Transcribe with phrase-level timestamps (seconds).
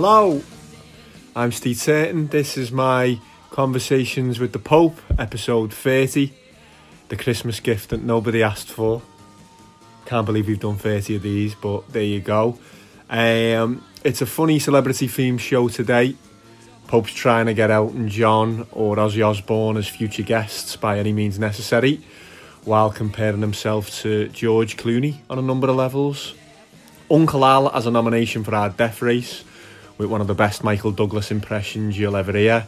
[0.00, 0.40] Hello,
[1.34, 2.28] I'm Steve Turton.
[2.28, 3.18] This is my
[3.50, 6.32] Conversations with the Pope, episode 30.
[7.08, 9.02] The Christmas gift that nobody asked for.
[10.06, 12.60] Can't believe we've done 30 of these, but there you go.
[13.10, 16.14] Um, it's a funny celebrity themed show today.
[16.86, 21.40] Pope's trying to get Elton John or Ozzy Osbourne as future guests by any means
[21.40, 22.04] necessary,
[22.62, 26.34] while comparing himself to George Clooney on a number of levels.
[27.10, 29.42] Uncle Al has a nomination for our death race
[29.98, 32.66] with one of the best Michael Douglas impressions you'll ever hear.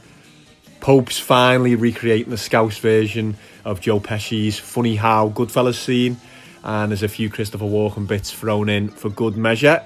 [0.81, 6.17] Pope's finally recreating the Scouse version of Joe Pesci's Funny How Goodfellas scene,
[6.65, 9.83] and there's a few Christopher Walken bits thrown in for good measure.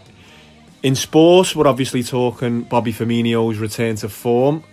[0.82, 4.64] In sports, we're obviously talking Bobby Firmino's return to form.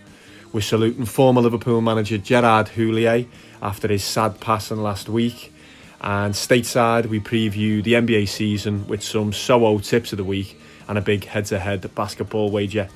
[0.54, 3.28] We're saluting former Liverpool manager Gerard Houllier
[3.62, 5.54] after his sad passing last week.
[6.02, 10.61] And stateside, we preview the NBA season with some SOO tips of the week
[10.92, 12.90] and a big head to head basketball wager.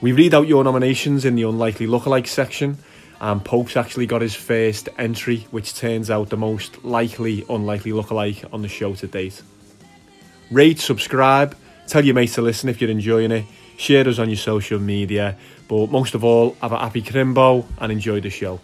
[0.00, 2.78] We read out your nominations in the unlikely lookalike section,
[3.20, 8.48] and Pope's actually got his first entry, which turns out the most likely unlikely lookalike
[8.52, 9.42] on the show to date.
[10.52, 11.56] Rate, subscribe,
[11.88, 15.36] tell your mates to listen if you're enjoying it, share us on your social media,
[15.66, 18.60] but most of all, have a happy Crimbo and enjoy the show.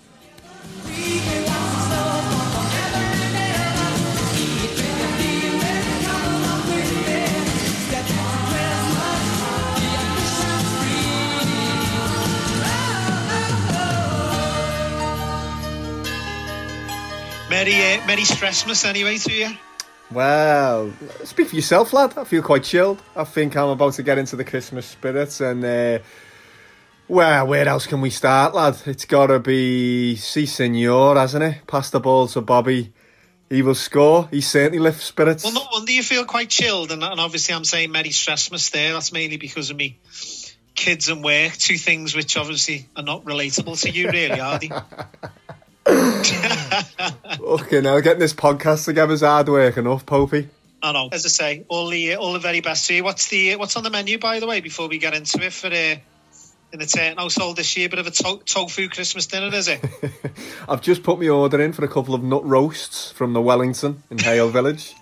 [17.69, 19.51] Merry, uh, Merry Stressmas anyway to you.
[20.11, 20.91] Well,
[21.25, 22.17] speak for yourself, lad.
[22.17, 23.03] I feel quite chilled.
[23.15, 25.99] I think I'm about to get into the Christmas spirit, and uh,
[27.09, 28.79] well, where else can we start, lad?
[28.87, 31.67] It's got to be Si Senor, hasn't it?
[31.67, 32.95] Pass the ball to Bobby.
[33.51, 34.29] He will score.
[34.31, 35.45] He certainly lifts spirits.
[35.45, 38.95] Well, no wonder you feel quite chilled, and, and obviously I'm saying Merry Stressmas there.
[38.95, 39.99] That's mainly because of me
[40.75, 44.71] kids and work, two things which obviously are not relatable to you, really, are they?
[45.87, 50.49] okay, now getting this podcast together is hard work enough, Popey.
[50.83, 51.09] I know.
[51.11, 53.05] As I say, all the all the very best to you.
[53.05, 55.67] What's the what's on the menu, by the way, before we get into it for
[55.69, 57.87] uh, in the Turton household this year?
[57.87, 59.85] a Bit of a to- tofu Christmas dinner, is it?
[60.69, 64.03] I've just put my order in for a couple of nut roasts from the Wellington
[64.11, 64.95] in Hale Village.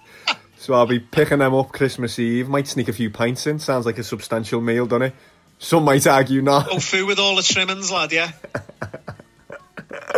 [0.58, 2.48] So I'll be picking them up Christmas Eve.
[2.48, 3.58] Might sneak a few pints in.
[3.58, 5.14] Sounds like a substantial meal, doesn't it?
[5.58, 6.69] Some might argue not.
[6.70, 8.12] Tofu with all the trimmings, lad.
[8.12, 8.32] Yeah.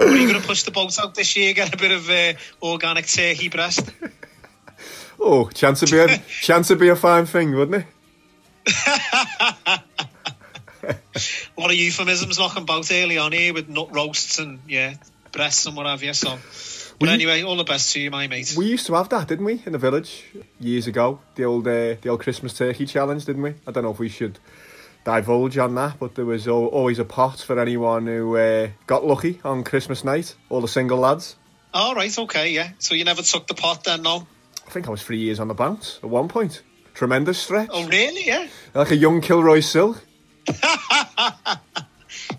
[0.00, 1.52] Are you going to push the boat out this year?
[1.54, 2.32] Get a bit of uh,
[2.62, 3.90] organic turkey breast.
[5.20, 7.86] Oh, chance to be a chance to be a fine thing, wouldn't it?
[10.84, 14.94] a lot of euphemisms knocking about early on here with nut roasts and yeah,
[15.32, 16.12] breasts and what have you.
[16.12, 16.38] So,
[16.98, 18.54] but We- anyway, all the best to you, my mate.
[18.56, 20.24] We used to have that, didn't we, in the village
[20.60, 21.20] years ago?
[21.34, 23.54] The old uh, the old Christmas turkey challenge, didn't we?
[23.66, 24.38] I don't know if we should
[25.08, 29.06] divulge on that, but there was al- always a pot for anyone who uh, got
[29.06, 30.34] lucky on Christmas night.
[30.50, 31.36] All the single lads.
[31.72, 32.70] All right, okay, yeah.
[32.78, 34.26] So you never took the pot then, no?
[34.66, 36.62] I think I was three years on the bounce at one point.
[36.92, 37.70] Tremendous stretch.
[37.72, 38.26] Oh, really?
[38.26, 38.48] Yeah.
[38.74, 40.04] Like a young Kilroy Silk.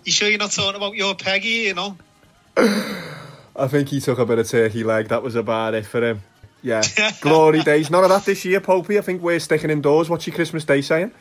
[0.04, 1.68] You sure you're not talking about your Peggy?
[1.68, 1.96] You know.
[2.56, 5.08] I think he took a bit of turkey leg.
[5.08, 6.22] That was about it for him.
[6.62, 6.82] Yeah,
[7.20, 7.90] glory days.
[7.90, 8.98] None of that this year, Popey.
[8.98, 10.10] I think we're sticking indoors.
[10.10, 11.12] What's your Christmas Day saying?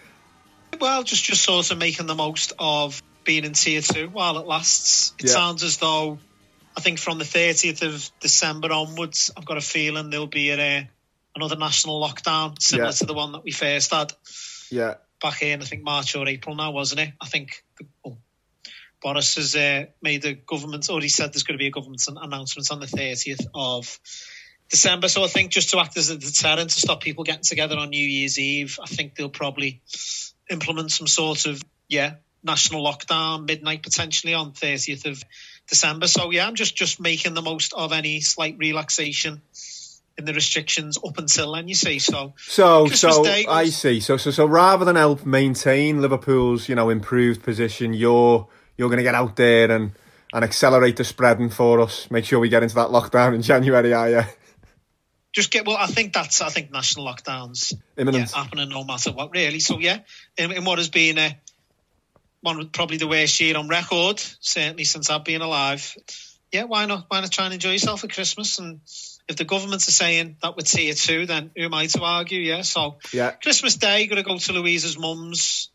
[0.79, 4.47] Well, just just sort of making the most of being in tier two while it
[4.47, 5.13] lasts.
[5.19, 5.33] It Yeah.
[5.33, 6.19] sounds as though
[6.75, 10.89] I think from the 30th of December onwards, I've got a feeling there'll be a,
[11.35, 12.93] another national lockdown similar Yeah.
[12.93, 14.13] to the one that we first had
[14.71, 17.13] Yeah, back in I think March or April now, wasn't it?
[17.19, 18.17] I think the, oh,
[19.01, 22.17] Boris has uh, made the government already said there's going to be a government an-
[22.21, 23.99] announcement on the 30th of
[24.69, 25.07] December.
[25.07, 27.89] So I think just to act as a deterrent to stop people getting together on
[27.89, 29.81] New Year's Eve, I think they'll probably
[30.49, 35.23] implement some sort of yeah national lockdown midnight potentially on 30th of
[35.67, 36.07] December.
[36.07, 39.41] So yeah, I'm just just making the most of any slight relaxation
[40.17, 41.67] in the restrictions up until then.
[41.67, 43.99] You see, so So, Christmas so Day I see.
[43.99, 48.47] So, so, so rather than help maintain Liverpool's, you know, improved position, you're
[48.77, 49.91] you're going to get out there and
[50.31, 52.09] and accelerate the spreading for us.
[52.11, 54.21] Make sure we get into that lockdown in January, are you?
[55.39, 55.77] Just get well.
[55.77, 58.31] I think that's I think national lockdowns yeah, Imminent.
[58.31, 59.59] happening no matter what, really.
[59.59, 59.99] So yeah,
[60.37, 61.37] in, in what has been a
[62.41, 65.95] one probably the worst year on record, certainly since I've been alive.
[66.51, 67.05] Yeah, why not?
[67.09, 68.59] Why not try and enjoy yourself at Christmas?
[68.59, 68.79] And
[69.27, 72.39] if the governments are saying that we're tier two, then who am I to argue?
[72.39, 73.31] Yeah, so Yeah.
[73.31, 75.69] Christmas Day, going to go to Louisa's mum's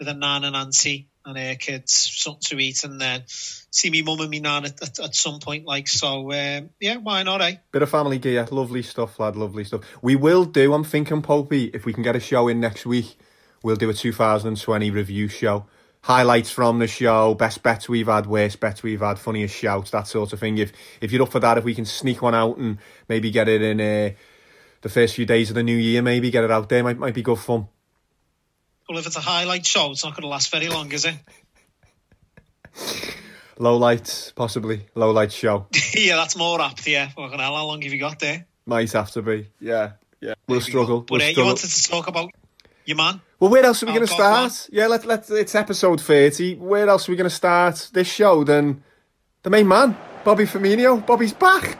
[0.00, 4.02] with a nan and auntie and her kids, something to eat, and then see me
[4.02, 5.66] mum and me nan at, at, at some point.
[5.66, 7.40] Like so, um, yeah, why not?
[7.42, 7.56] Eh?
[7.70, 8.48] Bit of family gear.
[8.50, 9.36] Lovely stuff, lad.
[9.36, 9.82] Lovely stuff.
[10.02, 13.16] We will do, I'm thinking, Popey, if we can get a show in next week,
[13.62, 15.66] we'll do a 2020 review show.
[16.02, 20.06] Highlights from the show, best bets we've had, worst bets we've had, funniest shouts, that
[20.06, 20.56] sort of thing.
[20.56, 23.50] If if you're up for that, if we can sneak one out and maybe get
[23.50, 24.14] it in uh,
[24.80, 27.12] the first few days of the new year, maybe get it out there, might might
[27.12, 27.68] be good fun.
[28.90, 31.14] Well, if it's a highlight show, it's not going to last very long, is it?
[33.56, 34.84] Low lights, possibly.
[34.96, 35.66] Low light show.
[35.94, 37.06] yeah, that's more apt, yeah.
[37.10, 38.46] Fucking hell, how long have you got there?
[38.66, 39.46] Might have to be.
[39.60, 40.34] Yeah, yeah.
[40.48, 41.02] We'll struggle.
[41.02, 41.50] But we'll uh, you struggle.
[41.52, 42.30] wanted to talk about
[42.84, 43.20] your man?
[43.38, 44.50] Well, where else are we Oh, going to go on.
[44.50, 44.68] start?
[44.72, 46.56] Yeah, let, let, it's episode 30.
[46.56, 48.82] Where else are we going to start this show than
[49.44, 51.06] the main man, Bobby Firmino?
[51.06, 51.78] Bobby's back.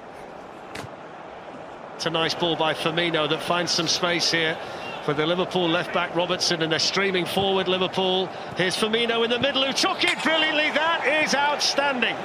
[1.96, 4.56] It's a nice ball by Firmino that finds some space here
[5.04, 7.68] for the Liverpool left back Robertson, and they're streaming forward.
[7.68, 8.26] Liverpool.
[8.56, 10.70] Here's Firmino in the middle who took it brilliantly.
[10.70, 12.16] That is outstanding.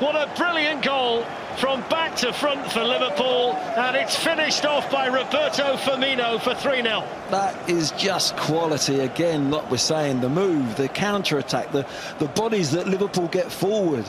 [0.00, 1.24] What a brilliant goal
[1.58, 6.82] from back to front for Liverpool, and it's finished off by Roberto Firmino for 3
[6.82, 7.04] 0.
[7.30, 9.50] That is just quality again.
[9.50, 11.86] Like we're saying, the move, the counter attack, the
[12.18, 14.04] the bodies that Liverpool get forward.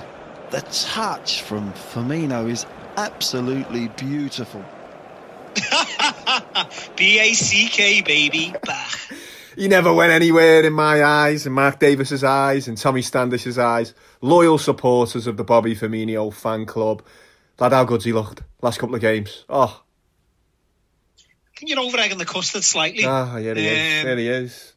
[0.52, 2.66] The touch from Firmino is
[2.98, 4.64] absolutely beautiful.
[6.96, 8.54] B A C K, baby.
[8.63, 8.88] Bah.
[9.56, 13.94] He never went anywhere in my eyes, in Mark Davis's eyes, in Tommy Standish's eyes.
[14.22, 17.02] Loyal supporters of the Bobby Firmino fan club.
[17.57, 19.46] Lad, how good's he looked last couple of games?
[19.48, 19.81] Oh,
[21.56, 23.06] Can You're over egging the custard slightly.
[23.06, 24.01] ah, here he is.
[24.01, 24.74] Um, There he is.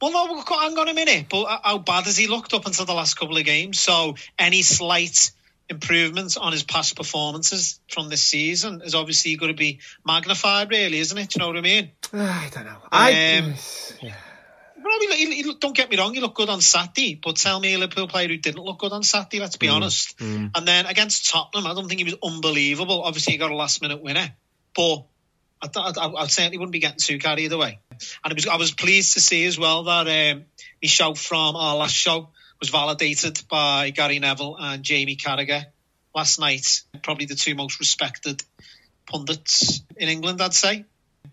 [0.00, 1.26] Well, no, hang on a minute.
[1.28, 3.78] But how bad has he looked up until the last couple of games?
[3.80, 5.30] So any slight
[5.68, 10.98] improvements on his past performances from this season is obviously going to be magnified, really,
[10.98, 11.28] isn't it?
[11.30, 11.90] Do you know what I mean?
[12.14, 12.78] Ah, I don't know.
[12.90, 13.54] I, Um,
[14.02, 14.14] yeah.
[14.80, 17.60] I mean, he, he, don't get me wrong, he looked good on Saturday, but tell
[17.60, 20.20] me a Liverpool player who didn't look good on Saturday, let's be Mm, honest.
[20.20, 23.02] And then against Tottenham, I don't think he was unbelievable.
[23.02, 24.34] Obviously, he got a last minute winner,
[24.74, 25.04] but
[25.60, 27.80] I, th- I, I certainly wouldn't be getting too carried away.
[28.24, 30.44] And it was, I was pleased to see as well that um,
[30.82, 35.66] my show from our last show was validated by Gary Neville and Jamie Carragher
[36.14, 36.82] last night.
[37.02, 38.42] Probably the two most respected
[39.06, 40.84] pundits in England, I'd say.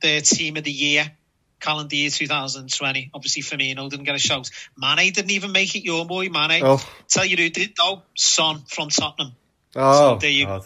[0.02, 1.12] Their team of the year,
[1.60, 3.12] calendar year 2020.
[3.14, 4.50] Obviously, Firmino didn't get a shout.
[4.78, 5.84] Mane didn't even make it.
[5.84, 6.62] Your boy Mane.
[6.64, 6.86] Oh.
[7.08, 9.34] Tell you who did though, Son from Tottenham.
[9.76, 10.66] Oh, there you- God.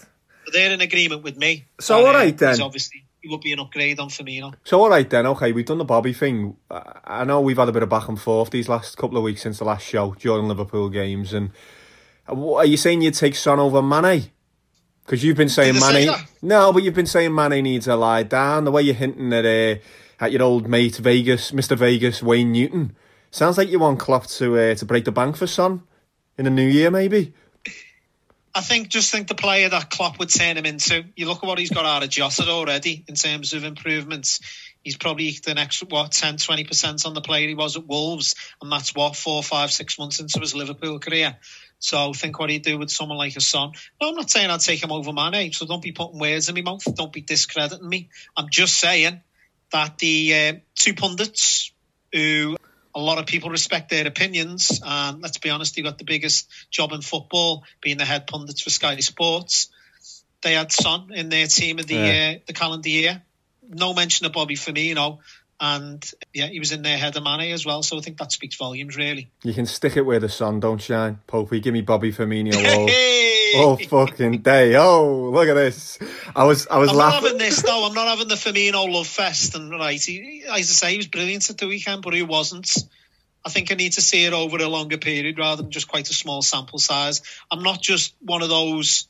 [0.52, 1.66] They're in agreement with me.
[1.80, 2.60] So, all right then.
[2.62, 4.54] Obviously, it would be an upgrade on Firmino.
[4.64, 6.56] So all right then, okay, we've done the Bobby thing.
[6.70, 9.42] I know we've had a bit of back and forth these last couple of weeks
[9.42, 11.52] since the last show during Liverpool games, and
[12.28, 14.32] what- are you saying you'd take Son over Mane?
[15.06, 16.10] Because you've been saying I say
[16.44, 18.66] No, but you've been saying Mane needs to lie down.
[18.66, 19.80] The way you're hinting at uh,
[20.20, 22.96] at your old mate Vegas, Mister Vegas, Wayne Newton.
[23.32, 25.82] Sounds like you want Klopp to uh, to break the bank for Son
[26.38, 27.34] in the new year, maybe.
[28.54, 31.04] I think just think the player that Klopp would turn him into.
[31.16, 34.40] You look at what he's got out of Jota already in terms of improvements.
[34.84, 38.36] He's probably the next what 10, 20 percent on the player he was at Wolves,
[38.62, 41.38] and that's what four, five, six months into his Liverpool career.
[41.80, 43.72] So think what he'd do with someone like a son.
[44.02, 45.54] No, I'm not saying I'd take him over Mane.
[45.54, 46.84] So don't be putting words in my mouth.
[46.96, 48.10] Don't be discrediting me.
[48.36, 49.22] I'm just saying
[49.72, 51.72] that the uh, two pundits
[52.12, 52.58] who
[53.00, 54.82] a lot of people respect their opinions.
[54.86, 58.62] And let's be honest, they got the biggest job in football, being the head pundits
[58.62, 59.70] for Sky Sports.
[60.42, 62.36] They had Son in their team of the Yeah.
[62.36, 63.24] uh, the calendar year.
[63.68, 65.20] No mention of Bobby Firmino,
[65.60, 67.84] and yeah, he was in there head of Mane as well.
[67.84, 69.30] So I think that speaks volumes, really.
[69.44, 71.20] You can stick it where the sun don't shine.
[71.28, 72.80] Popey, give me Bobby Firmino oh.
[72.80, 73.54] all, Hey!
[73.58, 74.76] all fucking day.
[74.76, 76.00] Oh, look at this.
[76.36, 77.24] I was I was I'm not laughing.
[77.24, 77.86] having this though.
[77.86, 79.56] I'm not having the Firmino love fest.
[79.56, 82.72] And right, he, as I say, he was brilliant at the weekend, but he wasn't.
[83.44, 86.10] I think I need to see it over a longer period rather than just quite
[86.10, 87.22] a small sample size.
[87.50, 89.08] I'm not just one of those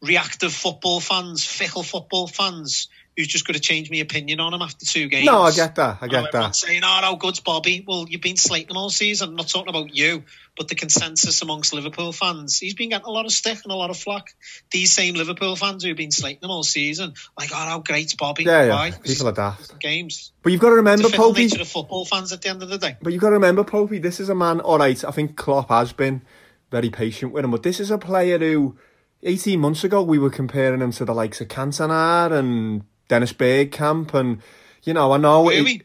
[0.00, 4.62] reactive football fans, fickle football fans who's just going to change my opinion on him
[4.62, 5.26] after two games.
[5.26, 5.98] No, I get that.
[6.00, 6.54] I get know, that.
[6.54, 7.84] saying, oh, how good's Bobby?
[7.84, 9.30] Well, you've been slating him all season.
[9.30, 10.22] I'm not talking about you,
[10.56, 12.60] but the consensus amongst Liverpool fans.
[12.60, 14.32] He's been getting a lot of stick and a lot of flack.
[14.70, 18.44] These same Liverpool fans who've been slating him all season, like, oh, how great's Bobby?
[18.44, 18.74] Yeah, yeah.
[18.74, 18.90] Why?
[18.92, 19.80] People are daft.
[19.80, 20.30] Games.
[20.44, 21.60] But you've got to remember, Popey.
[21.60, 22.98] of football fans at the end of the day.
[23.02, 25.70] But you've got to remember, Popey, this is a man, all right, I think Klopp
[25.70, 26.22] has been
[26.70, 28.78] very patient with him, but this is a player who,
[29.24, 34.14] 18 months ago, we were comparing him to the likes of Cantona and Dennis Bergkamp,
[34.14, 34.40] and,
[34.84, 35.42] you know, I know...
[35.44, 35.82] Were it- we?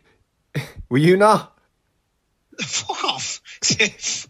[0.89, 1.57] Were you not?
[2.61, 3.41] Fuck off.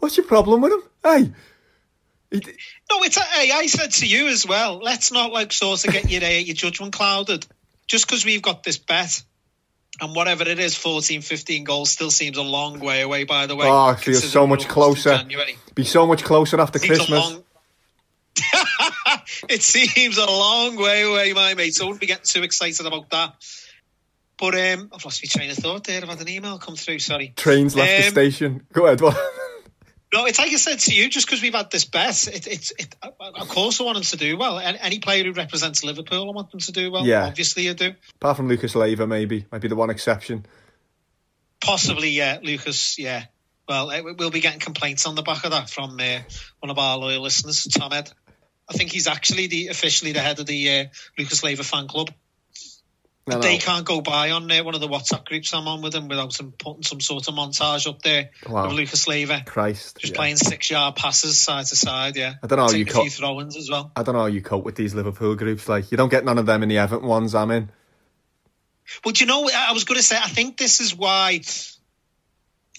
[0.00, 0.82] What's your problem with him?
[1.02, 1.32] Hey,
[2.30, 2.38] he,
[2.90, 4.78] No, it's hey, I said to you as well.
[4.82, 7.46] Let's not like sort of get your uh, your judgment clouded.
[7.86, 9.22] Just because we've got this bet
[10.00, 13.24] and whatever it is, 14, 15 goals still seems a long way away.
[13.24, 15.54] By the way, Oh, feels so much we're almost in closer.
[15.74, 17.30] Be so much closer after Seems a Christmas.
[17.30, 17.43] long-
[19.48, 21.74] it seems a long way away, my mate.
[21.74, 23.34] So I wouldn't be getting too excited about that.
[24.36, 26.02] But um, I've lost my train of thought there.
[26.02, 26.98] I've had an email come through.
[26.98, 27.32] Sorry.
[27.36, 28.66] Trains left the Um, station.
[28.72, 29.00] Go ahead.
[29.00, 29.16] What?
[30.12, 32.70] No, it's like I said to you, just because we've had this bet, it, it's
[32.78, 34.60] it, of course I want them to do well.
[34.60, 37.04] Any, any player who represents Liverpool, I want them to do well.
[37.04, 37.26] Yeah.
[37.26, 37.94] Obviously, I do.
[38.20, 40.46] Apart from Lucas Leiva, maybe might be the one exception.
[41.60, 43.24] Possibly, yeah, Lucas, yeah.
[43.68, 46.18] Well, eh, we'll be getting complaints on the back of that from uh,
[46.60, 48.12] one of our loyal listeners, Tom Ed.
[48.68, 50.84] I think he's actually the officially the head of the uh,
[51.18, 52.10] Lucas Leiva fan club.
[53.26, 55.94] No, They can't go by on uh, one of the WhatsApp groups I'm on with
[55.94, 58.66] him without him putting some sort of montage up there Wow.
[58.66, 59.96] of Lucas Leiva Christ.
[59.98, 60.16] just yeah.
[60.18, 62.16] playing six yard passes side to side.
[62.16, 63.92] Yeah, I don't know how you Take a co- few throw-ins as well.
[63.96, 65.66] I don't know how you cope with these Liverpool groups.
[65.70, 67.34] Like you don't get none of them in the Everton ones.
[67.34, 67.70] I'm in.
[69.04, 71.40] Well, do you know, I was going to say, I think this is why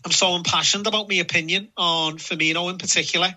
[0.06, 3.36] I'm so impassioned about my opinion on Firmino in particular,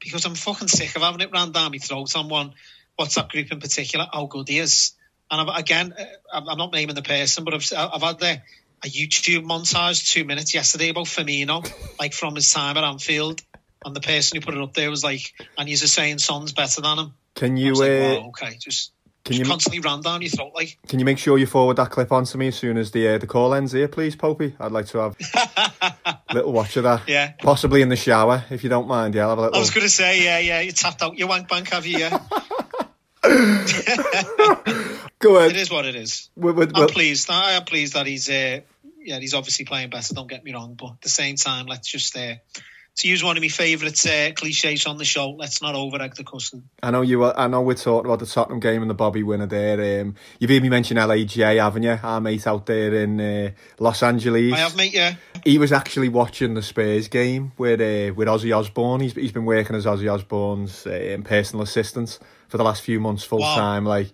[0.00, 2.54] because I'm fucking sick of having it ran down my throat on one
[2.98, 4.92] WhatsApp group in particular, how good he is.
[5.30, 8.42] And I've, again, uh, I'm not naming the person, but I've, I've had the,
[8.84, 11.66] a YouTube montage, two minutes yesterday about Firmino,
[11.98, 13.42] like from his time at Anfield.
[13.84, 16.52] And the person who put it up there was like, and he's just saying Son's
[16.52, 17.14] better than him.
[17.34, 18.92] Can you like, uh, wow, okay, just,
[19.24, 20.76] can you constantly ran down your throat, like.
[20.86, 23.08] can you make sure you forward that clip on to me as soon as the
[23.08, 24.54] uh, the call ends here, please, Popey?
[24.60, 25.16] I'd like to have
[26.06, 27.08] a little watch of that.
[27.08, 27.32] Yeah.
[27.40, 29.14] Possibly in the shower, if you don't mind.
[29.14, 29.56] Yeah, I'll have a little.
[29.56, 31.98] I was going to say, yeah, yeah, you tapped out your wank bank, have you?
[31.98, 32.18] Yeah,
[35.18, 35.56] Go ahead.
[35.56, 36.28] is what it is.
[36.36, 37.30] We- we- I'm pleased.
[37.30, 38.60] I am pleased that he's, uh,
[39.00, 40.12] yeah, he's obviously playing better.
[40.14, 42.34] Don't get me wrong, but at the same time, let's just, uh,
[42.96, 46.14] to use one of my favourite uh, cliches on the show, let's not over egg
[46.14, 46.62] the custard.
[46.82, 47.18] I know you.
[47.18, 50.00] were- I know we're talking about the Tottenham game and the Bobby winner there.
[50.02, 51.98] Um, you've heard me mention LAJ, haven't you?
[52.02, 54.52] Our mate out there in uh, Los Angeles.
[54.52, 54.94] I have, mate.
[54.94, 59.00] Yeah, He was actually watching the Spurs game with uh, with Ozzy Osbourne.
[59.00, 63.24] He's he's been working as Ozzy Osbourne's uh, personal assistant for the last few months,
[63.24, 63.56] full Wow.
[63.56, 63.84] time.
[63.84, 64.12] Like.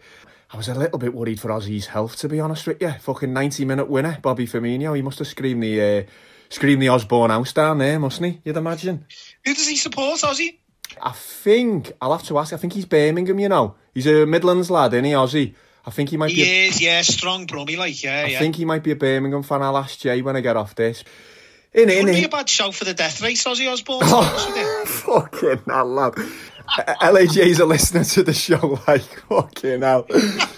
[0.52, 2.90] I was a little bit worried for Ozzy's health, to be honest with you.
[2.90, 4.96] Fucking ninety minute winner, Bobby Firmino.
[4.96, 6.06] He must have screamed the
[6.50, 8.40] screamed the Osbourne house down there, mustn't he?
[8.44, 9.06] You'd imagine.
[9.44, 10.58] who does he support, Ozzy?
[11.00, 12.52] I think I'll have to ask.
[12.52, 13.38] I think he's Birmingham.
[13.38, 15.54] You know, he's a Midlands lad, isn't he, Ozzy?
[15.86, 16.42] I think he might be.
[16.42, 18.38] A, He is, yeah, strong brummy, like, yeah, I yeah.
[18.38, 19.62] think he might be a Birmingham fan.
[19.62, 21.04] I'll ask Jay when I get off this.
[21.72, 24.00] In it, Wouldn't be a bad show for the death race, Ozzy Osbourne.
[24.00, 24.92] be honest.
[25.04, 26.14] Fucking hell, lad.
[27.00, 30.06] LAJ's a listener to the show, like, fucking hell.
[30.10, 30.48] It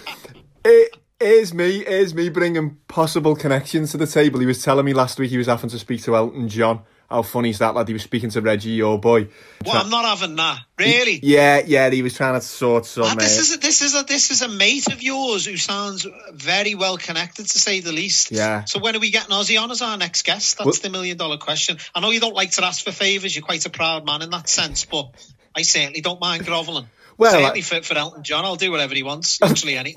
[0.65, 4.39] eh, is me, is me bringing possible connections to the table.
[4.39, 6.81] He was telling me last week he was having to speak to Elton John.
[7.09, 7.87] How funny is that, lad?
[7.87, 9.27] He was speaking to Reggie, your boy.
[9.63, 10.61] Well, I'm not having that.
[10.79, 11.19] Really?
[11.21, 13.03] Yeah, yeah, he was trying to sort some.
[13.03, 15.55] Ah, this uh, is a, this is a this is a mate of yours who
[15.57, 18.31] sounds very well connected, to say the least.
[18.31, 18.63] Yeah.
[18.65, 20.57] So when are we getting Ozzy on as our next guest?
[20.57, 21.77] That's Well- the million dollar question.
[21.93, 23.35] I know you don't like to ask for favours.
[23.35, 25.11] You're quite a proud man in that sense, but
[25.55, 26.87] I certainly don't mind grovelling.
[27.15, 29.39] Well, certainly I- for, for Elton John, I'll do whatever he wants.
[29.41, 29.95] Literally any.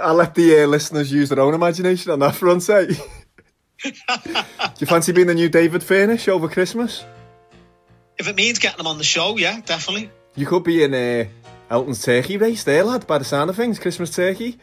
[0.00, 2.86] I'll let the uh, listeners use their own imagination on that front, eh?
[3.84, 3.92] Do
[4.78, 7.04] you fancy being the new David Furnish over Christmas?
[8.18, 10.10] If it means getting him on the show, yeah, definitely.
[10.34, 11.26] You could be in uh,
[11.70, 13.78] Elton's turkey race there, lad, by the sound of things.
[13.78, 14.58] Christmas turkey.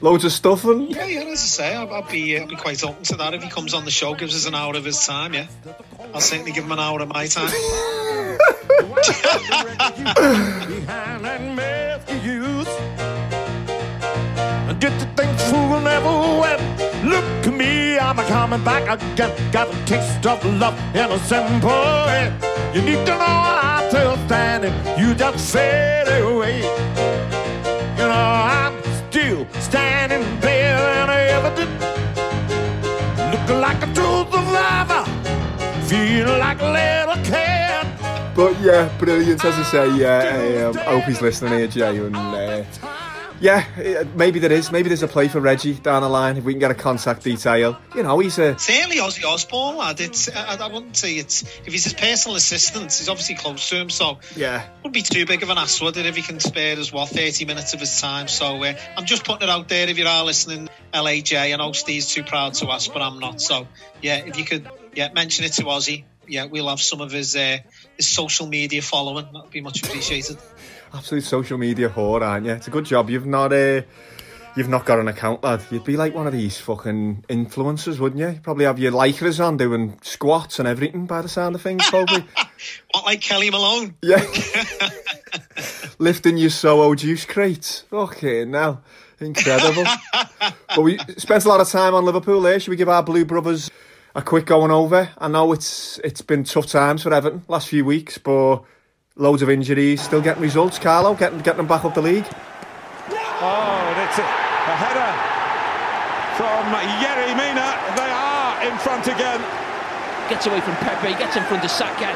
[0.00, 0.90] Loads of stuffing.
[0.90, 1.20] Yeah, yeah.
[1.20, 3.48] As I say, I'll, I'll be uh, I'll be quite open to that if he
[3.48, 5.32] comes on the show, gives us an hour of his time.
[5.32, 5.46] Yeah,
[6.12, 7.50] I'll certainly give him an hour of my time.
[14.78, 16.60] Did you think fool never went?
[17.02, 19.32] Look at me, I'm a coming back again.
[19.50, 22.32] Got a taste of love in a simple way.
[22.74, 24.74] You need to know I'm still standing.
[24.98, 26.58] You just fade away.
[27.96, 28.74] You know I'm
[29.08, 31.72] still standing there and evident.
[33.32, 35.04] Looking like a true survivor.
[35.88, 37.86] Feel like a little kid.
[38.34, 39.96] But yeah, brilliant, as I say.
[39.96, 41.96] Yeah, um, I hope he's listening here, Jay.
[41.96, 42.62] And uh,
[43.40, 44.72] yeah, maybe there is.
[44.72, 47.22] Maybe there's a play for Reggie down the line if we can get a contact
[47.24, 47.78] detail.
[47.94, 48.58] You know, he's a.
[48.58, 50.00] Certainly Ozzy Osbourne, lad.
[50.00, 53.76] It's, I, I wouldn't say it's if he's his personal assistant, he's obviously close to
[53.76, 54.66] him, so Yeah.
[54.78, 57.08] wouldn't be too big of an ass, would it, if he can spare us what
[57.10, 58.28] thirty minutes of his time?
[58.28, 59.88] So uh, I'm just putting it out there.
[59.88, 63.40] If you are listening, LAJ, I know Steve's too proud to ask, but I'm not.
[63.40, 63.68] So
[64.02, 66.04] yeah, if you could, yeah, mention it to Ozzy.
[66.28, 67.58] Yeah, we'll have some of his uh,
[67.96, 69.28] his social media following.
[69.32, 70.38] That'd be much appreciated.
[70.94, 72.52] Absolute social media whore, aren't you?
[72.52, 73.82] It's a good job you've not uh,
[74.56, 75.62] you've not got an account, lad.
[75.70, 78.28] You'd be like one of these fucking influencers, wouldn't you?
[78.28, 81.88] You'd probably have your lycras on doing squats and everything by the sound of things,
[81.88, 82.24] probably.
[82.94, 83.94] Not like Kelly Malone.
[84.02, 84.24] yeah.
[85.98, 87.84] Lifting your Soho juice crates.
[87.92, 88.82] Okay, now.
[89.20, 89.84] Incredible.
[90.40, 92.60] but we spent a lot of time on Liverpool there.
[92.60, 93.70] Should we give our Blue Brothers
[94.14, 95.10] a quick going over?
[95.16, 98.58] I know it's it's been tough times for Everton last few weeks, but
[99.16, 100.78] loads of injuries, still getting results.
[100.78, 102.26] Carlo, getting getting them back up the league.
[103.40, 104.24] Oh, gets it.
[104.24, 105.12] A header
[106.36, 107.68] from Yerry Mina.
[107.96, 109.40] They are in front again.
[110.28, 112.06] Gets away from Pepe, gets in front of Saka.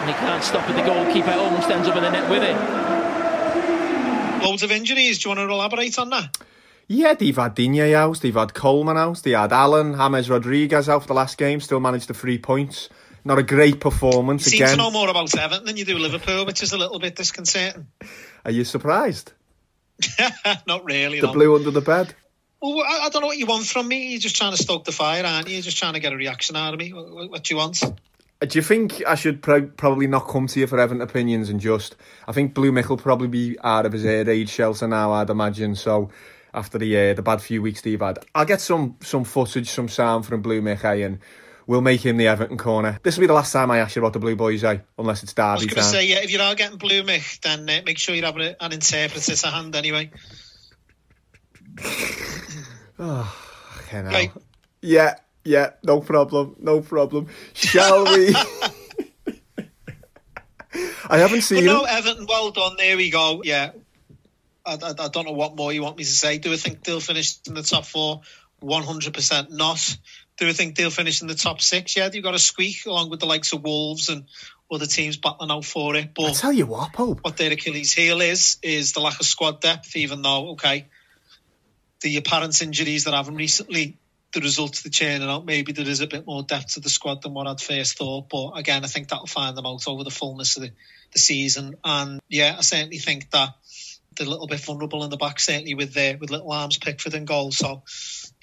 [0.00, 0.72] And he can't stop it.
[0.74, 2.56] The goalkeeper almost ends up in the net with it.
[4.42, 5.18] Loads of injuries.
[5.18, 6.38] Do you want to elaborate on that?
[6.88, 11.02] Yeah, they've had Digne out, they've had Coleman out, they had Allen, James Rodriguez out
[11.02, 12.88] for the last game, still managed the three points.
[13.24, 16.46] Not a great performance You seem to know more about Everton than you do Liverpool,
[16.46, 17.86] which is a little bit disconcerting.
[18.44, 19.32] Are you surprised?
[20.66, 21.20] Not really.
[21.20, 21.32] The no.
[21.32, 22.14] blue under the bed?
[22.62, 24.08] Well, I, I don't know what you want from me.
[24.10, 25.54] You're just trying to stoke the fire, aren't you?
[25.54, 26.92] You're just trying to get a reaction out of me.
[26.92, 27.82] What, what- do you want?
[27.82, 31.50] Uh, Do you think I should pro- probably not come to you for Everton opinions
[31.50, 31.96] and just?
[32.26, 35.30] I think Blue Mick will probably be out of his air raid shelter now, I'd
[35.30, 35.74] imagine.
[35.74, 36.10] So
[36.54, 39.88] after the uh, the bad few weeks they've had, I'll get some some footage, some
[39.88, 41.18] sound from Blue Mick, eh, and
[41.66, 42.98] we'll make him the Everton corner.
[43.02, 44.78] This will be the last time I ask you about the Blue Boys, eh?
[44.98, 47.40] Unless it's Derby I was going to say, yeah, if you are getting blue, Mick,
[47.40, 50.10] then uh, make sure you have a, an interpreter to hand anyway.
[52.96, 53.24] Fucking
[53.90, 54.04] hell.
[54.04, 54.32] Right.
[54.82, 57.28] Yeah, yeah, no problem, no problem.
[57.54, 58.34] Shall we?
[61.08, 61.84] I haven't But seen no.
[61.84, 62.76] Everton, well done.
[62.78, 63.42] There we go.
[63.44, 63.72] Yeah.
[64.64, 66.38] I, I, I don't know what more you want me to say.
[66.38, 68.20] Do I think they'll finish in the top four?
[68.62, 69.96] 100% not.
[70.40, 71.94] Do I think they'll finish in the top six?
[71.94, 74.24] Yeah, you've got to squeak along with the likes of Wolves and
[74.72, 76.04] other teams battling out for it.
[76.06, 77.20] I But tell you what, Pope.
[77.20, 80.88] what their Achilles heel is, is the lack of squad depth, even though, okay,
[82.00, 83.98] the apparent injuries that haven't recently,
[84.32, 87.20] the results they're churning out, maybe there is a bit more depth to the squad
[87.20, 88.30] than what I'd first thought.
[88.30, 90.70] But again, I think that'll find them out over the fullness of the,
[91.12, 91.74] the season.
[91.84, 93.50] And yeah, I certainly think that
[94.20, 97.26] a little bit vulnerable in the back, certainly with their, with little arms Pickford and
[97.26, 97.52] goal.
[97.52, 97.82] So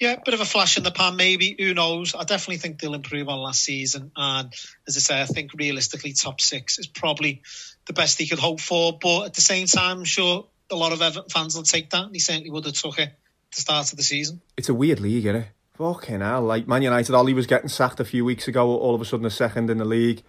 [0.00, 1.56] yeah, bit of a flash in the pan, maybe.
[1.58, 2.14] Who knows?
[2.14, 4.12] I definitely think they'll improve on last season.
[4.16, 4.52] And
[4.86, 7.42] as I say, I think realistically, top six is probably
[7.86, 8.96] the best he could hope for.
[9.00, 12.04] But at the same time, I'm sure a lot of Everton fans will take that.
[12.04, 13.16] And he certainly would have took it at
[13.54, 14.40] the start of the season.
[14.56, 15.48] It's a weird league, isn't it?
[15.74, 16.42] Fucking hell.
[16.42, 19.26] Like Man United, Ollie was getting sacked a few weeks ago, all of a sudden
[19.26, 20.22] a second in the league.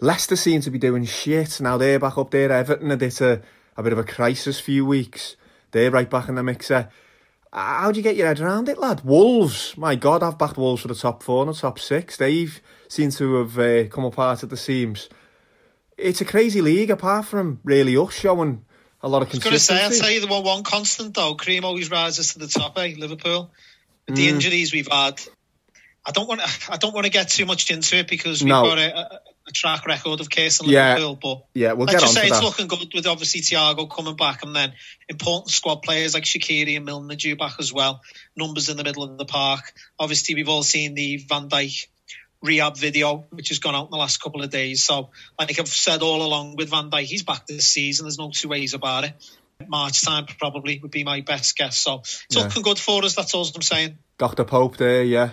[0.00, 1.60] Leicester seem to be doing shit.
[1.60, 2.52] Now they're back up there.
[2.52, 3.40] Everton had hit a,
[3.76, 5.36] a bit of a crisis few weeks.
[5.72, 6.88] They're right back in the mixer.
[7.52, 9.02] How do you get your head around it, lad?
[9.04, 12.16] Wolves, my God, I've backed Wolves for the top four and the top six.
[12.16, 15.08] They've seem to have uh, come apart at the seams.
[15.96, 18.64] It's a crazy league, apart from really us showing
[19.02, 20.00] a lot of I was going to say, I'll consistency.
[20.02, 21.34] tell you the one, one constant though.
[21.34, 22.94] Cream always rises to the top, eh?
[22.98, 23.50] Liverpool.
[24.06, 24.18] With Mm.
[24.18, 25.20] the injuries we've had,
[26.04, 26.48] I don't want to.
[26.72, 28.62] I don't want to get too much into it because we've No.
[28.64, 30.94] got a, a, a track record of casing Yeah.
[30.96, 31.16] Liverpool.
[31.54, 32.44] But Yeah, we'll let's get just on say it's that.
[32.44, 34.72] looking good with obviously Thiago coming back, and then
[35.08, 38.00] important squad players like Shaqiri and Milner due back as well.
[38.36, 39.72] Numbers in the middle of the park.
[39.98, 41.86] Obviously, we've all seen the Van Dijk
[42.42, 44.82] rehab video, which has gone out in the last couple of days.
[44.82, 48.04] So, like I've said all along with Van Dijk, he's back this season.
[48.06, 49.14] There's no two ways about it.
[49.68, 51.78] March time probably would be my best guess.
[51.78, 52.42] So it's Yeah.
[52.42, 53.14] looking good for us.
[53.14, 53.96] That's all I'm saying.
[54.18, 54.44] Dr.
[54.44, 55.30] Pope there, yeah.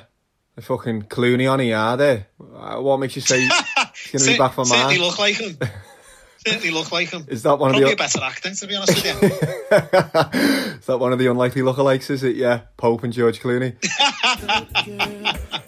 [0.55, 2.27] The fucking Clooney on ER there.
[2.39, 3.49] Uh, What makes you say
[4.11, 5.09] he's going to be back for Certainly March?
[5.09, 5.57] look like him.
[6.45, 7.25] certainly look like him.
[7.27, 9.29] Is that one of Probably the a better actor, to be honest with you.
[10.79, 12.09] is that one of the unlikely lookalikes?
[12.09, 12.35] Is it?
[12.35, 13.75] Yeah, Pope and George Clooney.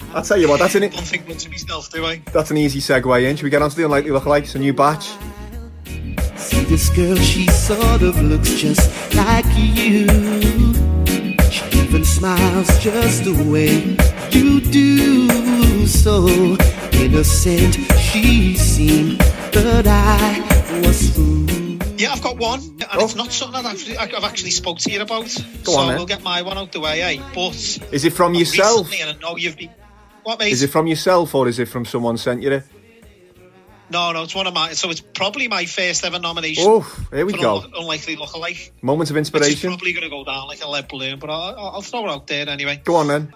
[0.13, 0.59] I'll tell you what.
[0.59, 2.21] That's an don't think much of myself, do I?
[2.31, 3.35] that's an easy segue in.
[3.35, 4.55] Should we get on to the unlikely lookalikes?
[4.55, 5.09] A new batch.
[6.37, 10.07] See this girl, she sort of looks just like you.
[11.49, 13.97] She even smiles just the way
[14.37, 15.24] you do.
[15.85, 16.25] So
[16.93, 19.17] innocent she seemed,
[19.53, 21.99] but I was fooled.
[21.99, 23.05] Yeah, I've got one, and Oh.
[23.05, 25.23] it's not something I've actually, I've actually spoke to you about.
[25.63, 25.97] Go so on, then.
[25.97, 27.21] we'll get my one out the way, eh?
[27.33, 27.53] But
[27.91, 28.89] Is it from yourself?
[28.91, 29.69] recently, and I know you've been.
[30.23, 30.51] What, mate?
[30.53, 32.63] Is it from yourself or is it from someone sent you it?
[33.91, 34.73] No, no, it's one of my.
[34.73, 36.63] So it's probably my first ever nomination.
[36.67, 37.57] Oh, here we for go.
[37.61, 38.71] Un- unlikely lookalike.
[38.81, 39.69] Moment of Which is inspiration.
[39.69, 42.25] probably going to go down like a lead balloon, but I'll, I'll throw it out
[42.25, 42.81] there anyway.
[42.83, 43.33] Go on then.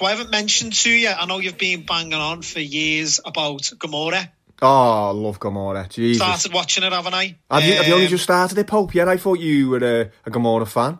[0.00, 1.10] So I haven't mentioned to you.
[1.10, 4.32] I know you've been banging on for years about Gomorrah.
[4.62, 5.88] Oh, I love Gomorrah.
[5.90, 6.16] Jesus.
[6.16, 7.36] Started watching it, haven't I?
[7.50, 8.94] Have you, have you only Um, just started it, Pope?
[8.94, 10.98] Yeah, I thought you were a, a Gomorrah fan.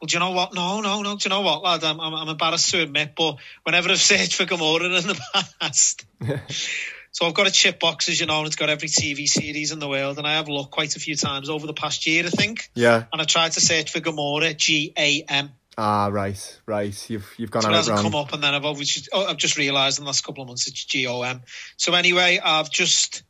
[0.00, 0.54] Well, do you know what?
[0.54, 1.16] No, no, no.
[1.16, 1.84] Do you know what, lad?
[1.84, 5.20] I'm, I'm, I'm embarrassed to admit, but whenever I've searched for Gomorrah in the
[5.60, 6.06] past,
[7.10, 9.70] so I've got a chip box, as you know, and it's got every TV series
[9.70, 12.24] in the world, and I have looked quite a few times over the past year,
[12.24, 12.70] I think.
[12.72, 13.04] Yeah.
[13.12, 15.50] And I tried to search for Gomorrah, G A M.
[15.78, 17.10] Ah, right, right.
[17.10, 19.58] You've you've gone So it hasn't come up, and then I've obviously, oh, I've just
[19.58, 21.42] realised in the last couple of months it's G O M.
[21.76, 23.22] So anyway, I've just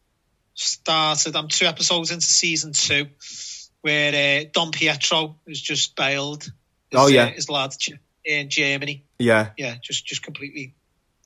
[0.55, 1.35] started.
[1.35, 3.07] I'm two episodes into season two,
[3.81, 6.45] where uh, Don Pietro has just bailed.
[6.45, 6.53] His,
[7.01, 7.25] Oh, yeah.
[7.25, 7.73] uh, his lad
[8.25, 9.05] in Germany.
[9.19, 10.75] Yeah, Yeah, just just completely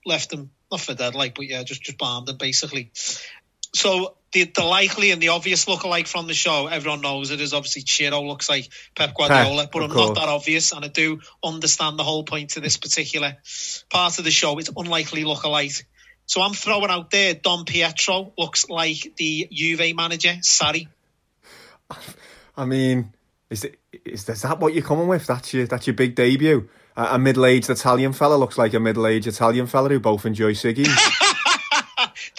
[0.06, 2.92] left him not for dead, like, but yeah, just just bombed him basically.
[3.72, 7.52] So the, the likely and the obvious look-alike from the show, everyone knows it is
[7.52, 11.20] obviously Ciro looks like Pep Guardiola, Pep, but I'm not that obvious, and I do
[11.42, 13.36] understand the whole point of this particular
[13.90, 14.58] part of the show.
[14.58, 15.86] It's unlikely look-alike.
[16.26, 20.86] So I'm throwing out there Don Pietro looks like the Juve manager, Sarri.
[22.56, 23.12] I mean,
[23.48, 25.26] is it is, is that what you're coming with?
[25.26, 26.68] That's your that's your big debut.
[26.96, 30.86] A, a middle-aged Italian fella looks like a middle-aged Italian fella who both enjoy ciggies.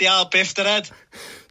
[0.02, 0.90] The Al Biftered.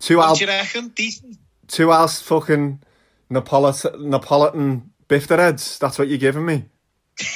[0.01, 0.89] two What al do you reckon?
[0.89, 1.37] Decent.
[1.69, 2.83] two al fucking
[3.31, 5.79] Napolit- Napolitan bifterheads.
[5.79, 6.65] That's what you're giving me.
[7.17, 7.29] Did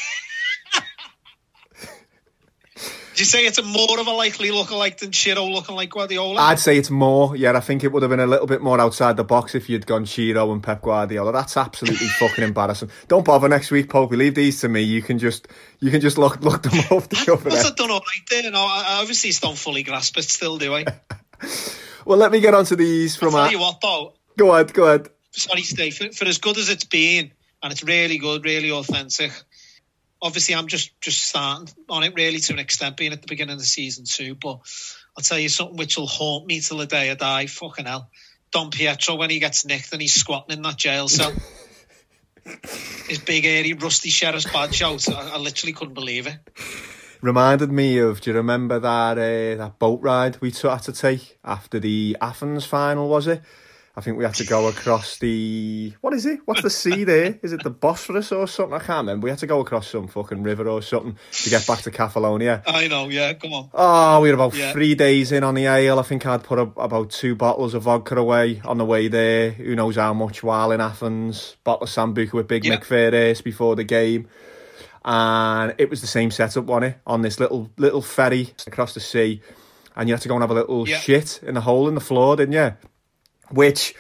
[3.21, 6.41] you say it's a more of a likely look-alike than Ciro looking like Guardiola?
[6.41, 7.37] I'd say it's more.
[7.37, 9.69] Yeah, I think it would have been a little bit more outside the box if
[9.69, 11.33] you'd gone Ciro and Pep Guardiola.
[11.33, 12.91] That's absolutely fucking embarrassing.
[13.09, 14.17] Don't bother next week, Popey.
[14.17, 14.83] Leave these to me.
[14.83, 15.49] You can just
[15.81, 17.63] you can just look look them up the over Must there.
[17.65, 18.51] have done all right there.
[18.51, 20.85] No, I obviously don't fully grasp it still, do I?
[22.07, 23.29] Well, let me get onto these from.
[23.29, 24.13] I'll tell our- you what, though.
[24.37, 25.09] Go ahead, go ahead.
[25.31, 25.97] Sorry, Steve.
[25.97, 29.33] For, for as good as it's been, and it's really good, really authentic.
[30.25, 33.53] Obviously, I'm just just starting on it really to an extent, being at the beginning
[33.53, 34.35] of the season too.
[34.35, 34.61] But
[35.17, 37.47] I'll tell you something which will haunt me till the day I die.
[37.47, 38.09] Fucking hell,
[38.51, 41.33] Don Pietro when he gets nicked and he's squatting in that jail cell.
[43.07, 45.07] His big airy rusty sheriff's badge out.
[45.11, 46.39] I, I literally couldn't believe it.
[47.21, 48.23] reminded me of.
[48.23, 52.65] Do you remember that uh, that boat ride we had to take after the Athens
[52.65, 53.09] final?
[53.09, 53.43] Was it?
[53.97, 56.41] I think we had to go across the what is it?
[56.47, 57.39] What's the sea there?
[57.43, 58.75] Is it the Bosphorus or something?
[58.75, 59.25] I can't remember.
[59.27, 62.63] We had to go across some fucking river or something to get back to Catalonia.
[62.67, 63.35] I know, yeah.
[63.35, 63.71] Come on.
[63.73, 64.73] Oh, we were about Yeah.
[64.73, 66.01] three days in on the ale.
[66.01, 69.51] I think I'd put a, about two bottles of vodka away on the way there.
[69.53, 71.57] Who knows how much while in Athens.
[71.63, 72.79] Bottle of Sambuca with Big Yeah.
[72.79, 74.27] Fairhurst before the game.
[75.05, 76.99] And it was the same setup, wasn't it?
[77.07, 79.41] On this little little ferry across the sea.
[79.95, 80.99] And you had to go and have a little Yeah.
[80.99, 82.73] shit in the hole in the floor, didn't you?
[83.51, 83.95] Which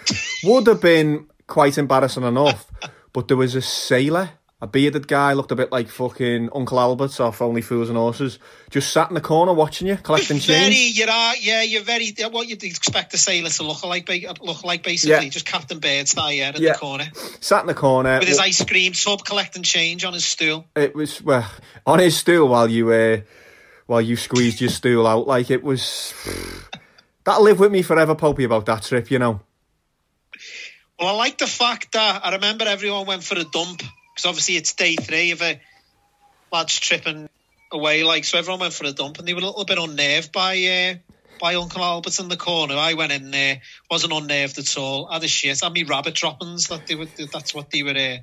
[0.44, 2.66] would have been quite embarrassing enough.
[3.12, 4.30] But there was a sailor,
[4.60, 8.40] a bearded guy, looked a bit like fucking Uncle Albert off Only Fools and Horses,
[8.70, 10.98] just sat in the corner watching you, collecting Very, change.
[10.98, 12.12] you are, uh, yeah, you're very.
[12.24, 15.30] Uh, what you'd expect a sailor to look like, uh, look like basically, Yeah.
[15.30, 16.72] just Captain Birdseye, yeah, in Yeah.
[16.72, 17.06] the corner
[17.40, 18.18] Sat in the corner.
[18.18, 20.64] with his ice cream tub, collecting change on his stool.
[20.74, 21.46] It was well
[21.86, 23.18] on his stool while you uh,
[23.86, 25.28] while you squeezed your stool out.
[25.28, 26.12] Like it was.
[27.24, 29.10] That'll live with me forever, Popey, about that trip.
[29.10, 29.40] You know.
[30.98, 34.56] Well, I like the fact that I remember everyone went for a dump because obviously
[34.56, 35.60] it's day three of a
[36.52, 37.28] lads tripping
[37.72, 40.32] away, like so everyone went for a dump and they were a little bit unnerved
[40.32, 40.94] by uh,
[41.40, 42.76] by Uncle Albert in the corner.
[42.76, 43.60] I went in there,
[43.90, 45.06] wasn't unnerved at all.
[45.06, 47.06] Had a shit, had me rabbit droppings that they were.
[47.32, 47.90] That's what they were.
[47.90, 48.18] Uh,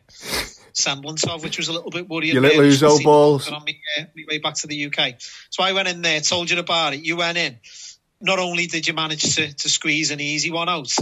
[0.73, 3.51] semblance of which was a little bit worrying Your little really, just to Ouzo balls.
[3.51, 5.15] on me, uh, me way back to the UK
[5.49, 7.57] so I went in there told you about it you went in
[8.21, 10.93] not only did you manage to, to squeeze an easy one out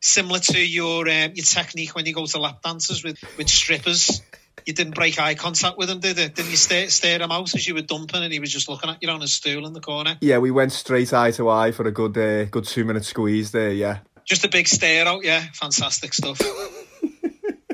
[0.00, 4.22] similar to your um, your technique when you go to lap dances with, with strippers.
[4.64, 6.34] You didn't break eye contact with him, did it?
[6.34, 8.90] Didn't you stare, stare him out as you were dumping and he was just looking
[8.90, 10.16] at you on a stool in the corner?
[10.20, 13.52] Yeah, we went straight eye to eye for a good uh, good two minute squeeze
[13.52, 13.72] there.
[13.72, 13.98] Yeah.
[14.24, 15.44] Just a big stare out, yeah.
[15.52, 16.40] Fantastic stuff.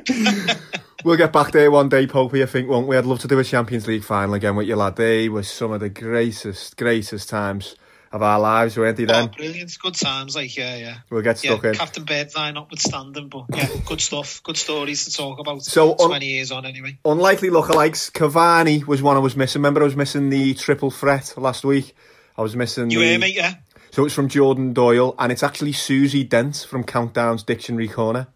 [1.05, 2.97] We'll get back there one day, Popey, I think, won't we?
[2.97, 4.95] I'd love to do a Champions League final again with you, lad.
[4.95, 7.75] They were some of the greatest, greatest times
[8.13, 9.29] of our lives, weren't they Oh, then?
[9.29, 9.77] brilliant.
[9.81, 10.97] Good times, like, yeah, yeah.
[11.11, 11.75] We'll get Yeah, stuck in.
[11.75, 14.43] Captain Birdseye notwithstanding, but yeah, good stuff.
[14.43, 15.63] Good stories to talk about.
[15.63, 16.99] So, on- 20 years on, anyway.
[17.05, 18.11] Unlikely lookalikes.
[18.13, 19.61] Cavani was one I was missing.
[19.63, 21.95] Remember, I was missing the triple threat last week.
[22.37, 23.05] I was missing You the.
[23.07, 23.55] hear me, yeah?
[23.91, 28.27] So it's from Jordan Doyle, and it's actually Susie Dent from Countdown's Dictionary Corner.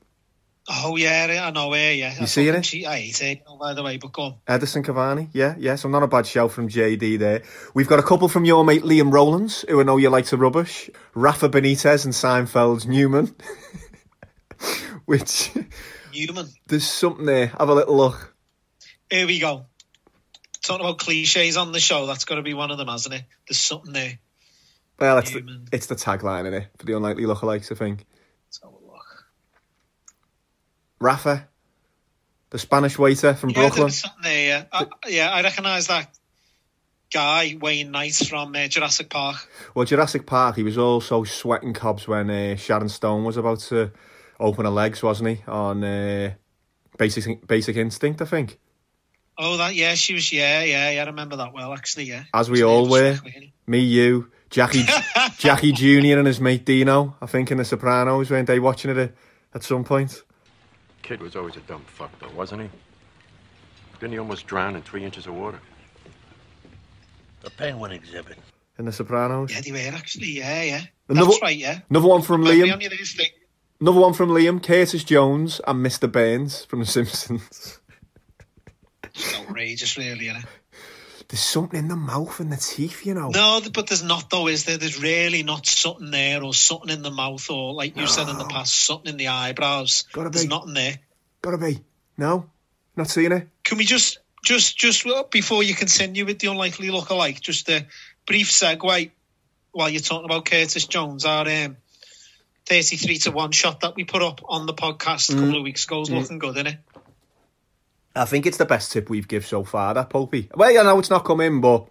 [0.68, 1.92] Oh, yeah, I know where.
[1.92, 2.18] yeah.
[2.20, 2.66] You seeing fucking it?
[2.66, 3.42] She, I hate it.
[3.46, 4.34] Oh, by the way, but go on.
[4.48, 5.76] Edinson Cavani, yeah, yeah.
[5.76, 7.42] So not a bad shout from JD there.
[7.72, 10.36] We've got a couple from your mate Liam Rowlands, who I know you like to
[10.36, 10.90] rubbish.
[11.14, 13.34] Rafa Benitez and Seinfeld's Newman.
[15.04, 15.52] Which
[16.12, 16.48] Newman.
[16.66, 17.46] there's something there.
[17.58, 18.34] Have a little look.
[19.08, 19.66] Here we go.
[20.64, 23.22] Talking about cliches on the show, that's got to be one of them, hasn't it?
[23.46, 24.18] There's something there.
[24.98, 28.04] Well, it's the, it's the tagline in it for the unlikely lookalikes, I think.
[28.48, 29.26] Let's have a look.
[31.00, 31.48] Rafa,
[32.50, 33.92] the Spanish waiter from Yeah, Brooklyn.
[34.22, 34.64] there, yeah.
[34.72, 36.08] I, yeah, I recognise that
[37.12, 39.36] guy, Wayne Knight from uh, Jurassic Park.
[39.74, 43.90] Well, Jurassic Park, he was also sweating cobs when uh, Sharon Stone was about to
[44.40, 45.42] open her legs, wasn't he?
[45.46, 46.34] On uh,
[46.98, 48.58] Basic Basic Instinct, I think.
[49.38, 52.24] Oh, that, yeah, she was, yeah, yeah, yeah, I remember that well, actually, yeah.
[52.32, 53.18] As we all were.
[53.66, 54.84] Me, you, Jackie,
[55.36, 57.16] Jackie Junior, and his mate Dino.
[57.20, 59.14] I think in The Sopranos, weren't they watching it at,
[59.54, 60.22] at some point?
[61.06, 62.68] Kid was always a dumb fuck, though, wasn't he?
[64.00, 65.60] Didn't he almost drown in three inches of water?
[67.42, 68.38] The penguin exhibit.
[68.76, 69.52] in The Sopranos.
[69.54, 70.32] Yeah, they were actually.
[70.32, 70.80] Yeah, yeah.
[71.08, 71.56] Another- That's right.
[71.56, 71.78] Yeah.
[71.88, 72.72] Another one from Liam.
[72.72, 73.28] on you there, Steve.
[73.80, 74.60] Another one from Liam.
[74.60, 76.10] Curtis Jones and Mr.
[76.10, 77.78] Burns from The Simpsons.
[79.04, 80.26] It's outrageous, really.
[80.28, 80.44] Isn't it?
[81.28, 83.30] There's something in the mouth and the teeth, you know.
[83.30, 84.78] No, but there's not though, is there?
[84.78, 88.38] There's really not something there, or something in the mouth, or like you said in
[88.38, 90.04] the past, something in the eyebrows.
[90.12, 90.48] Gotta There's be.
[90.48, 90.98] nothing there.
[91.42, 91.80] Gotta be.
[92.16, 92.48] No?
[92.96, 93.48] Not seeing it?
[93.64, 97.86] Can we just, just, just well, before you continue with the unlikely look-alike, just a
[98.26, 99.10] brief segue
[99.72, 101.76] while you're talking about Curtis Jones, our um,
[102.66, 105.84] 33 to one shot that we put up on the podcast a couple of weeks
[105.84, 106.78] ago is looking good, isn't it?
[108.16, 110.54] I think it's the best tip we've give so far, that Popey.
[110.56, 111.86] Well, I know it's not come in, but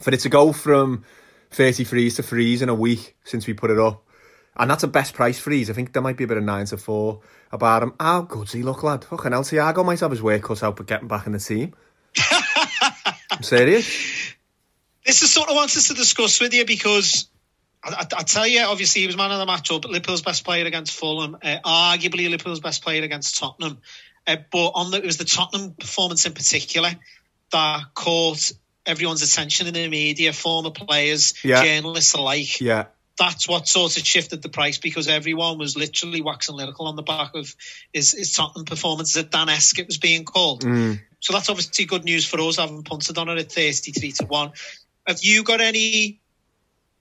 [0.00, 1.04] for it to go from
[1.52, 4.04] 30 freeze to freeze in a week since we put it up,
[4.56, 5.70] and that's a best price freeze.
[5.70, 7.20] I think there might be a bit of 9 to 4
[7.52, 7.94] about him.
[8.00, 9.04] How good's he look, lad?
[9.04, 11.74] Fucking hell, Thiago might have his work cut out for getting back in the team.
[13.30, 13.86] I'm serious.
[15.06, 17.28] This is something I wanted to discuss with you because
[17.82, 20.44] I, I, I tell you, obviously he was man of the match up, Liverpool's best
[20.44, 23.78] player against Fulham, uh, arguably Liverpool's best player against Tottenham.
[24.26, 26.90] Uh, but on the, it was the Tottenham performance in particular
[27.50, 28.52] that caught
[28.86, 31.62] everyone's attention in the media, former players, Yeah.
[31.64, 32.60] journalists alike.
[32.60, 32.86] Yeah.
[33.18, 37.02] That's what sort of shifted the price because everyone was literally waxing lyrical on the
[37.02, 37.54] back of
[37.92, 39.16] his, his Tottenham performance.
[39.16, 40.62] As Dan-esque it was being called.
[41.20, 44.52] So that's obviously good news for us having punted on it at 33 to 1.
[45.06, 46.20] Have you got any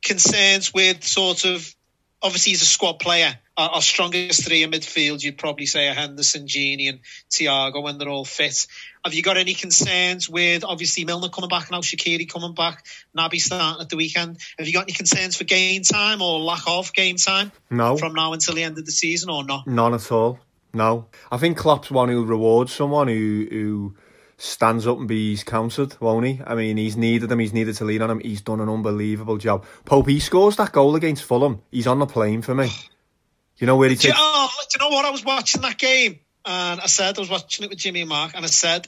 [0.04, 1.74] concerns with sort of
[2.22, 3.38] obviously he's a squad player.
[3.58, 7.98] Our, our strongest three in midfield, you'd probably say are Henderson, Gini, and Thiago when
[7.98, 8.68] they're all fit.
[9.04, 12.86] Have you got any concerns with obviously Milner coming back now, Shaqiri coming back,
[13.18, 14.38] Naby starting at the weekend?
[14.58, 17.98] Have you got any concerns for game time or lack of game time No.
[17.98, 19.68] from now until the end of the season or not?
[19.68, 20.40] None at all.
[20.74, 21.08] No.
[21.32, 23.96] I think Klopp's one who rewards someone who who
[24.42, 26.42] stands up and be counted, won't he?
[26.46, 27.40] I mean, he's needed him.
[27.40, 28.20] He's needed to lean on him.
[28.20, 29.66] He's done an unbelievable job.
[29.86, 31.62] Pope, he scores that goal against Fulham.
[31.72, 32.70] He's on the plane for me.
[33.58, 35.06] You know where he Do you, oh, do you know what?
[35.06, 38.10] I was watching that game and I said, I was watching it with Jimmy and
[38.10, 38.88] Mark, and I said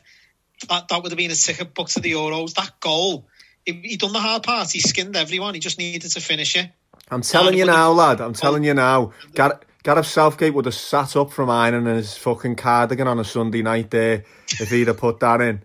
[0.69, 2.55] that, that would have been a ticket book to the Euros.
[2.55, 3.27] That goal,
[3.63, 4.71] he, he done the hard part.
[4.71, 5.53] He skinned everyone.
[5.53, 6.71] He just needed to finish it.
[7.11, 8.21] I'm telling Oh, you now, lad.
[8.21, 9.11] I'm telling you now.
[9.35, 13.61] Gar- Gareth Southgate would have sat up from ironing his fucking cardigan on a Sunday
[13.61, 14.23] night there
[14.59, 15.61] if he'd have put that in.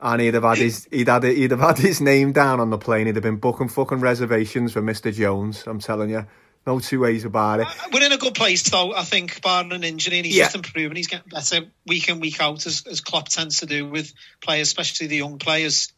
[0.00, 2.78] And he'd have had his he'd had he'd have had his name down on the
[2.78, 3.06] plane.
[3.06, 5.12] He'd have been booking fucking reservations for Mr.
[5.12, 5.64] Jones.
[5.66, 6.24] I'm telling you,
[6.66, 7.66] no two ways about it.
[7.66, 10.44] Uh, we're in a good place, though, I think, barring an injury, and he's Yeah.
[10.44, 10.96] just improving.
[10.96, 14.68] He's getting better week in, week out, as, as Klopp tends to do with players,
[14.68, 15.92] especially the young players.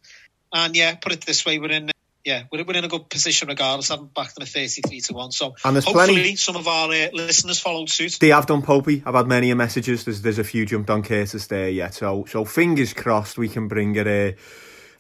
[0.53, 1.91] And yeah, put it this way, we're in.
[2.25, 3.89] Yeah, we're, we're in a good position regardless.
[3.89, 6.91] Having backed them at thirty-three to one, so And there's hopefully plenty- some of our
[6.91, 8.19] uh, listeners followed suit.
[8.21, 9.03] They have done Popey.
[9.07, 10.05] I've had many messages.
[10.05, 11.95] There's there's a few jumped on cases there yet.
[11.95, 14.37] So so fingers crossed we can bring it a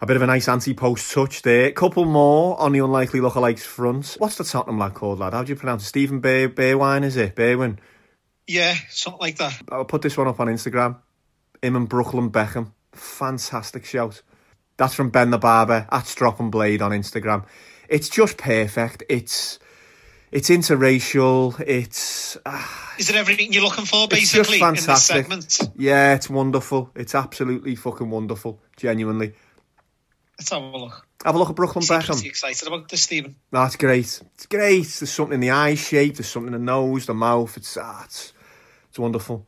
[0.02, 1.70] a bit of a nice anti-post touch there.
[1.72, 4.16] Couple more on the unlikely lookalikes front.
[4.18, 5.34] What's the Tottenham lad called, lad?
[5.34, 5.88] How do you pronounce it?
[5.88, 7.36] Stephen Bear, Bearwine, is it?
[7.36, 7.76] Bearwin?
[8.46, 9.60] Yeah, something like that.
[9.70, 10.96] I'll put this one up on Instagram.
[11.60, 12.72] Him and Brooklyn Beckham.
[12.92, 14.22] Fantastic shout.
[14.80, 17.44] That's from Ben the Barber at Strop and Blade on Instagram.
[17.90, 19.02] It's just perfect.
[19.10, 19.58] It's
[20.32, 21.62] it's interracial.
[21.66, 25.16] It's ah, Is it everything you're looking for, basically, in this fantastic.
[25.16, 25.70] segment?
[25.76, 26.90] yeah, it's wonderful.
[26.96, 28.58] It's absolutely fucking wonderful.
[28.78, 29.34] Genuinely.
[30.38, 31.06] Let's have a look.
[31.26, 32.06] Have a look at Brooklyn Beckham.
[32.06, 33.36] pretty excited about this, Stephen.
[33.50, 34.22] That's great.
[34.34, 34.86] It's great.
[34.86, 36.16] There's something in the eye shape.
[36.16, 37.54] There's something in the nose, the mouth.
[37.58, 38.32] It's ah, it's,
[38.88, 39.46] it's wonderful.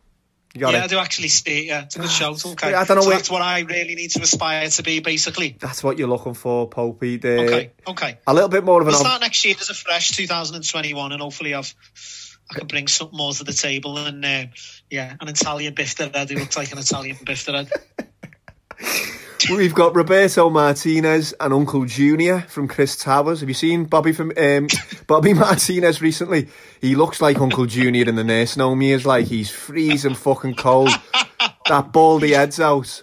[0.55, 1.65] Yeah, I do actually it.
[1.67, 2.45] Yeah, it's a good shout.
[2.45, 5.01] Okay, I don't know so where- that's what I really need to aspire to be,
[5.01, 5.57] basically.
[5.59, 7.21] That's what you're looking for, Popey.
[7.21, 8.19] The, Okay, okay.
[8.27, 8.93] A little bit more of an.
[8.93, 11.75] We'll start next year as a fresh 2021, and hopefully I've
[12.51, 13.97] I can bring something more to the table.
[13.99, 14.45] And uh,
[14.91, 17.71] yeah, an Italian biff that he looks like an Italian biff that
[19.51, 23.41] We've got Roberto Martinez and Uncle Junior from Chris Towers.
[23.41, 24.69] Have you seen Bobby from um,
[25.07, 26.49] Bobby Martinez recently?
[26.81, 28.81] He looks like Uncle Junior in the nursing home.
[28.81, 30.91] He is like he's freezing fucking cold.
[31.67, 33.03] that baldy head's out.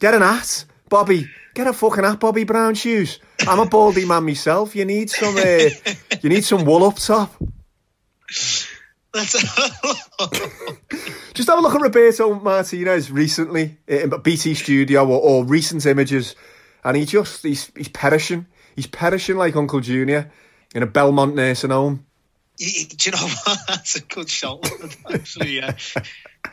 [0.00, 1.28] Get an hat, Bobby.
[1.54, 3.20] Get a fucking hat, Bobby Brown shoes.
[3.46, 4.74] I'm a baldy man myself.
[4.74, 5.36] You need some.
[5.36, 5.68] Uh,
[6.22, 7.34] you need some wool up top.
[11.34, 16.34] Just have a look at Roberto Martinez recently in BT Studio or, or recent images,
[16.84, 18.46] and he just he's he's perishing.
[18.74, 20.30] He's perishing like Uncle Junior
[20.74, 22.04] in a Belmont nursing home.
[22.58, 23.58] Y- Do you know what?
[23.68, 24.66] That's a good shot,
[25.12, 25.56] actually.
[25.58, 25.76] Yeah,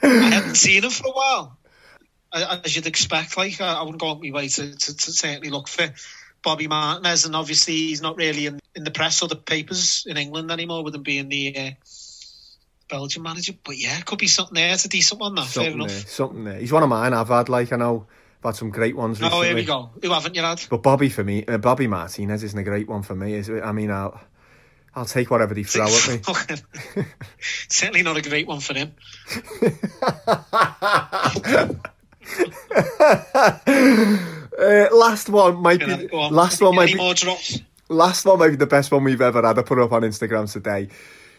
[0.02, 1.58] I haven't seen him for a while,
[2.34, 3.38] as you'd expect.
[3.38, 5.93] Like I I wouldn't go out my way to, to, to certainly look for
[6.43, 10.17] Bobby Martinez, and obviously he's not really in, in the press or the papers in
[10.17, 11.69] England anymore, with him being the uh,
[12.93, 13.53] Belgian manager.
[13.63, 14.71] But yeah, could be something there.
[14.71, 15.88] It's a decent one, that fair Something enough.
[15.89, 16.60] there, something there.
[16.60, 17.13] He's one of mine.
[17.13, 18.06] I've had like I know
[18.39, 19.39] I've had some great ones recently.
[19.39, 19.89] Oh, here we go.
[20.01, 20.62] Who haven't you had?
[20.69, 23.34] But Bobby for me, uh, Bobby Martinez isn't a great one for me.
[23.34, 23.63] Is it?
[23.63, 24.19] I mean, I'll
[24.95, 27.06] I'll take whatever they throw at me.
[27.69, 28.91] Certainly not a great one for him.
[33.56, 36.32] Uh, last one might know, be on.
[36.34, 37.60] last one might be more drops?
[37.89, 39.58] last one might be the best one we've ever had.
[39.58, 40.89] I put it up on Instagram today.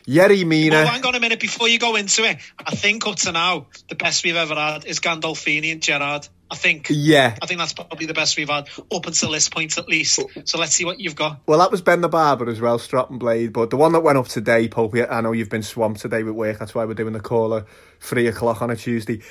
[0.07, 0.77] Yerry Mina.
[0.77, 2.39] Oh, hang on a minute before you go into it.
[2.59, 6.29] I think up to now, the best we've ever had is Gandolfini and Gerard.
[6.51, 6.89] I think.
[6.91, 7.37] Yeah.
[7.41, 10.21] I think that's probably the best we've had up until this point, at least.
[10.45, 11.41] So let's see what you've got.
[11.47, 13.53] Well, that was Ben the Barber as well, Strop and Blade.
[13.53, 16.35] But the one that went up today, Pope, I know you've been swamped today with
[16.35, 16.59] work.
[16.59, 17.67] That's why we're doing the caller
[18.01, 19.23] three o'clock on a Tuesday.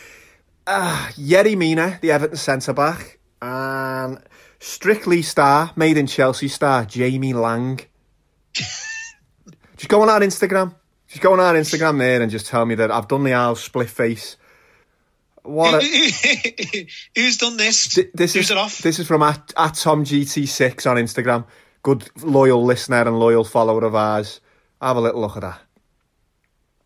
[0.66, 4.20] Ah, Yerry Mina, the Everton centre back, and
[4.66, 7.82] Strictly star, made in Chelsea star, Jamie Laing.
[9.84, 10.74] just go on our Instagram.
[11.10, 13.56] Just go on our Instagram there and just tell me that I've done the owl
[13.56, 14.38] split face.
[15.42, 17.96] What a, Who's done this?
[17.96, 18.78] Th- this Who's is it off?
[18.78, 21.46] this is from at, at Tom GT6 on Instagram.
[21.82, 24.40] Good loyal listener and loyal follower of ours.
[24.82, 25.62] Have a little look at that.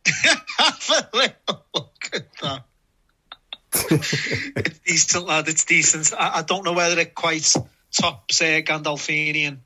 [0.58, 2.64] Have a little look at that.
[4.56, 5.48] it's decent, lad.
[5.48, 6.20] It's decent.
[6.20, 7.54] I, I don't know whether it quite
[7.92, 9.60] tops uh, Gandolfini and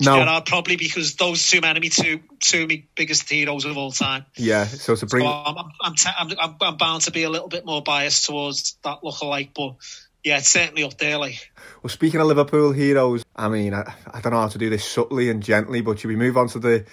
[0.00, 0.20] No.
[0.20, 3.76] Gerard, probably because those two men are me two two of my biggest heroes of
[3.76, 4.26] all time.
[4.36, 7.24] Yeah, so to bring So I'm, I'm, I'm, te- I'm, I'm, I'm bound to be
[7.24, 9.74] a little bit more biased towards that look-alike, but
[10.22, 11.18] yeah, it's certainly up there.
[11.18, 11.50] Like,
[11.82, 14.84] well, speaking of Liverpool heroes, I mean, I, I don't know how to do this
[14.84, 16.84] subtly and gently, but should we move on to the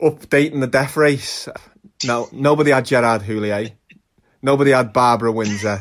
[0.00, 1.48] updating the death race?
[2.04, 3.72] No, nobody had Gerard Houllier.
[4.40, 5.80] Nobody had Barbara Windsor.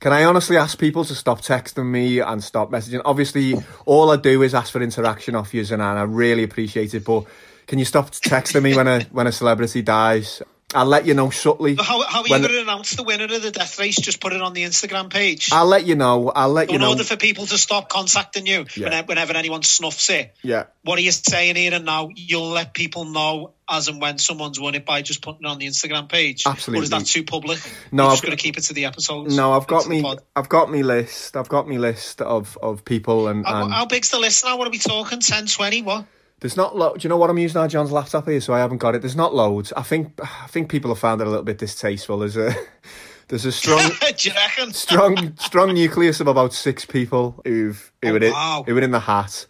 [0.00, 3.00] Can I honestly ask people to stop texting me and stop messaging?
[3.04, 3.54] Obviously,
[3.86, 7.04] all I do is ask for interaction off you, and I really appreciate it.
[7.04, 7.24] But
[7.66, 10.42] can you stop texting me when a when a celebrity dies?
[10.74, 11.76] I'll let you know subtly.
[11.76, 13.94] how, how are you going to announce the winner of the death race?
[13.94, 15.50] Just put it on the Instagram page.
[15.52, 16.28] I'll let you know.
[16.34, 16.86] I'll let you know.
[16.86, 18.84] in order for people to stop contacting you Yeah.
[18.86, 20.34] whenever, whenever anyone snuffs it.
[20.42, 20.64] Yeah.
[20.82, 22.08] What are you saying here and now?
[22.12, 25.58] You'll let people know as and when someone's won it by just putting it on
[25.58, 26.42] the Instagram page.
[26.44, 26.80] Absolutely.
[26.80, 27.60] Or is that too public?
[27.92, 29.36] No, You're I've just going to keep it to the episodes.
[29.36, 30.04] No, I've got me.
[30.34, 31.36] I've got me list.
[31.36, 34.56] I've got me list of, of people and, How, and how big's the list now?
[34.58, 35.20] What are we talking?
[35.20, 35.82] 10, 20?
[35.82, 36.06] What?
[36.46, 36.76] There's not.
[36.76, 37.66] Lo- Do you know what I'm using now?
[37.66, 39.00] John's laptop here, so I haven't got it.
[39.02, 39.72] There's not loads.
[39.72, 40.12] I think.
[40.22, 42.18] I think people have found it a little bit distasteful.
[42.20, 42.54] There's a
[43.28, 43.80] there's a strong
[44.16, 44.72] Do you reckon?
[44.86, 48.64] strong strong nucleus of about six people who've who, Oh, are in, wow.
[48.66, 49.46] who in the hat.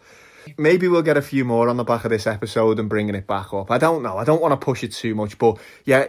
[0.57, 3.27] Maybe we'll get a few more on the back of this episode and bringing it
[3.27, 3.69] back up.
[3.69, 4.17] I don't know.
[4.17, 6.07] I don't want to push it too much, but yeah,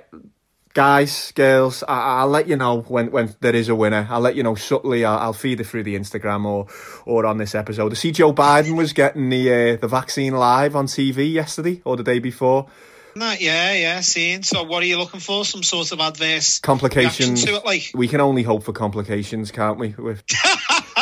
[0.78, 4.06] guys, girls, I, I'll let you know when, when there is a winner.
[4.08, 5.04] I'll let you know subtly.
[5.04, 6.68] I'll, I'll feed it through the Instagram or
[7.04, 7.90] or on this episode.
[7.90, 11.96] I see Joe Biden was getting the uh, the vaccine live on TV yesterday or
[11.96, 12.68] the day before.
[13.16, 14.44] Nah, yeah, yeah, seeing.
[14.44, 15.44] So what are you looking for?
[15.44, 17.44] Some sort of adverse Complications.
[17.44, 17.64] to it?
[17.64, 19.96] Like, We can only hope for complications, can't we?
[19.98, 20.22] With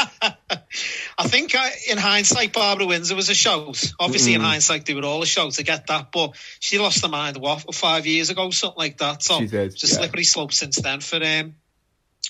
[1.18, 3.82] I think uh, in hindsight, Barbara Windsor was a shout.
[3.98, 4.44] Obviously, in Mm.
[4.44, 6.12] hindsight, they were all a shout to get that.
[6.12, 9.22] But she lost her mind what five years ago, something like that.
[9.22, 9.94] So She did, it's a yeah.
[9.94, 11.54] slippery slope since then for um,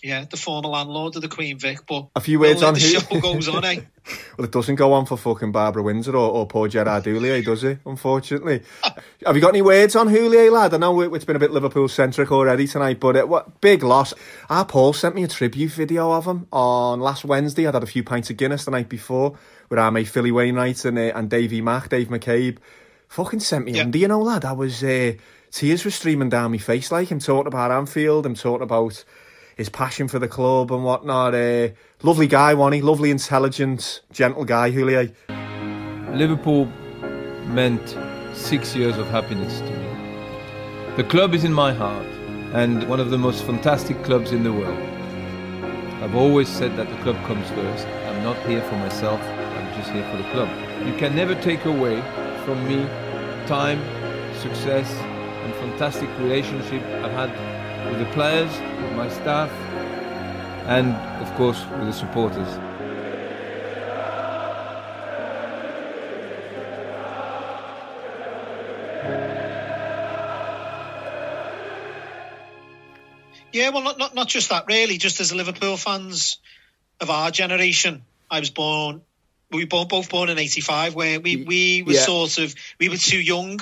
[0.03, 1.81] yeah, the former landlord of the Queen Vic.
[1.87, 3.81] But A few words on the who- show goes on, eh?
[4.39, 7.65] Well, it doesn't go on for fucking Barbara Windsor or, or poor Gerard Houllier, does
[7.65, 7.81] it?
[7.85, 8.63] Unfortunately.
[9.27, 10.75] Have you got any words on Houllier, lad?
[10.75, 13.83] I know it- it's been a bit Liverpool centric already tonight, but it, what big
[13.83, 14.15] loss.
[14.49, 17.67] Our Paul sent me a tribute video of him on last Wednesday.
[17.67, 19.37] I'd had a few pints of Guinness the night before
[19.71, 22.59] with our mate Philly Wainwright and uh, and Davey Mack, Dave McCabe.
[23.09, 23.83] Fucking sent me Yeah.
[23.83, 24.45] under, you know, lad.
[24.45, 25.15] I was uh,
[25.51, 26.93] tears were streaming down my face.
[26.93, 29.05] Like him talking about Anfield, him talking about
[29.57, 31.35] his passion for the club and whatnot.
[31.35, 31.69] Uh,
[32.03, 32.83] lovely guy, he?
[32.83, 35.12] Lovely, intelligent, gentle guy, Houllier.
[36.14, 36.66] Liverpool
[37.47, 37.97] meant
[38.35, 40.95] six years of happiness to me.
[40.97, 42.07] The club is in my heart
[42.53, 44.79] and one of the most fantastic clubs in the world.
[46.03, 47.87] I've always said that the club comes first.
[47.87, 50.48] I'm not here for myself, I'm just here for the club.
[50.87, 52.00] You can never take away
[52.44, 52.87] from me
[53.46, 53.81] time,
[54.37, 54.90] success,
[55.44, 57.31] and fantastic relationship I've had
[57.90, 58.50] with the players,
[58.97, 59.51] my staff,
[60.67, 62.49] and of course with the supporters.
[73.53, 74.99] Yeah, well, not, not not just that, really.
[74.99, 76.38] Just as Liverpool fans
[77.01, 79.03] of our generation, I was born.
[79.51, 82.01] We were both, both born in '85, where we we were Yeah.
[82.01, 83.61] sort of we were too young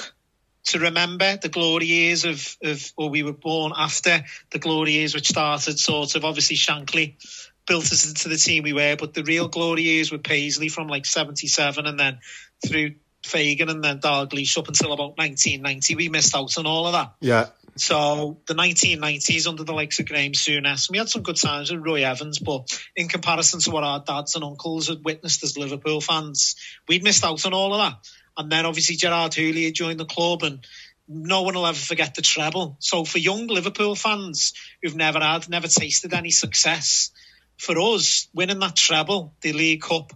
[0.66, 5.14] to remember the glory years of of, or we were born after the glory years,
[5.14, 7.16] which started sort of obviously Shankly
[7.66, 10.88] built us into the team we were, but the real glory years were Paisley from
[10.88, 12.18] like '77, and then
[12.66, 12.94] through
[13.24, 15.96] Fagan and then Dalglish up until about 1990.
[15.96, 17.14] We missed out on all of that.
[17.20, 17.46] Yeah.
[17.76, 21.84] So the 1990s under the likes of Graham Souness, we had some good times with
[21.84, 26.00] Roy Evans, but in comparison to what our dads and uncles had witnessed as Liverpool
[26.00, 26.54] fans,
[26.86, 28.08] we'd missed out on all of that.
[28.36, 30.66] And then obviously Gerard Houllier joined the club and
[31.06, 32.76] no one will ever forget the treble.
[32.80, 37.10] So for young Liverpool fans who've never had, never tasted any success,
[37.58, 40.12] for us, winning that treble, the League Cup,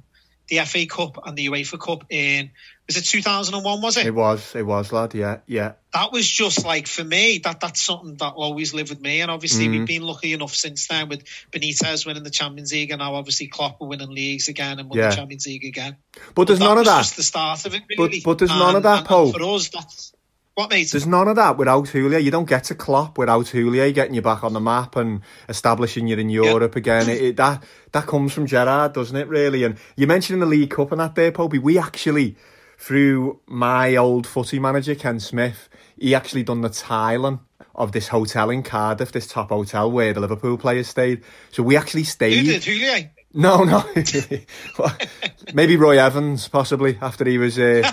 [0.49, 2.51] the FA Cup and the UEFA Cup in
[2.89, 6.65] was it 2001 was it it was it was lad yeah yeah that was just
[6.65, 9.79] like for me that that's something that will always live with me and obviously mm-hmm.
[9.79, 13.47] we've been lucky enough since then with Benitez winning the Champions League and now obviously
[13.47, 15.11] Klopp winning leagues again and winning yeah.
[15.11, 15.97] the Champions League again
[16.35, 18.21] but there's none of that just the start of it really.
[18.21, 20.13] but, but there's and, none of that Paul for us that's
[20.59, 20.71] what?
[20.71, 22.21] There's none of that without Houllier.
[22.21, 26.09] You don't get to Klopp without Houllier getting you back on the map and establishing
[26.09, 26.79] you in Europe yeah.
[26.81, 27.09] again.
[27.09, 27.63] It, it, that
[27.93, 29.63] that comes from Gerard, doesn't it, really?
[29.63, 32.35] And you mentioned in the League Cup and that there, Popey, we actually,
[32.79, 35.69] through my old footy manager, Ken Smith,
[35.99, 37.41] he actually done the tiling
[37.75, 41.23] of this hotel in Cardiff, this top hotel where the Liverpool players stayed.
[41.51, 42.47] So we actually stayed.
[42.47, 43.11] Who did, Houllier?
[43.35, 43.85] No, no.
[45.55, 47.59] Maybe Roy Evans, possibly, after he was...
[47.59, 47.91] Uh,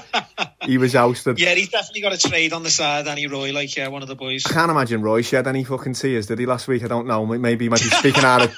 [0.61, 1.39] he was ousted.
[1.39, 4.07] Yeah, he's definitely got a trade on the side, Danny Roy, like yeah, one of
[4.07, 4.45] the boys.
[4.47, 6.83] I can't imagine Roy shed any fucking tears, did he last week?
[6.83, 7.25] I don't know.
[7.25, 8.55] Maybe he might be speaking out of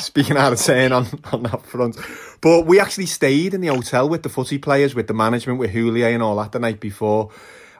[0.00, 1.96] speaking out of turn on, on that front.
[2.40, 5.70] But we actually stayed in the hotel with the footy players, with the management, with
[5.70, 7.30] Houllier and all that the night before.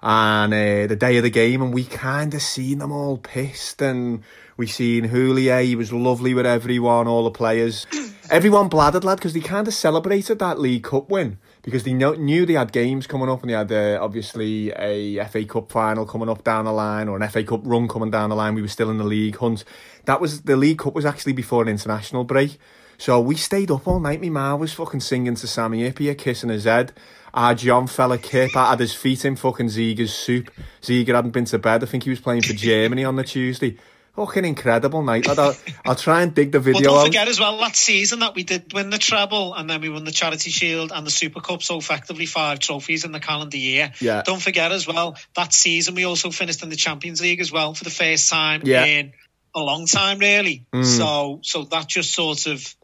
[0.03, 3.83] And uh, the day of the game, and we kind of seen them all pissed,
[3.83, 4.23] and
[4.57, 5.65] we seen Houllier.
[5.65, 7.87] He was lovely with everyone, all the players.
[8.31, 12.15] Everyone bladdered, lad, because they kind of celebrated that League Cup win because they know,
[12.15, 16.07] knew they had games coming up and they had uh, obviously a FA Cup final
[16.07, 18.55] coming up down the line or an FA Cup run coming down the line.
[18.55, 19.65] We were still in the league hunt.
[20.05, 22.61] That was the League Cup was actually before an international break.
[22.99, 24.23] So we stayed up all night.
[24.23, 26.93] My ma was fucking singing to Sammy Hyypiä, kissing his head.
[27.35, 30.53] Our John fella Kip I had his feet in fucking Ziege's soup.
[30.81, 31.83] Ziger hadn't been to bed.
[31.83, 33.77] I think he was playing for Germany on the Tuesday.
[34.17, 35.29] Fucking incredible night.
[35.29, 35.55] I'll,
[35.85, 37.05] I'll try and dig the video don't out.
[37.05, 40.05] forget as well that season that we did win the treble and then we won
[40.05, 41.63] the Charity Shield and the Super Cup.
[41.63, 43.93] So effectively five trophies in the calendar year.
[44.01, 44.23] Yeah.
[44.23, 47.75] Don't forget as well that season we also finished in the Champions League as well
[47.75, 48.87] for the first time yeah.
[48.87, 49.13] in
[49.55, 50.65] a long time, really.
[50.73, 50.85] Mm.
[50.85, 52.75] So so that just sort of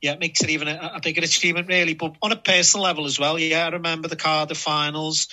[0.00, 1.94] yeah, makes it even a, a, bigger achievement, really.
[1.94, 5.28] But on a personal level as well, yeah, I remember the Cardiff finals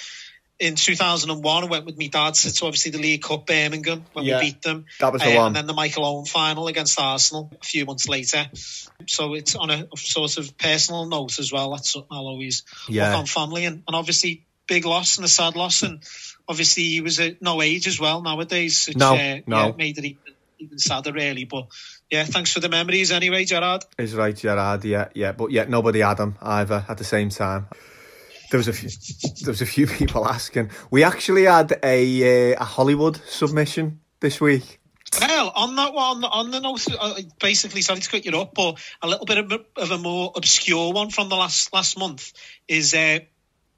[0.60, 4.40] in 2001, I went with my dad to obviously the League Cup Birmingham when yeah,
[4.40, 4.86] we beat them.
[5.00, 5.48] That was the uh, one.
[5.48, 8.48] And then the Michael Owen final against Arsenal a few months later.
[9.06, 11.72] So it's on a, sort of personal note as well.
[11.72, 13.10] That's something I'll always yeah.
[13.10, 15.84] look on family and, and obviously big loss and a sad loss.
[15.84, 16.02] And
[16.48, 18.88] obviously he was at no age as well nowadays.
[18.88, 19.68] Which, no, uh, no.
[19.68, 21.46] Yeah, made it even, even sadder really.
[21.46, 21.68] But
[22.10, 23.86] yeah, thanks for the memories anyway, Gerard.
[24.00, 24.84] Is right, Gerard.
[24.86, 25.34] Yeah, yeah.
[25.34, 27.68] But yeah, nobody had him either at the same time
[28.50, 28.90] there was a few
[29.44, 30.72] there was a few people asking.
[30.92, 34.80] We actually had a uh, a Hollywood submission this week.
[35.22, 38.78] Well, on that one, on the note, uh, basically, sorry to cut you up, but
[39.02, 42.34] a little bit of, of a more obscure one from the last last month
[42.68, 43.20] is uh,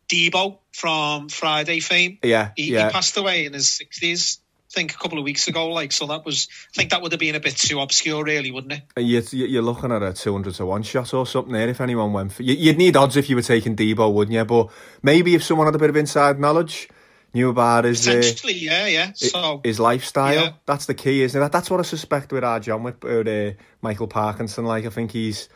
[0.07, 2.17] Debo from Friday fame.
[2.23, 2.87] Yeah, he, yeah.
[2.87, 4.39] he passed away in his sixties
[4.71, 5.69] think a couple of weeks ago.
[5.69, 8.51] Like, so that was, I think that would have been a bit too obscure, really,
[8.51, 8.83] wouldn't it?
[8.97, 12.33] You're, you're looking at a 200 to 1 shot or something there if anyone went
[12.33, 14.45] for You'd need odds if you were taking Debo, wouldn't you?
[14.45, 14.69] But
[15.01, 16.89] maybe if someone had a bit of inside knowledge,
[17.33, 18.05] knew about his.
[18.05, 19.11] Potentially, uh, yeah, yeah.
[19.13, 20.33] So, his lifestyle.
[20.33, 20.51] Yeah.
[20.65, 21.51] That's the key, isn't it?
[21.51, 24.65] That's what I suspect with our John, with uh, Michael Parkinson.
[24.65, 25.49] Like, I think he's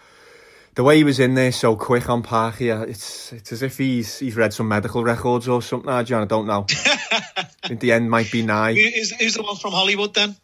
[0.75, 4.19] the way he was in there so quick on Parky, it's it's as if he's
[4.19, 5.89] he's read some medical records or something.
[5.89, 6.65] Ah, John, I don't know.
[7.69, 8.71] In the end might be nigh.
[8.71, 10.35] Is who's the one from Hollywood then?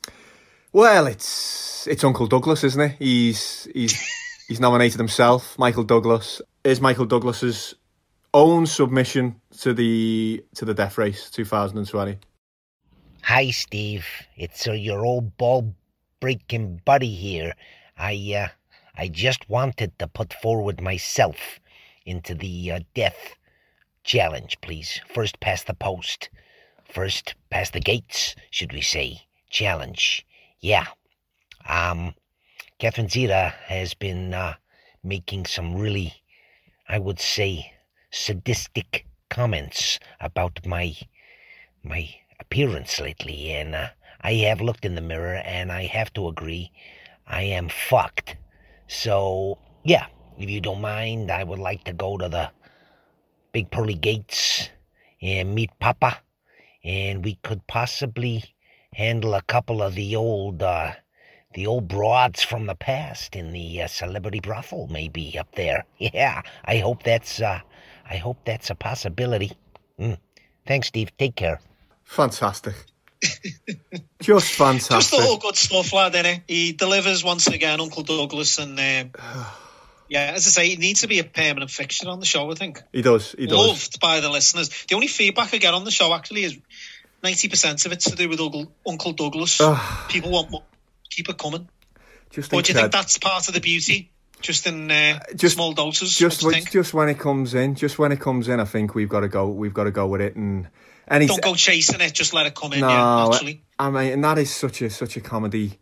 [0.72, 2.96] Well, it's it's Uncle Douglas, isn't it?
[3.00, 4.00] He's he's
[4.48, 6.42] he's nominated himself, Michael Douglas.
[6.64, 7.74] Is Michael Douglas's
[8.34, 12.20] own submission to the to the Death Race 2020?
[13.24, 14.06] Hi, Steve.
[14.38, 15.76] It's uh, your old ball
[16.20, 17.54] breaking buddy here.
[17.98, 18.48] I uh,
[19.02, 21.62] I just wanted to put forward myself
[22.06, 23.36] into the uh, death
[24.04, 25.00] challenge, please.
[25.08, 26.30] First past the post.
[26.84, 29.22] First past the gates, should we say.
[29.50, 30.26] Challenge.
[30.60, 30.88] Yeah.
[31.66, 32.14] Um,
[32.78, 34.56] Catherine Zeta has been uh,
[35.02, 36.16] making some really,
[36.90, 37.72] I would say,
[38.12, 40.98] sadistic comments about my
[41.84, 43.88] my appearance lately, and uh,
[44.20, 46.74] I have looked in the mirror, and I have to agree,
[47.26, 48.36] I am fucked.
[48.90, 50.08] So, yeah,
[50.40, 52.50] if you don't mind, I would like to go to the
[53.52, 54.70] big pearly gates
[55.22, 56.18] and meet Papa,
[56.84, 58.44] and we could possibly
[58.94, 60.94] handle a couple of the old, uh,
[61.54, 65.86] the old broads from the past in the uh, celebrity brothel, maybe up there.
[66.00, 67.60] Yeah, I hope that's, uh,
[68.10, 69.52] I hope that's a possibility.
[70.00, 70.18] Mm.
[70.66, 71.16] Thanks, Steve.
[71.20, 71.62] Take care.
[72.06, 72.74] Fantastic.
[74.22, 74.98] Just fantastic.
[74.98, 76.42] Just all good stuff, lad, innit?
[76.48, 79.12] He delivers once again, Uncle Douglas, and um,
[80.10, 82.56] yeah, as I say, he needs to be a permanent fixture on the show, I
[82.56, 82.82] think.
[82.92, 83.34] He does.
[83.38, 83.58] He does.
[83.58, 84.70] Loved by the listeners.
[84.88, 86.58] The only feedback I get on the show actually is
[87.24, 88.40] 90% of it's to do with
[88.88, 89.62] Uncle, Douglas.
[90.10, 90.64] People want more.
[91.10, 91.68] Keep it coming.
[92.30, 94.12] Just Or do you think that's part of the beauty?
[94.42, 96.16] Just in uh, just- small doses?
[96.16, 96.72] Just what do you think?
[96.72, 99.28] just when it comes in, just when it comes in, I think we've got to
[99.28, 99.50] go.
[99.50, 100.70] We've got to go with it, and
[101.10, 103.64] and he's, Don't go chasing it, just let it come in, no, yeah, naturally.
[103.78, 105.80] I mean, and that is such a such a comedy,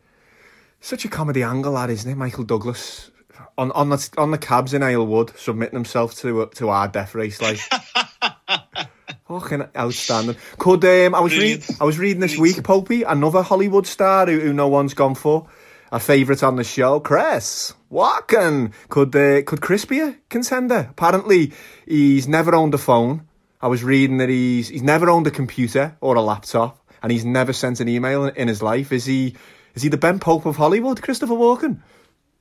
[0.79, 2.15] such a comedy angle, that isn't it?
[2.15, 3.11] Michael Douglas
[3.57, 7.41] on on the on the cabs in Aylwood, submitting himself to to our death race,
[7.41, 7.59] like
[9.27, 10.35] fucking outstanding.
[10.57, 14.39] Could um, I was reading I was reading this week, Popey, another Hollywood star who,
[14.39, 15.47] who no one's gone for.
[15.89, 18.73] A favourite on the show, Chris Walken.
[18.89, 20.87] Could uh, could Chris be a contender?
[20.91, 21.53] Apparently,
[21.85, 23.26] he's never owned a phone.
[23.61, 27.25] I was reading that he's he's never owned a computer or a laptop, and he's
[27.25, 28.91] never sent an email in, in his life.
[28.91, 29.35] Is he
[29.73, 31.79] is he the Ben Pope of Hollywood, Christopher Walken?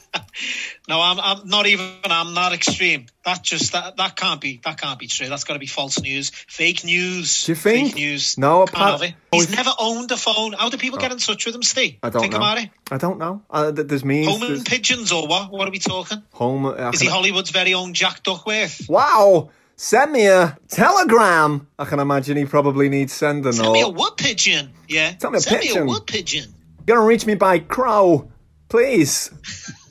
[0.90, 1.86] No, I'm, I'm not even.
[2.06, 3.08] I'm not extreme.
[3.26, 4.62] That just that that can't be.
[4.64, 5.28] That can't be true.
[5.28, 7.44] That's got to be false news, fake news.
[7.44, 7.90] Do you think?
[7.90, 8.38] Fake news.
[8.38, 10.54] No, Can't apart- He's never owned a phone.
[10.54, 11.98] How do people get in touch with him, Steve?
[12.02, 12.38] I don't Think know.
[12.38, 12.70] about it.
[12.90, 13.42] I don't know.
[13.50, 14.24] Uh, there's me.
[14.26, 15.52] Home and pigeons or what?
[15.52, 16.24] What are we talking?
[16.34, 16.66] Home.
[16.94, 18.88] Is he Hollywood's very own Jack Duckworth?
[18.88, 19.50] Wow!
[19.80, 21.68] Send me a telegram.
[21.78, 23.52] I can imagine he probably needs sending.
[23.54, 24.72] Send or me a wood pigeon.
[24.88, 25.16] Yeah.
[25.20, 25.76] Send me a Send pigeon.
[25.86, 26.54] me a wood pigeon.
[26.88, 28.30] You're gonna reach me by crow,
[28.70, 29.32] please.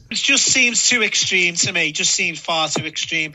[0.09, 1.91] It just seems too extreme to me.
[1.91, 3.33] Just seems far too extreme.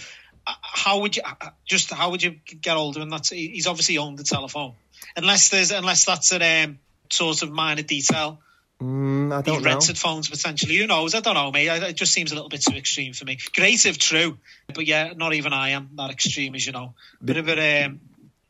[0.47, 1.91] Uh, How would you uh, just?
[1.91, 2.31] How would you
[2.61, 3.01] get older?
[3.01, 4.75] And that's he's obviously owned the telephone,
[5.17, 6.79] unless there's unless that's an um,
[7.11, 8.39] sort of minor detail.
[8.81, 9.69] Mm, I don't know.
[9.69, 10.75] rented phones potentially.
[10.77, 11.13] Who knows?
[11.13, 11.67] I don't know, mate.
[11.67, 13.37] It just seems a little bit too extreme for me.
[13.55, 14.39] Great if true,
[14.73, 16.95] but yeah, not even I am that extreme as you know.
[17.23, 17.99] Bit of a um,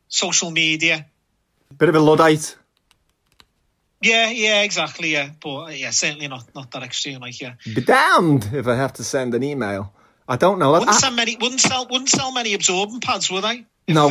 [0.08, 1.04] social media.
[1.76, 2.56] Bit of a luddite.
[4.00, 5.10] Yeah, yeah, exactly.
[5.10, 7.20] Yeah, but uh, yeah, certainly not not that extreme.
[7.20, 9.92] Like yeah, Be damned if I have to send an email.
[10.26, 10.72] I don't know.
[10.72, 13.66] wouldn't I- sell many wouldn't sell wouldn't sell many absorbent pads, would they?
[13.86, 14.08] If, No,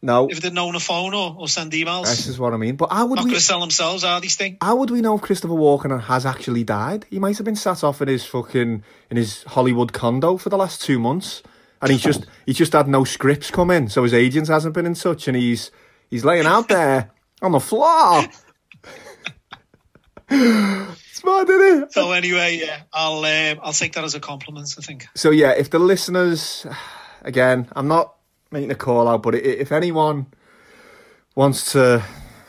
[0.00, 0.28] no.
[0.28, 2.76] If they'd known a phone or, or send emails, This is what I mean.
[2.76, 3.30] But how would not we?
[3.30, 4.58] going to sell themselves, are these things?
[4.62, 7.04] How would we know if Christopher Walken has actually died?
[7.10, 10.56] He might have been sat off in his fucking in his Hollywood condo for the
[10.56, 11.42] last two months,
[11.82, 14.86] and he's just he's just had no scripts come in, so his agent hasn't been
[14.86, 15.70] in touch, and he's
[16.10, 17.10] he's laying out there
[17.42, 18.24] on the floor.
[20.30, 21.92] it's mad, isn't it?
[21.92, 24.74] So anyway, yeah, I'll um, I'll take that as a compliment.
[24.78, 25.06] I think.
[25.14, 26.66] So yeah, if the listeners,
[27.22, 28.14] again, I'm not
[28.50, 30.26] making a call out, but if anyone
[31.34, 32.02] wants to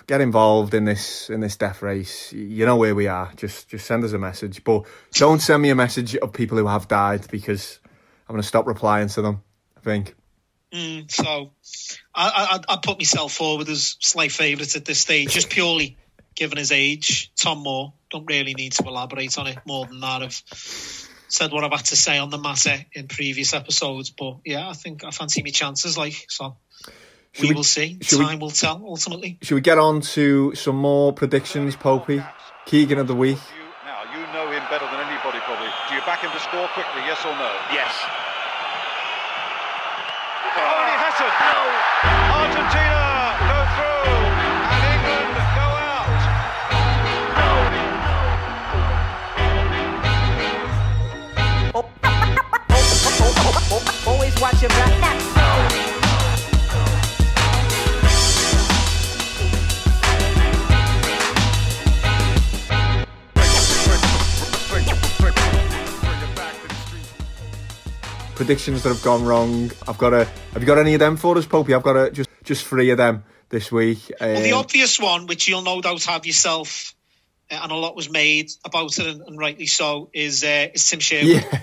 [0.07, 3.31] get involved in this in this death race, you know where we are.
[3.35, 6.67] Just just send us a message, but don't send me a message of people who
[6.67, 7.79] have died because
[8.27, 9.43] I'm going to stop replying to them.
[9.77, 10.15] I think.
[10.73, 11.51] Mm, so
[12.13, 15.97] I, I I put myself forward as slight favourite at this stage, just purely
[16.35, 17.31] given his age.
[17.35, 20.23] Tom Moore don't really need to elaborate on it more than that.
[20.23, 24.67] I've said what I've had to say on the matter in previous episodes, but yeah,
[24.69, 25.97] I think I fancy my chances.
[25.97, 26.57] Like so,
[27.33, 27.97] Should we, we- will see.
[28.01, 28.81] should we- Time will tell.
[28.85, 32.25] Ultimately, Should we get on to some more predictions, Popey?
[32.65, 33.37] Keegan of the week.
[33.85, 35.69] Now, you know him better than anybody, probably.
[35.89, 37.51] Do you back him to score quickly, yes or no?
[37.73, 37.93] Yes.
[40.57, 41.33] Oh, and he hasn't.
[41.39, 41.57] No.
[42.39, 42.98] Argentina
[53.71, 56.09] Always watch your back.
[68.35, 69.69] Predictions that have gone wrong.
[69.85, 70.23] I've got a.
[70.53, 71.75] Have you got any of them for us, Popey?
[71.75, 74.11] I've got a, just just three of them this week.
[74.19, 76.95] well, the Um, obvious one, which you'll no doubt have yourself,
[77.51, 80.87] uh, and a lot was made about it, and, and rightly so, is uh, is
[80.89, 81.27] Tim Sherwood.
[81.51, 81.59] Yeah,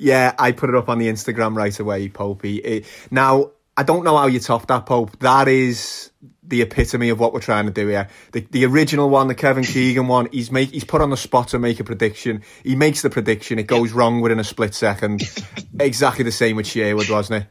[0.00, 0.34] yeah.
[0.38, 2.60] I put it up on the Instagram right away, Popey.
[2.64, 5.18] It, now I don't know how you top that, Pope.
[5.20, 6.10] That is
[6.42, 8.08] the epitome of what we're trying to do here.
[8.32, 10.28] The the original one, the Kevin Keegan one.
[10.32, 12.42] He's make he's put on the spot to make a prediction.
[12.62, 13.58] He makes the prediction.
[13.58, 15.22] It goes wrong within a split second.
[15.80, 17.48] exactly the same with Sherwood, wasn't it?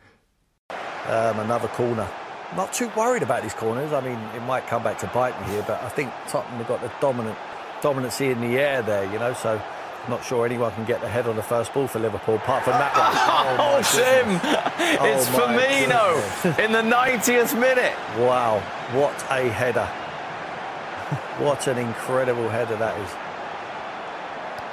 [1.07, 2.09] um, another corner.
[2.55, 3.91] Not too worried about these corners.
[3.93, 6.67] I mean, it might come back to bite me here, but I think Tottenham have
[6.67, 7.37] got the dominant
[7.81, 9.33] dominancy in the air there, you know.
[9.33, 9.61] So,
[10.09, 12.73] not sure anyone can get the head on the first ball for Liverpool, apart from
[12.73, 13.15] that one.
[13.59, 14.27] Oh, my Tim!
[14.39, 15.27] goodness.
[15.27, 16.59] It's Oh, my Firmino goodness.
[16.65, 17.93] in the 90th minute.
[18.19, 18.59] Wow,
[18.93, 19.85] what a header!
[21.43, 23.09] what an incredible header that is.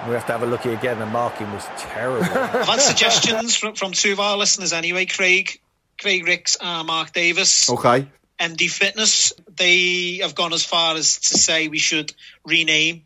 [0.08, 0.98] We have to have a look at again.
[0.98, 2.24] The marking was terrible.
[2.24, 5.60] I've had suggestions from, from two of our listeners anyway, Craig,
[6.00, 7.70] Craig Ricks and Mark Davis.
[7.70, 8.08] Okay.
[8.40, 12.12] MD Fitness, they have gone as far as to say we should
[12.44, 13.04] rename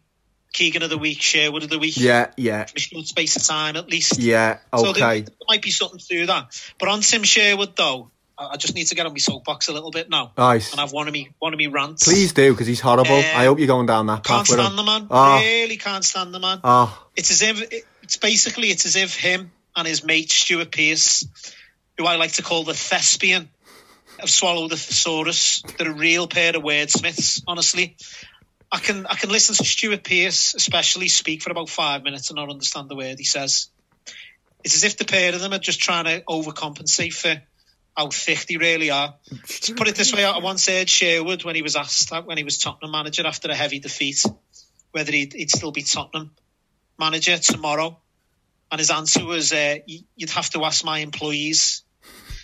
[0.56, 1.96] Keegan of the Week, Sherwood of the Week.
[1.96, 2.64] Yeah, yeah.
[2.64, 4.18] For a short space of time at least.
[4.18, 5.20] Yeah, So there, okay.
[5.20, 6.60] there might be something to that.
[6.78, 9.90] But on Tim Sherwood, though, I just need to get on my soapbox a little
[9.90, 10.32] bit now.
[10.36, 10.72] Nice.
[10.72, 12.04] And I've one of me, one of me rants.
[12.04, 13.12] Please do, because he's horrible.
[13.16, 14.30] Uh, I hope you're going down that path.
[14.30, 14.64] I can't with him.
[14.64, 15.06] stand the man.
[15.10, 16.60] Oh, Really can't stand the man.
[16.64, 17.06] oh.
[17.16, 21.26] It's as if it's basically it's as if him and his mate Stuart Pearce,
[21.98, 23.48] who I like to call the thespian,
[24.18, 25.62] have swallowed the thesaurus.
[25.78, 27.96] They're a real pair of wordsmiths, honestly.
[28.70, 32.36] I can I can listen to Stuart Pearce, especially speak for about five minutes and
[32.36, 33.68] not understand the word he says.
[34.64, 37.40] It's as if the pair of them are just trying to overcompensate for
[37.96, 39.14] how thick they really are.
[39.62, 42.44] To put it this way, I once heard Sherwood when he was asked when he
[42.44, 44.24] was Tottenham manager after a heavy defeat,
[44.90, 46.32] whether he'd, he'd still be Tottenham
[46.98, 48.00] manager tomorrow,
[48.70, 51.84] and his answer was, uh, "You'd have to ask my employees."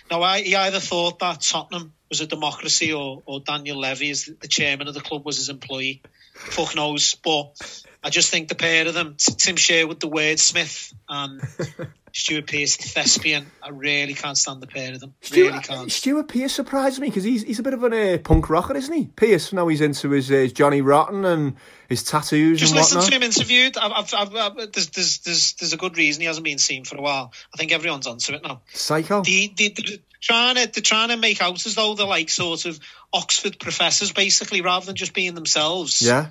[0.09, 4.25] Now, I, he either thought that Tottenham was a democracy, or, or Daniel Levy, as
[4.25, 6.03] the chairman of the club, was his employee.
[6.35, 7.55] Fuck knows, but
[8.03, 11.41] I just think the pair of them, Tim Sherwood, the wordsmith, and
[12.13, 15.15] Stuart Pearce, the thespian, I really can't stand the pair of them.
[15.31, 15.91] really can't.
[15.91, 18.93] Stuart Pearce surprised me because he's he's a bit of a uh, punk rocker, isn't
[18.93, 19.07] he?
[19.07, 21.55] Pearce, now he's into his, uh, Johnny Rotten and
[21.89, 23.09] his tattoos Just and listen whatnot.
[23.09, 23.77] to him interviewed.
[23.77, 26.85] I've, I've, I've, I've, there's, there's, there's, there's a good reason he hasn't been seen
[26.85, 27.33] for a while.
[27.51, 28.61] I think everyone's onto it now.
[28.73, 29.23] Psycho.
[29.23, 32.65] The, the, the, trying to, they're trying to make out as though they're like sort
[32.65, 32.79] of
[33.11, 36.01] Oxford professors, basically, rather than just being themselves.
[36.01, 36.27] Yeah.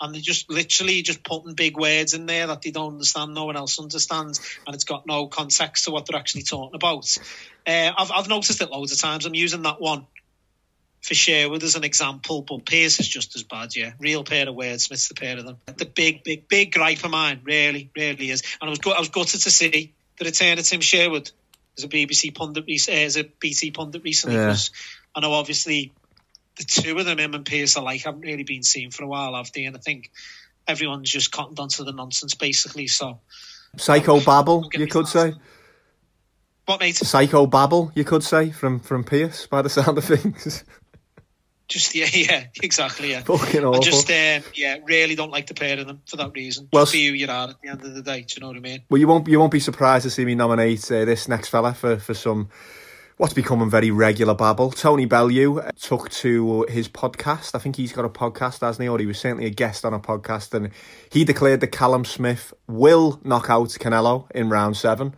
[0.00, 3.46] And they're just literally just putting big words in there that they don't understand, no
[3.46, 7.06] one else understands, and it's got no context to what they're actually talking about.
[7.66, 9.24] Uh, I've, I've noticed it loads of times.
[9.24, 10.06] I'm using that one
[11.06, 13.92] for Sherwood as an example, but Pearce is just as bad, yeah.
[13.98, 14.88] Real pair of words.
[14.88, 15.58] wordsmiths, the pair of them.
[15.66, 18.42] The big, big, big gripe of mine, really, really is.
[18.60, 21.30] And I was, I was gutted to see the return of Tim Sherwood
[21.78, 24.36] as a BBC pundit, uh, as a BT pundit recently.
[24.36, 24.56] Yeah.
[25.14, 25.92] I know obviously
[26.56, 29.34] the two of them, him and Pearce, alike, haven't really been seen for a while,
[29.34, 29.64] have they?
[29.64, 30.10] And I think
[30.66, 32.86] everyone's just cottoned onto the nonsense, basically.
[32.86, 33.20] So,
[33.76, 35.34] Psycho babble, you could say.
[36.64, 36.96] what, mate?
[36.96, 40.64] Psycho babble, you could say, from from Pearce, by the sound of things.
[41.68, 43.10] Just yeah, yeah, exactly.
[43.10, 43.80] Yeah, Fucking awful.
[43.80, 46.68] I just um, yeah, really don't like the pair of them for that reason.
[46.72, 48.22] Well, Just be who you are at the end of the day.
[48.22, 48.82] Do you know what I mean?
[48.88, 51.74] Well, you won't you won't be surprised to see me nominate uh, this next fella
[51.74, 52.48] for for some
[53.16, 54.70] what's becoming very regular babble.
[54.70, 57.54] Tony Bellew uh, took to his podcast.
[57.54, 58.88] I think he's got a podcast, hasn't he?
[58.88, 60.70] Or he was certainly a guest on a podcast, and
[61.10, 65.14] he declared that Callum Smith will knock out Canelo in round seven.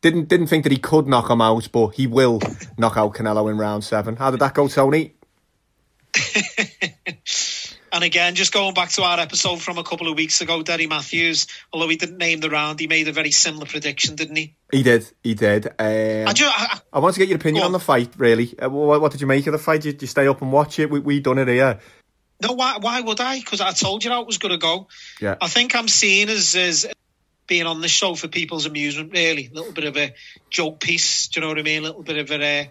[0.00, 2.40] Didn't didn't think that he could knock him out, but he will
[2.78, 4.16] knock out Canelo in round seven.
[4.16, 5.14] How did that go, Tony?
[7.94, 10.88] And again, just going back to our episode from a couple of weeks ago, Derry
[10.88, 14.56] Matthews, although he didn't name the round, he made a very similar prediction, didn't he?
[14.72, 15.68] He did, he did.
[15.68, 17.72] Um, I, ju- I, I want to get your opinion on on.
[17.72, 18.52] the fight, really.
[18.58, 19.82] Uh, what, what did you make of the fight?
[19.82, 20.90] Did you stay up and watch it?
[20.90, 21.78] We we done it here.
[22.42, 23.38] no, why, why would I?
[23.38, 24.88] Because I told you how it was going to go.
[25.20, 25.36] Yeah.
[25.40, 26.88] I think I'm seen as, as
[27.46, 29.46] being on the show for people's amusement, really.
[29.46, 30.14] A little bit of a
[30.50, 31.82] joke piece, do you know what I mean?
[31.82, 32.64] A little bit of a, uh,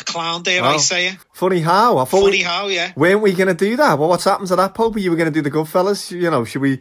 [0.00, 1.18] a clown, dare I say it?
[1.32, 1.98] Funny how?
[1.98, 2.92] I thought Funny we, how, yeah.
[2.96, 3.98] Weren't we going to do that?
[3.98, 4.98] Well, what's happened to that, Pope?
[4.98, 6.10] You were going to do the Goodfellas?
[6.10, 6.80] You know, should we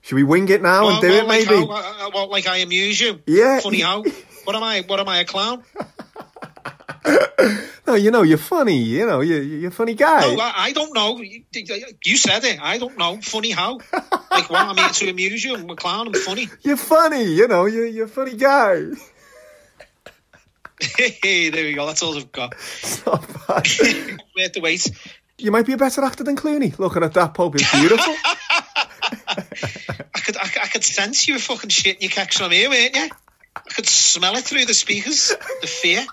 [0.00, 1.66] should we wing it now and do well, it like maybe?
[1.66, 3.20] How, uh, well, like I amuse you.
[3.26, 3.60] Yeah.
[3.60, 4.04] Funny how?
[4.44, 4.82] What am I?
[4.82, 5.18] What am I?
[5.18, 5.64] A clown?
[7.86, 8.78] No, you know, you're funny.
[8.78, 10.34] You know, you're, you're a funny guy.
[10.34, 11.18] No, I, I don't know.
[11.18, 11.44] You,
[12.04, 12.60] you said it.
[12.60, 13.20] I don't know.
[13.22, 13.78] Funny how?
[14.30, 14.66] like what?
[14.66, 15.54] I'm here to amuse you.
[15.54, 16.08] I'm a clown.
[16.08, 16.48] I'm funny.
[16.62, 17.22] You're funny.
[17.22, 18.86] You know, you're, you're a funny guy.
[20.80, 21.86] Hey, there we go.
[21.86, 22.54] That's all I've got.
[23.06, 23.66] Not bad.
[24.34, 24.90] We have to wait.
[25.38, 26.78] you might be a better actor than Clooney.
[26.78, 28.14] Looking at that, Pope, it's beautiful.
[29.28, 32.68] I could, I, could- I could sense you were fucking shitting your kicks from here,
[32.70, 33.08] weren't you?
[33.54, 35.32] I could smell it through the speakers.
[35.60, 36.04] The fear.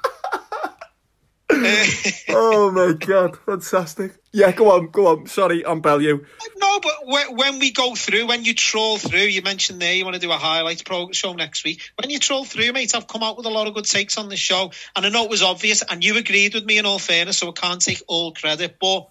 [2.30, 4.14] oh my god, fantastic.
[4.32, 5.28] Yeah, go on, go on.
[5.28, 6.26] Sorry, I'm you.
[6.58, 10.16] No, but when, we go through, when you troll through, you mentioned there you want
[10.16, 11.82] to do a highlights pro show next week.
[12.02, 14.30] When you troll through, mate, I've come out with a lot of good takes on
[14.30, 17.00] the show, and I know it was obvious, and you agreed with me in all
[17.00, 18.78] fairness, so I can't take all credit.
[18.82, 19.08] But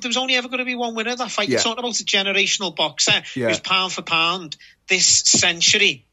[0.00, 1.48] there was only ever going to be one winner that fight.
[1.48, 1.54] Yeah.
[1.54, 3.48] You're talking about a generational boxer Yeah.
[3.48, 4.56] who's pound for pound
[4.88, 6.06] this century.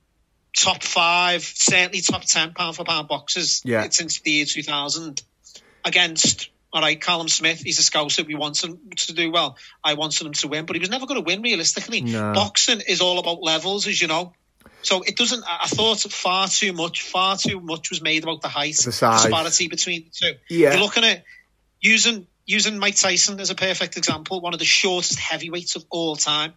[0.55, 3.87] Top five, certainly top ten pound for pound boxers Yeah.
[3.89, 5.21] since the year 2000
[5.85, 8.25] against all right, Callum Smith, he's a scouser.
[8.25, 9.57] We want him to do well.
[9.83, 12.01] I wanted him to win, but he was never going to win realistically.
[12.01, 12.33] No.
[12.33, 14.33] Boxing is all about levels, as you know.
[14.83, 15.43] So it doesn't.
[15.47, 19.23] I thought far too much, far too much was made about the height The size.
[19.23, 20.37] disparity between the two.
[20.49, 20.73] Yeah.
[20.73, 21.23] You're looking at
[21.81, 26.15] using using Mike Tyson as a perfect example, one of the shortest heavyweights of all
[26.15, 26.53] time.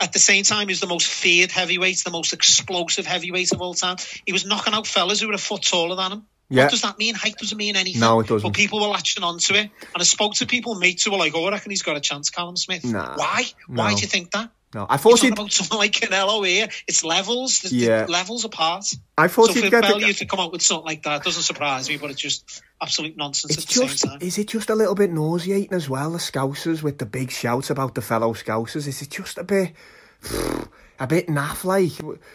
[0.00, 3.74] At the same time, he's the most feared heavyweight, the most explosive heavyweight of all
[3.74, 3.96] time.
[4.26, 6.26] He was knocking out fellas who were a foot taller than him.
[6.48, 6.64] Yeah.
[6.64, 7.14] What does that mean?
[7.14, 8.00] Height doesn't mean anything.
[8.00, 8.46] No, it doesn't.
[8.46, 9.70] But people were latching on to it.
[9.80, 12.00] And I spoke to people, mates, who were like, oh, I reckon he's got a
[12.00, 12.84] chance, Callum Smith.
[12.84, 13.44] Nah, Why?
[13.68, 14.50] Why do you think that?
[14.74, 15.32] No, I thought he'd.
[15.34, 16.66] about someone like Canelo here.
[16.88, 17.60] It's levels.
[17.60, 18.06] There's Yeah.
[18.08, 18.86] levels apart.
[19.18, 21.22] I thought so he'd for get the- Bellew to come out with something like that
[21.24, 24.18] doesn't surprise me, but it's just absolute nonsense It's at the just, same time.
[24.22, 26.10] is it just a little bit nauseating as well?
[26.12, 28.86] The Scousers with the big shouts about the fellow Scousers.
[28.88, 29.72] Is it just a bit,
[31.02, 31.92] a bit naff like?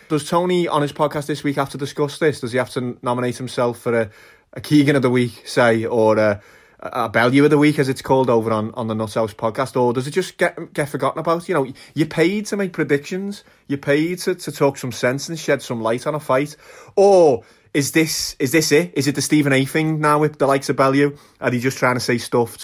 [0.09, 2.41] Does Tony on his podcast this week have to discuss this?
[2.41, 4.09] Does he have to nominate himself for a,
[4.53, 6.41] a Keegan of the week, say, or a,
[6.81, 9.79] a Bellew of the week, as it's called over on, on the Nuts House podcast,
[9.81, 11.47] or does it just get get forgotten about?
[11.47, 15.39] You know, you're paid to make predictions, you're paid to, to talk some sense and
[15.39, 16.57] shed some light on a fight,
[16.97, 17.43] or
[17.73, 18.91] is this is this it?
[18.95, 21.17] Is it the Stephen A thing now with the likes of Bellew?
[21.39, 22.57] Are he just trying to say stuff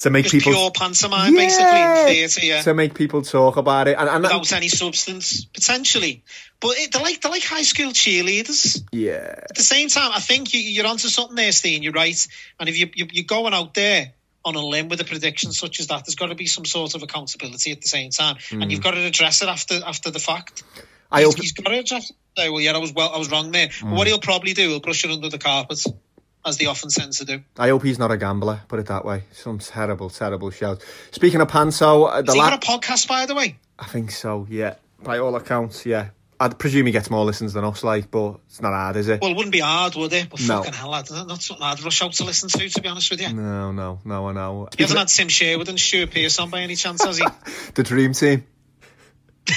[0.00, 2.62] to make Just people pure pantomime, basically, in theatre, yeah.
[2.62, 3.96] to make people talk about it?
[3.98, 6.22] And, and Without any substance, potentially.
[6.60, 8.82] But it, they're like they're like high school cheerleaders.
[8.92, 11.82] yeah, At the same time, I think you, you're onto something there, Steen.
[11.82, 12.26] You're right.
[12.58, 14.12] And if you, you, you're going out there
[14.44, 16.94] on a limb with a prediction such as that, there's got to be some sort
[16.94, 18.62] of accountability at the same time, Mm.
[18.62, 20.62] and you've got to address it after after the fact.
[21.10, 22.16] I he's, hope- he's got to address it.
[22.36, 23.68] Say, well, yeah, I was well, I was wrong there.
[23.68, 23.94] Mm.
[23.96, 25.82] what he'll probably do, he'll brush it under the carpet,
[26.46, 27.42] as they often tend to do.
[27.58, 28.60] I hope he's not a gambler.
[28.68, 29.24] Put it that way.
[29.32, 30.82] Some terrible, terrible shout.
[31.10, 33.56] Speaking of Panso, uh, the Has he la- got a podcast, by the way?
[33.78, 34.46] I think so.
[34.50, 36.08] Yeah, by all accounts, yeah.
[36.40, 39.20] I'd presume he gets more listens than us, like, but it's not hard, is it?
[39.22, 40.28] Well, it wouldn't be hard, would it?
[40.28, 40.58] But No.
[40.58, 43.20] fucking hell, that's not something I'd rush out to listen to, to be honest with
[43.22, 43.32] you.
[43.32, 44.68] No, no, no, I know.
[44.76, 47.24] He hasn't had Tim Sherwood and Stuart Pearce on by any chance, has he?
[47.74, 48.44] the dream team.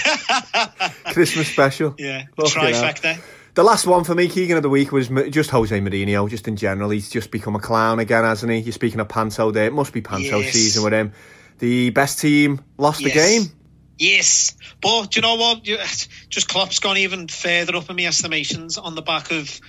[1.13, 1.95] Christmas special.
[1.97, 2.47] Yeah, hell.
[2.47, 3.19] trifecta.
[3.57, 6.57] The last one for me, Keegan of the week, was just Jose Mourinho, just in
[6.57, 6.91] general.
[6.91, 8.59] He's just become a clown again, hasn't he?
[8.59, 9.65] You're speaking of Panto there.
[9.65, 10.53] It must be Panto Yes.
[10.53, 11.11] season with him.
[11.57, 13.51] The best team lost the game.
[13.97, 15.63] Yes, but do you know what?
[16.29, 19.59] Just Klopp's gone even further up in my estimations on the back of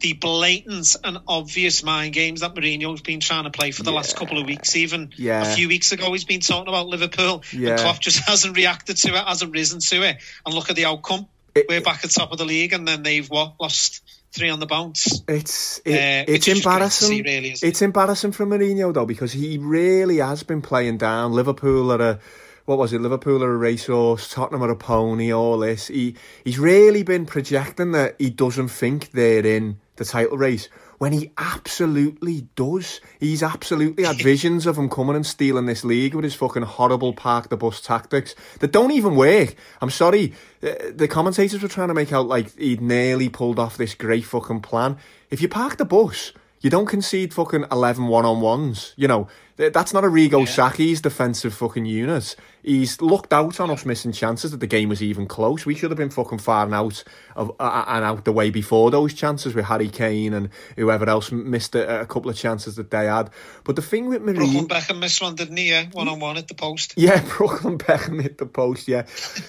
[0.00, 4.16] the blatant and obvious mind games that Mourinho's been trying to play for the last
[4.16, 4.76] couple of weeks.
[4.76, 5.42] Even Yeah.
[5.42, 7.72] a few weeks ago, he's been talking about Liverpool, Yeah.
[7.72, 10.16] and Klopp just hasn't reacted to it, hasn't risen to it.
[10.46, 11.26] And look at the outcome.
[11.68, 14.02] We're back at top of the league, and then they've what lost
[14.32, 15.22] three on the bounce.
[15.28, 17.08] It's it, Uh, it's which is just great to embarrassing.
[17.08, 21.32] see, really, it's embarrassing for Mourinho though because he really has been playing down.
[21.32, 22.18] Liverpool are a
[22.66, 23.00] what was it?
[23.00, 24.28] Liverpool are a racehorse.
[24.32, 25.32] Tottenham are a pony.
[25.32, 25.86] All this.
[25.88, 30.68] He he's really been projecting that he doesn't think they're in the title race
[30.98, 33.00] when he absolutely does.
[33.20, 37.12] He's absolutely had visions of him coming and stealing this league with his fucking horrible
[37.12, 39.54] park the bus tactics that don't even work.
[39.80, 40.32] I'm sorry.
[40.62, 44.24] uh, The commentators were trying to make out like he'd nearly pulled off this great
[44.24, 44.96] fucking plan.
[45.30, 46.32] If you park the bus,
[46.66, 48.92] you don't concede fucking 11 one-on-ones.
[48.96, 52.34] You know, that's not a Rigo Sacchi's defensive fucking unit.
[52.64, 55.64] He's looked out on us missing chances that the game was even close.
[55.64, 57.04] We should have been fucking far and out
[57.36, 61.30] of uh, and out the way before those chances with Harry Kane and whoever else
[61.30, 63.30] missed a, a couple of chances that they had.
[63.62, 65.72] But the thing with Brooklyn Beckham missed one, didn't he?
[65.92, 66.94] One on one at the post.
[66.96, 69.06] yeah, Brooklyn Beckham hit the post, yeah.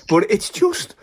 [0.07, 0.93] but it's just,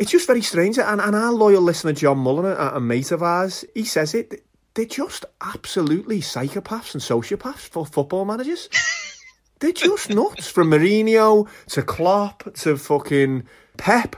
[0.00, 0.76] it's just very strange.
[0.80, 4.42] And, and our loyal listener John Mullen, a, a mate of ours, he says it.
[4.74, 8.68] They're just absolutely psychopaths and sociopaths for football managers.
[9.60, 10.48] They're just nuts.
[10.50, 13.44] From Mourinho to Klopp to fucking
[13.76, 14.16] Pep,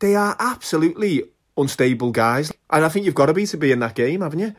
[0.00, 1.22] they are absolutely
[1.56, 2.52] unstable guys.
[2.68, 4.54] And I think you've got to be to be in that game, haven't you?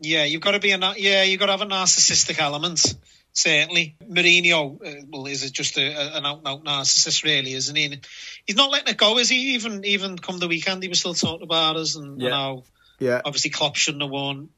[0.00, 2.94] Yeah, you've got to be a na- yeah, you've got to have a narcissistic element.
[3.34, 7.52] Certainly, Mourinho, uh, well, is it just a, a, an out and out narcissist, really,
[7.54, 7.98] isn't he?
[8.46, 9.54] He's not letting it go, is he?
[9.54, 12.34] Even even come the weekend, he was still talking about us, and you Yeah.
[12.34, 12.64] know,
[13.02, 13.20] Yeah.
[13.24, 14.48] obviously Klopp shouldn't have won.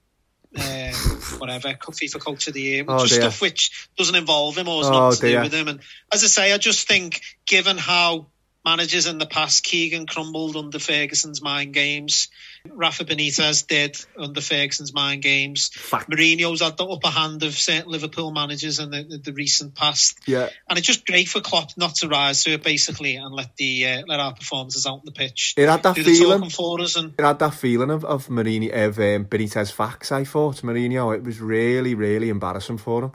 [0.57, 0.93] Uh,
[1.39, 3.23] whatever FIFA Coach of the Year, Oh, just dear.
[3.23, 5.39] stuff which doesn't involve him or has Oh, nothing to dear.
[5.39, 5.69] do with him.
[5.69, 5.81] And
[6.13, 8.27] as I say, I just think, given how
[8.65, 12.29] managers in the past, Keegan crumbled under Ferguson's mind games,
[12.71, 15.71] Rafa Benitez did under Ferguson's mind games.
[15.71, 20.19] Mourinho's had the upper hand of certain Liverpool managers in the, the recent past.
[20.27, 20.49] Yeah.
[20.69, 23.87] And it's just great for Klopp not to rise to it, basically, and let the
[23.87, 25.55] uh, let our performances out on the pitch.
[25.57, 26.51] It had that feeling.
[26.51, 30.25] for us, and It had that feeling of, of Mourinho, of um, Benitez facts, I
[30.25, 31.15] thought, Mourinho.
[31.15, 33.13] It was really, really embarrassing for him.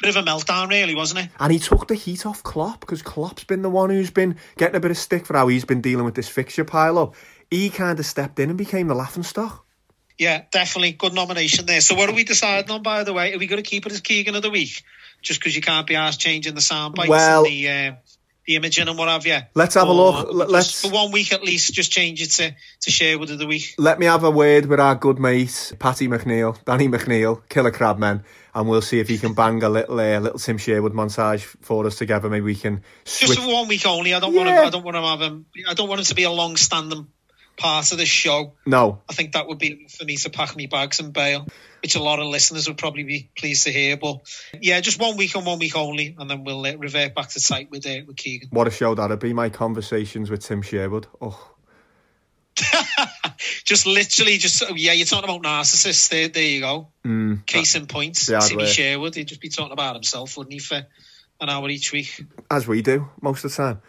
[0.00, 1.30] bit of a meltdown, really, wasn't it?
[1.40, 4.76] And he took the heat off Klopp because Klopp's been the one who's been getting
[4.76, 7.14] a bit of stick for how he's been dealing with this fixture pile up.
[7.54, 9.64] He kind of stepped in and became the laughing stock.
[10.18, 11.80] Yeah, definitely good nomination there.
[11.80, 13.32] So what are we deciding on, by the way?
[13.34, 14.82] Are we going to keep it as Keegan of the week,
[15.22, 17.92] just because you can't be asked changing the sound bites Well- and the uh,
[18.46, 19.38] the imaging and what have you?
[19.54, 20.28] Let's have a look.
[20.50, 23.74] Let's- for one week at least, just change it to to Sherwood of the week.
[23.78, 28.22] Let me have a word with our good mate, Patty McNeil, Danny McNeil, Killer Crabman,
[28.54, 31.86] and we'll see if he can bang a little uh, little Tim Sherwood montage for
[31.86, 32.28] us together.
[32.28, 34.12] Maybe we can Just for one week only.
[34.14, 34.60] I don't want Yeah.
[34.60, 34.66] to.
[34.66, 35.46] I don't want to have him.
[35.66, 37.08] I don't want him to be a long-standing
[37.56, 38.52] part of the show.
[38.66, 39.00] No.
[39.08, 41.46] I think that would be for me to pack my bags and bail,
[41.82, 43.96] which a lot of listeners would probably be pleased to hear.
[43.96, 44.20] But
[44.60, 47.40] yeah, just one week and one week only, and then we'll uh, revert back to
[47.40, 48.48] site with uh, with Keegan.
[48.50, 49.32] What a show that'd be.
[49.32, 51.06] My conversations with Tim Sherwood.
[51.20, 51.50] Oh,
[53.64, 56.08] Just literally, just oh, yeah, you're talking about narcissists.
[56.08, 56.88] There, there you go.
[57.04, 58.66] mm, Case in point, Timmy way.
[58.66, 59.14] Sherwood.
[59.14, 60.86] He'd just be talking about himself, wouldn't he, for
[61.40, 62.24] an hour each week?
[62.50, 63.82] as we do most of the time.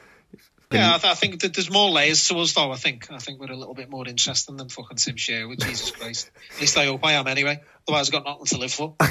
[0.72, 2.72] Yeah, I, th- I think that there's more layers to us, though.
[2.72, 5.60] I think I think we're a little bit more interesting than fucking Tim Sherwood.
[5.60, 6.32] Jesus Christ.
[6.56, 7.62] At least I hope I am, anyway.
[7.88, 8.96] Otherwise, I've got nothing to live for.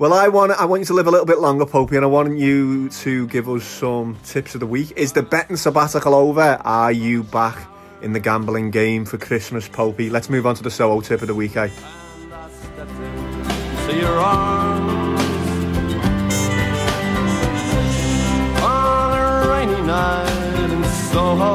[0.00, 2.08] Well, I want I want you to live a little bit longer, Popey, and I
[2.08, 4.94] want you to give us some tips of the week.
[4.96, 6.58] Is the betting sabbatical over?
[6.64, 7.68] Are you back
[8.00, 10.10] in the gambling game for Christmas, Popey?
[10.10, 11.68] Let's move on to the solo tip of the week, eh?
[19.90, 21.50] Night in Soho.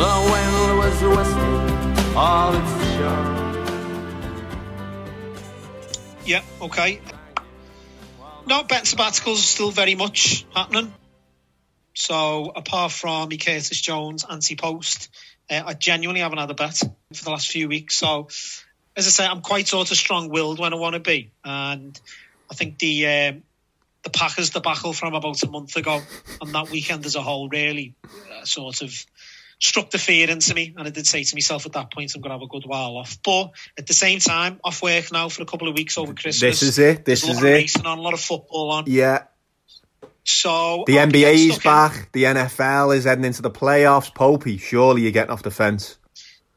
[0.00, 3.36] The wind was whistling all its charm.
[6.24, 7.00] Yeah, okay.
[8.46, 10.94] No, betting sabbaticals still very much happening.
[11.94, 15.10] So, apart from Curtis Jones anti post,
[15.50, 16.78] uh, I genuinely haven't had a bet
[17.12, 17.96] for the last few weeks.
[17.96, 18.28] So,
[18.96, 21.32] as I say, I'm quite sort of strong willed when I want to be.
[21.44, 22.00] And
[22.50, 23.42] I think the um
[24.02, 26.02] the Packers debacle from about a month ago
[26.40, 28.92] and that weekend as a whole really uh, sort of
[29.58, 30.74] struck the fear into me.
[30.76, 32.64] And I did say to myself at that point, I'm going to have a good
[32.64, 33.18] while off.
[33.22, 36.40] But at the same time, off work now for a couple of weeks over Christmas.
[36.40, 37.52] This is it, this is a lot of it.
[37.52, 38.84] racing on, a lot of football on.
[38.86, 39.24] Yeah.
[40.24, 41.62] So The be getting NBA's in.
[41.62, 42.12] back.
[42.12, 44.12] The NFL is heading into the playoffs.
[44.12, 45.98] Popey, surely you're getting off the fence.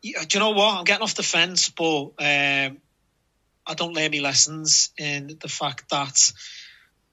[0.01, 0.77] Yeah, do you know what?
[0.77, 2.77] I'm getting off the fence, but um,
[3.65, 6.33] I don't learn my lessons in the fact that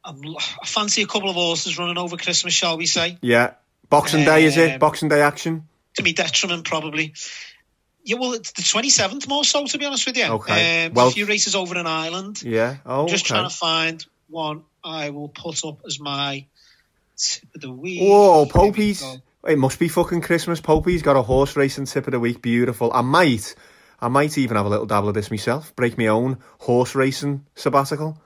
[0.05, 0.21] I'm,
[0.63, 3.19] I fancy a couple of horses running over Christmas, shall we say?
[3.21, 3.55] Yeah.
[3.89, 4.75] Boxing Day, is it?
[4.75, 5.65] Um, Boxing Day action?
[5.97, 7.15] To me detriment, probably.
[8.05, 10.25] Yeah, well, it's the 27th more so, to be honest with you.
[10.25, 10.87] Okay.
[10.87, 12.43] Um, Well- a few races over in Ireland.
[12.43, 12.77] Yeah.
[12.87, 13.35] Oh, Just okay.
[13.35, 16.47] trying to find one I will put up as my
[17.17, 18.01] tip of the week.
[18.01, 19.05] Whoa, Popey's.
[19.47, 20.61] It must be fucking Christmas.
[20.61, 22.41] Popey's got a horse racing tip of the week.
[22.43, 22.93] Beautiful.
[22.93, 23.55] I might,
[24.01, 25.75] I might even have a little dabble of this myself.
[25.77, 28.19] Break my own horse racing sabbatical.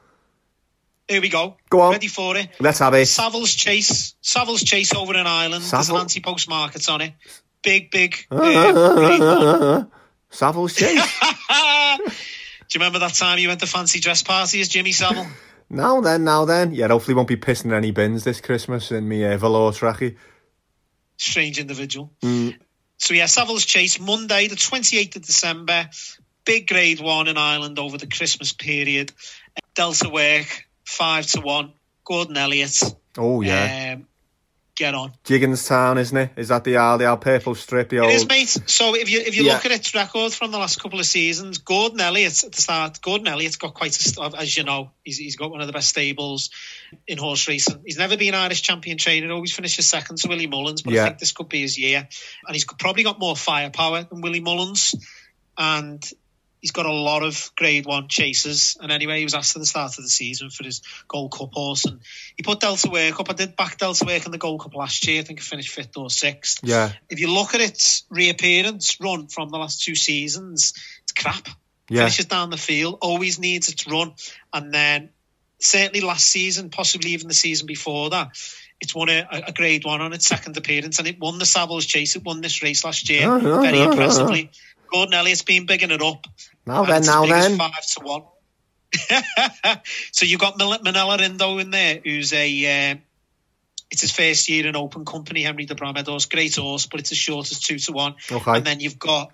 [1.08, 1.56] Here we go.
[1.68, 1.92] Go on.
[1.92, 2.48] Ready for it?
[2.60, 3.06] Let's have it.
[3.06, 4.14] Savills Chase.
[4.22, 5.64] Savills Chase over in Ireland.
[5.64, 7.12] There's an anti-post market on it.
[7.62, 8.26] Big, big.
[8.30, 9.84] uh.
[10.30, 11.18] Savills Chase.
[12.68, 15.26] Do you remember that time you went to fancy dress party as Jimmy Savile?
[15.70, 16.72] now then, now then.
[16.72, 20.16] Yeah, hopefully won't be pissing in any bins this Christmas in me uh, velour trackie.
[21.18, 22.12] Strange individual.
[22.22, 22.56] Mm.
[22.96, 25.88] So yeah, Savills Chase, Monday, the 28th of December.
[26.44, 29.12] Big grade one in Ireland over the Christmas period.
[29.74, 31.72] Delta work, five to one.
[32.04, 32.82] Gordon Elliott.
[33.16, 33.94] Oh yeah.
[33.96, 34.06] Um,
[34.76, 35.12] get on.
[35.24, 36.30] Gigginstown, isn't it?
[36.36, 37.88] Is that the old, the old purple strip?
[37.88, 38.10] The old...
[38.10, 38.48] It is, mate.
[38.66, 39.54] So if you if you Yeah.
[39.54, 43.00] look at its record from the last couple of seasons, Gordon Elliott at the start,
[43.00, 45.88] Gordon Elliott's got quite a as you know, he's he's got one of the best
[45.88, 46.50] stables
[47.06, 47.82] in horse racing.
[47.86, 51.04] He's never been Irish champion trainer, always finishes second to Willie Mullins, but Yeah.
[51.04, 52.08] I think this could be his year.
[52.46, 54.94] And he's probably got more firepower than Willie Mullins,
[55.56, 56.04] and
[56.64, 58.78] he's got a lot of Grade One chasers.
[58.80, 61.52] And anyway, he was asked at the start of the season for his Gold Cup
[61.52, 62.00] horse, and
[62.38, 63.28] he put Delta Work up.
[63.28, 65.20] I did back Delta Work in the Gold Cup last year.
[65.20, 66.90] I think he finished fifth or sixth Yeah.
[67.10, 71.48] if you look at its reappearance run from the last two seasons, it's crap.
[71.90, 72.00] Yeah.
[72.04, 74.14] Finishes down the field, always needs its run,
[74.54, 75.10] and then
[75.60, 78.28] certainly last season, possibly even the season before that,
[78.80, 81.86] it's won a, a grade one on its second appearance, and it won the Savills
[81.86, 82.16] Chase.
[82.16, 84.50] It won this race last year Uh, very uh, uh, impressively.
[84.90, 86.26] Gordon Elliott's been bigging it up.
[86.66, 87.58] Now then, now then.
[87.58, 88.22] five to one.
[90.12, 92.96] so you've got Minella Indo in there, who's a uh,
[93.90, 95.42] it's his first year in open company.
[95.42, 98.14] Henry de Bromhead's, great horse, but it's as short as two to one.
[98.30, 98.56] Okay.
[98.56, 99.32] And then you've got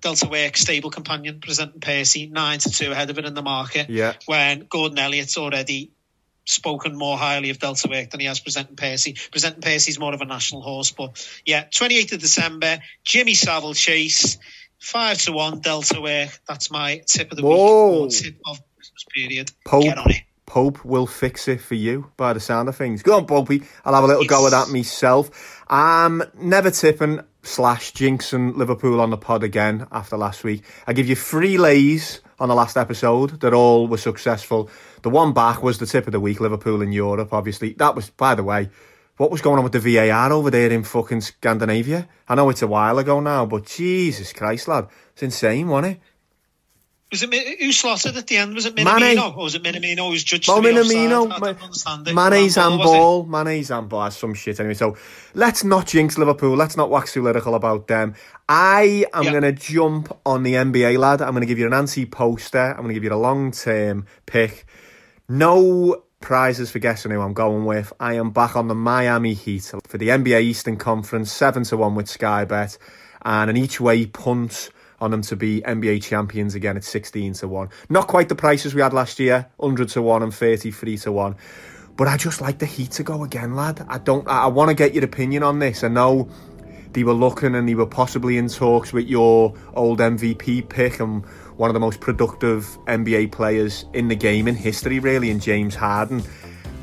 [0.00, 3.90] Delta Work stable companion presenting Percy nine to two ahead of it in the market.
[3.90, 4.14] Yeah.
[4.26, 5.92] When Gordon Elliott's already
[6.44, 9.16] spoken more highly of Delta Work than he has presenting Percy.
[9.30, 14.38] Presenting Percy's more of a national horse, but yeah, 28th of December, Jimmy Savile Chase,
[14.84, 16.38] five to one Delta Work.
[16.46, 18.04] That's my tip of the Whoa.
[18.04, 18.12] week.
[18.12, 19.50] Tip of Christmas period.
[19.64, 20.22] Pope, Get on it.
[20.46, 23.02] Pope will fix it for you by the sound of things.
[23.02, 23.64] Go on, Popey.
[23.84, 25.64] I'll have a little go at that myself.
[25.68, 30.64] I'm never tipping slash jinxing Liverpool on the pod again after last week.
[30.86, 34.70] I give you three lays on the last episode that all were successful.
[35.02, 37.72] The one back was the tip of the week, Liverpool in Europe, obviously.
[37.74, 38.68] That was, by the way,
[39.16, 42.08] what was going on with the VAR over there in fucking Scandinavia?
[42.28, 44.88] I know it's a while ago now, but Jesus Christ, lad.
[45.12, 46.00] It's insane, wasn't it?
[47.12, 48.54] Was it who slotted at the end?
[48.56, 48.74] Was it.
[48.74, 51.30] Minamino or was it Minamino who's judged Oh, be Minamino?
[51.30, 52.12] I don't understand it.
[52.14, 52.92] Mane's Handball, was it?
[52.94, 54.74] handball, Mane's handball, some shit anyway.
[54.74, 54.96] So
[55.34, 56.56] let's not jinx Liverpool.
[56.56, 58.16] Let's not wax too lyrical about them.
[58.48, 59.30] I am Yeah.
[59.30, 61.22] going to jump on the NBA lad.
[61.22, 62.58] I'm going to give you an anti-poster.
[62.72, 64.66] I'm going to give you a long-term pick.
[65.28, 67.92] No prizes for guessing who I'm going with.
[68.00, 71.94] I am back on the Miami Heat for the NBA Eastern Conference, seven to one
[71.94, 72.78] with Sky Bet,
[73.22, 74.70] and an each way punt
[75.02, 77.68] on them to be NBA champions again at 16 to 1.
[77.90, 81.36] Not quite the prices we had last year, 100 to 1 and 33 to 1.
[81.94, 83.84] But I just like the Heat to go again, lad.
[83.86, 85.84] I don't I want to get your opinion on this.
[85.84, 86.30] I know
[86.94, 91.22] they were looking and they were possibly in talks with your old MVP pick and
[91.56, 95.74] one of the most productive NBA players in the game in history, really, in James
[95.74, 96.22] Harden.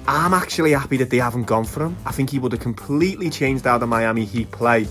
[0.08, 1.98] I'm actually happy that they haven't gone for him.
[2.06, 4.86] I think he would have completely changed how the Miami Heat play.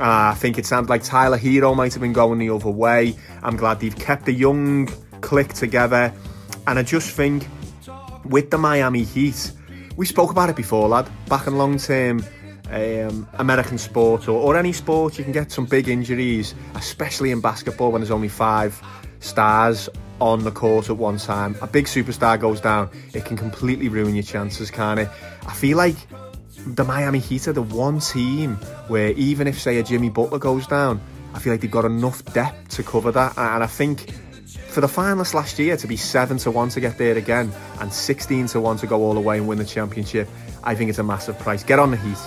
[0.00, 3.14] Uh, I think it sounded like Tyler Herro might have been going the other way.
[3.42, 4.86] I'm glad they've kept the young
[5.20, 6.12] clique together.
[6.66, 7.46] And I just think
[8.24, 9.52] with the Miami Heat,
[9.96, 11.08] we spoke about it before, lad.
[11.28, 12.24] Back in long term
[12.70, 17.40] um, American sport or, or any sport, you can get some big injuries, especially in
[17.40, 18.80] basketball when there's only five
[19.20, 19.88] stars
[20.20, 21.56] on the court at one time.
[21.62, 25.08] A big superstar goes down, it can completely ruin your chances, can't it?
[25.46, 25.96] I feel like
[26.66, 28.56] the Miami Heat are the one team
[28.88, 31.00] where even if, say, a Jimmy Butler goes down,
[31.34, 33.36] I feel like they've got enough depth to cover that.
[33.38, 34.10] And I think
[34.68, 37.92] for the finalists last year to be 7 to 1 to get there again and
[37.92, 40.28] 16 to 1 to go all the way and win the championship,
[40.64, 41.62] I think it's a massive price.
[41.62, 42.18] Get on the Heat.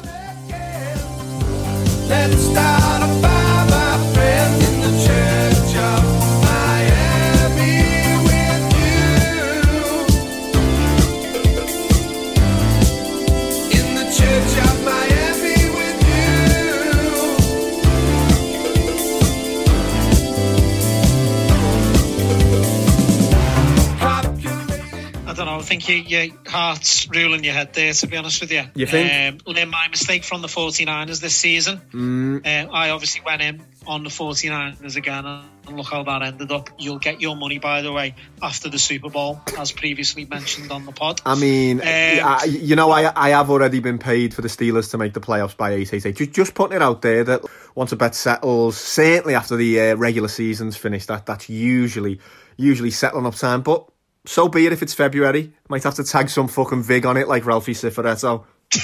[25.80, 28.64] Think you, your heart's ruling your head there, to be honest with you.
[28.76, 29.46] You think?
[29.46, 31.82] Um, learn my mistake from the 49ers this season.
[31.94, 36.52] Mm, Uh, I obviously went in on the 49ers again, and look how that ended
[36.52, 36.70] up.
[36.78, 40.86] You'll get your money, by the way, after the Super Bowl, as previously mentioned on
[40.86, 41.22] the pod.
[41.26, 44.92] I mean, Um, I, you know, I I have already been paid for the Steelers
[44.92, 46.16] to make the playoffs by 888.
[46.18, 47.42] Just, just putting it out there that
[47.76, 52.20] once a bet settles, certainly after the uh, regular season's finished, that that's usually
[52.58, 53.62] usually settling up time.
[53.62, 53.88] But
[54.26, 55.54] so be it if it's February.
[55.70, 58.46] Might have to tag some fucking vig on it like Ralphie Cifaretto.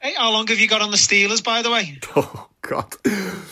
[0.00, 1.98] Hey, how long have you got on the Steelers, by the way?
[2.16, 2.92] Oh God.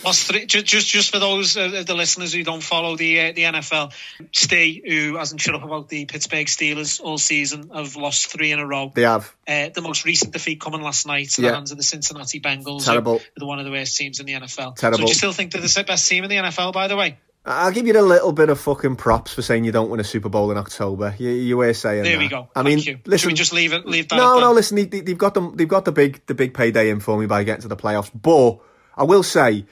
[0.05, 3.33] Lost three, just, just just for those uh, the listeners who don't follow the uh,
[3.33, 3.93] the NFL,
[4.33, 8.59] Steve, who hasn't shut up about the Pittsburgh Steelers all season, have lost three in
[8.59, 8.93] a row.
[8.95, 9.35] They have.
[9.47, 11.51] Uh, the most recent defeat coming last night in Yeah.
[11.51, 12.85] the hands of the Cincinnati Bengals.
[12.85, 13.21] Terrible.
[13.39, 14.77] Who one of the worst teams in the NFL.
[14.77, 14.99] Terrible.
[14.99, 17.17] So do you still think they're the best team in the NFL, by the way?
[17.49, 20.05] I'll give you a little bit of fucking props for saying you don't win a
[20.05, 21.15] Super Bowl in October.
[21.17, 22.19] You, you were saying There that.
[22.19, 22.49] we go.
[22.57, 22.99] I Thank mean, you.
[23.05, 23.19] listen.
[23.19, 23.87] Should we just leave it?
[23.87, 24.17] Leave that.
[24.17, 24.53] No, no.
[24.53, 25.55] Listen, they, they've got them.
[25.57, 28.11] They've got the big, the big payday in for me by getting to the playoffs.
[28.13, 28.59] But
[28.97, 29.65] I will say,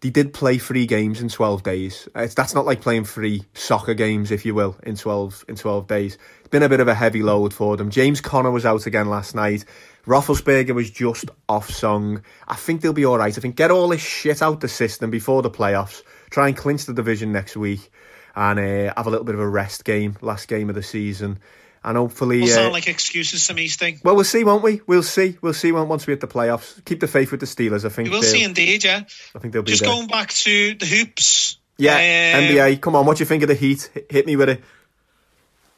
[0.00, 2.08] they did play three games in twelve days.
[2.14, 5.88] It's, that's not like playing three soccer games, if you will, in twelve in twelve
[5.88, 6.18] days.
[6.40, 7.90] It's been a bit of a heavy load for them.
[7.90, 9.64] James Conner was out again last night.
[10.06, 12.22] Roethlisberger was just off song.
[12.46, 13.36] I think they'll be all right.
[13.36, 16.02] I think get all this shit out the system before the playoffs.
[16.30, 17.90] Try and clinch the division next week,
[18.34, 21.38] and uh, have a little bit of a rest game, last game of the season,
[21.84, 22.40] and hopefully.
[22.40, 24.00] Will uh, sound like excuses to me, Sting.
[24.04, 24.80] well, we'll see, won't we?
[24.86, 25.38] We'll see.
[25.40, 26.84] We'll see once we hit the playoffs.
[26.84, 27.84] Keep the faith with the Steelers.
[27.84, 28.84] I think We'll see, indeed.
[28.84, 29.02] Yeah.
[29.34, 29.92] I think they'll be Just there.
[29.92, 31.58] going back to the hoops.
[31.78, 32.80] Yeah, um, NBA.
[32.80, 33.90] Come on, what do you think of the Heat?
[33.92, 34.62] Hit- Hit me with it.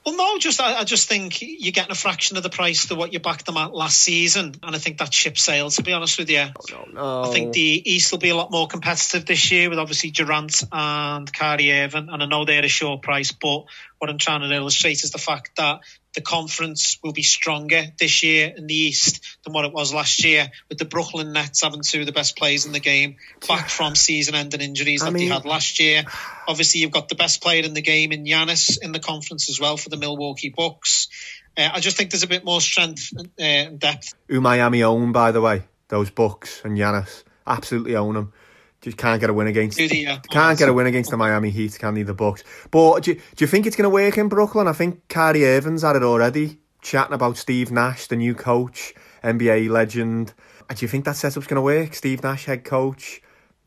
[0.09, 2.95] Well, no, just I, I just think you're getting a fraction of the price to
[2.95, 5.73] what you backed them at last season, and I think that ship sailed.
[5.73, 7.25] To be honest with you, oh, no.
[7.25, 10.63] I think the East will be a lot more competitive this year with obviously Durant
[10.73, 13.67] and Kyrie Irving, and I know they're a short price, but
[13.99, 15.81] what I'm trying to illustrate is the fact that
[16.15, 20.25] the conference will be stronger this year in the East than what it was last
[20.25, 23.69] year, with the Brooklyn Nets having two of the best players in the game back
[23.69, 26.05] from season-ending injuries I that mean- they had last year.
[26.47, 29.61] Obviously, you've got the best player in the game in Giannis in the conference as
[29.61, 31.09] well for the Milwaukee Bucks.
[31.57, 34.15] Uh, I just think there's a bit more strength uh, and depth.
[34.29, 35.65] Who Miami own, by the way?
[35.89, 37.25] Those Bucks and Giannis.
[37.47, 38.33] Absolutely own them.
[38.81, 39.77] Just can't get a win against.
[39.77, 42.45] Do they, uh, Can't get a win against the Miami Heat, can they, the Bucks?
[42.71, 44.69] But do you, do you think it's going to work in Brooklyn?
[44.69, 49.69] I think Kyrie Irving's had it already, chatting about Steve Nash, the new coach, NBA
[49.69, 50.33] legend.
[50.69, 51.95] Do you think that setup's going to work?
[51.95, 53.21] Steve Nash, head coach,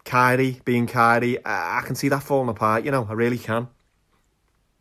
[0.06, 1.44] Kyrie being Kyrie.
[1.46, 3.68] I, I can see that falling apart, you know, I really can.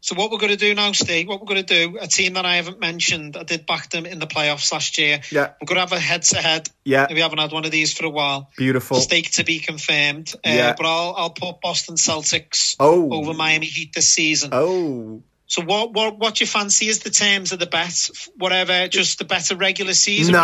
[0.03, 2.33] So what we're going to do now, Steve, what we're going to do, a team
[2.35, 5.21] that I haven't mentioned, I did back them in the playoffs last year.
[5.31, 5.51] Yeah.
[5.61, 6.71] We're going to have a head-to-head.
[6.85, 7.07] Yeah.
[7.13, 8.51] We haven't had one of these for a while.
[8.57, 8.97] Beautiful.
[8.99, 10.33] Stake to be confirmed.
[10.37, 10.75] Uh, Yeah.
[10.77, 13.13] But I'll, I'll put Boston Celtics Oh.
[13.13, 14.51] over Miami Heat this season.
[14.55, 15.23] Oh.
[15.47, 18.09] So what, what what you fancy is the terms of the bet?
[18.37, 20.41] Whatever, just the better regular season No,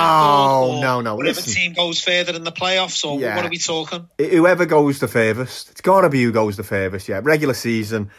[0.75, 1.55] or no, no, Whatever listen.
[1.55, 3.37] team goes further in the playoffs, or Yeah.
[3.37, 4.09] what are we talking?
[4.19, 7.09] Whoever goes the furthest, it's got to be who goes the furthest.
[7.09, 8.11] Yeah, regular season.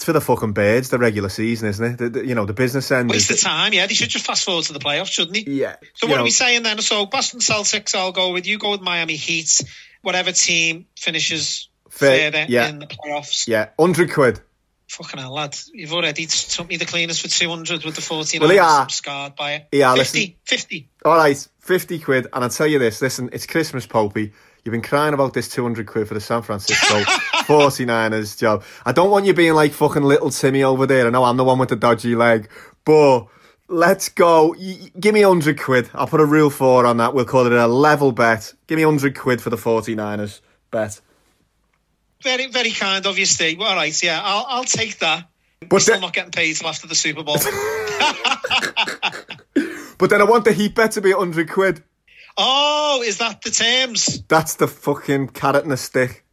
[0.00, 0.88] It's for the fucking birds.
[0.88, 1.98] The regular season, isn't it?
[1.98, 3.10] The, the- you know, the business end.
[3.10, 3.86] Waste is- of time, yeah.
[3.86, 5.52] They should just fast forward to the playoffs, shouldn't they?
[5.52, 5.76] Yeah.
[5.92, 6.78] So what know, are we saying then?
[6.80, 8.56] So Boston Celtics, I'll go with you.
[8.56, 9.60] Go with Miami Heat.
[10.00, 12.68] Whatever team finishes Fair- further yeah.
[12.70, 13.46] in the playoffs.
[13.46, 14.40] Yeah, hundred quid.
[14.90, 15.56] Fucking hell, lad.
[15.72, 18.40] You've already took me the cleaners for 200 with the 49.
[18.40, 18.82] Well, they are.
[18.82, 19.68] I'm scarred by it.
[19.70, 20.34] Yeah, 50, listen.
[20.44, 20.88] 50.
[21.04, 22.26] All right, fifty quid.
[22.32, 23.00] And I'll tell you this.
[23.00, 24.32] Listen, it's Christmas, Popey.
[24.64, 26.96] You've been crying about this 200 quid for the San Francisco
[27.44, 28.64] 49ers job.
[28.84, 31.06] I don't want you being like fucking little Timmy over there.
[31.06, 32.48] I know I'm the one with the dodgy leg,
[32.84, 33.26] but
[33.68, 34.48] let's go.
[34.58, 35.88] Y- y- give me 100 quid.
[35.94, 37.14] I'll put a rule four on that.
[37.14, 38.52] We'll call it a level bet.
[38.66, 41.00] Give me 100 quid for the 49ers bet.
[42.22, 43.60] Very, very kind of you, Steve.
[43.60, 45.28] All right, yeah, I'll, I'll take that.
[45.60, 47.36] But We're still not getting paid till after the Super Bowl.
[49.98, 51.82] But then I want the heat bet to be 100 quid.
[52.38, 54.22] oh, is that the terms?
[54.28, 56.24] That's the fucking carrot and a stick.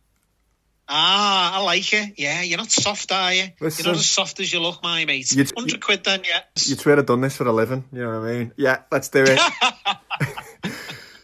[0.88, 2.14] Ah, I like it.
[2.16, 3.50] Yeah, you're not soft, are you?
[3.60, 3.84] Listen.
[3.84, 5.30] you're not as soft as you look, my mate.
[5.34, 6.40] You- 100 quid then, yeah.
[6.64, 7.84] You'd swear I've done this for a living.
[7.92, 8.54] You know what I mean?
[8.56, 9.38] Yeah, let's do it.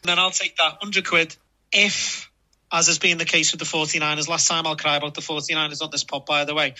[0.03, 1.34] then I'll take that 100 quid
[1.72, 2.30] if,
[2.74, 5.84] as has been the case with the 49ers, last time I'll cry about the 49ers
[5.84, 6.74] on this pod, by the way.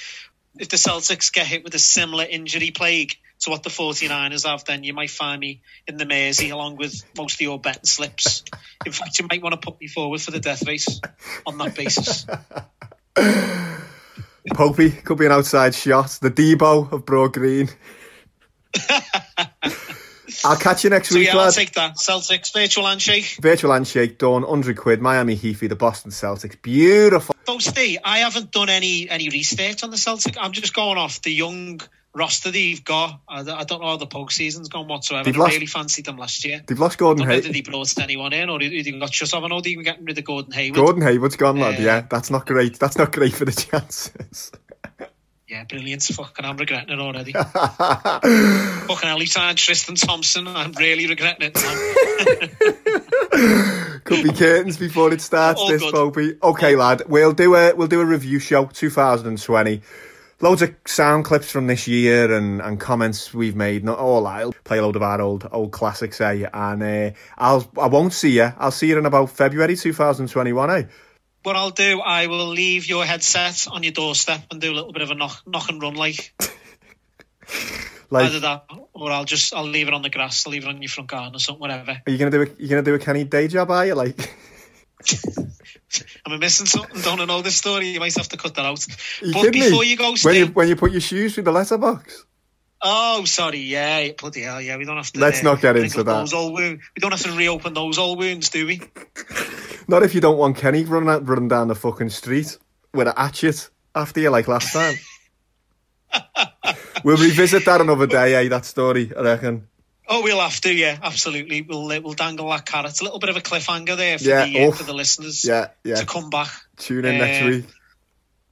[0.57, 4.65] If the Celtics get hit with a similar injury plague to what the 49ers have,
[4.65, 8.43] then you might find me in the Mersey along with most of your betting slips.
[8.85, 10.99] In fact, you might want to put me forward for the death race
[11.45, 12.25] on that basis.
[14.49, 16.17] Popey could be an outside shot.
[16.21, 17.69] The Debo of Broad Green.
[20.45, 21.95] I'll catch you next So week, yeah, I'll take that.
[21.95, 23.37] Celtics virtual handshake.
[23.41, 25.01] Virtual handshake done, 100 quid.
[25.01, 26.61] Miami Heafy, the Boston Celtics.
[26.61, 27.35] Beautiful.
[27.45, 30.35] So Steve, I haven't done any any research on the Celtic.
[30.39, 31.81] I'm just going off the young
[32.15, 33.19] roster they've got.
[33.27, 35.23] I, I don't know how the postseason's gone whatsoever.
[35.25, 36.61] They've I lost- really fancied them last year.
[36.65, 39.33] They've lost Gordon don't know Hay- whether they brought anyone in or they got shut
[39.33, 39.43] off.
[39.43, 40.75] I know they were getting rid of Gordon Hayward.
[40.75, 41.79] Gordon Hayward's gone, lad.
[41.79, 42.79] Uh, yeah, that's not great.
[42.79, 44.51] That's not great for the chances.
[45.53, 46.01] Yeah, brilliant.
[46.01, 47.31] Fucking, I'm regretting it already.
[47.33, 50.47] Fucking hell, he signed Tristan Thompson.
[50.47, 51.53] I'm really regretting it.
[54.03, 55.61] Could be curtains before it starts.
[55.61, 55.83] All this.
[55.83, 56.41] Popey.
[56.41, 57.03] Okay, lad.
[57.07, 59.83] We'll do a we'll do a review show 2020.
[60.41, 63.83] Loads of sound clips from this year and, and comments we've made.
[63.83, 66.47] Not all I'll play a load of our old old classics, eh?
[66.51, 68.51] And uh, I'll I won't see you.
[68.57, 70.85] I'll see you in about February 2021, eh?
[71.43, 74.93] What I'll do, I will leave your headset on your doorstep and do a little
[74.93, 76.33] bit of a knock, knock and run, like
[78.13, 80.45] Like, either that, or I'll just I'll leave it on the grass.
[80.45, 81.99] I'll leave it on your front garden or something, whatever.
[82.05, 83.71] are you gonna do a you gonna do a Kenny day job?
[83.71, 84.19] Are you like?
[86.25, 87.01] Am I missing something?
[87.01, 87.87] Don't I know this story?
[87.87, 88.85] You might have to cut that out.
[89.21, 89.89] You but before me?
[89.89, 92.23] you go, when you when you put your shoes through the letterbox.
[92.83, 93.59] Oh, sorry.
[93.59, 94.61] Yeah, bloody hell.
[94.61, 95.19] Yeah, we don't have to.
[95.19, 96.13] Let's uh, not get into that.
[96.13, 96.81] Those old wound.
[96.95, 98.79] We don't have to reopen those old wounds, do we?
[99.88, 102.57] Not if you don't want Kenny running out, running down the fucking street
[102.93, 104.95] with a hatchet after you like last time.
[107.03, 108.47] we'll revisit that another day, eh?
[108.49, 109.67] That story, I reckon.
[110.07, 110.73] Oh, we'll have to.
[110.73, 111.61] Yeah, absolutely.
[111.61, 112.89] We'll uh, we'll dangle that carrot.
[112.89, 115.45] It's a little bit of a cliffhanger there for Yeah, the uh, for the listeners.
[115.45, 115.95] Yeah, yeah.
[115.95, 116.49] To come back.
[116.77, 117.65] Tune in next Uh, week.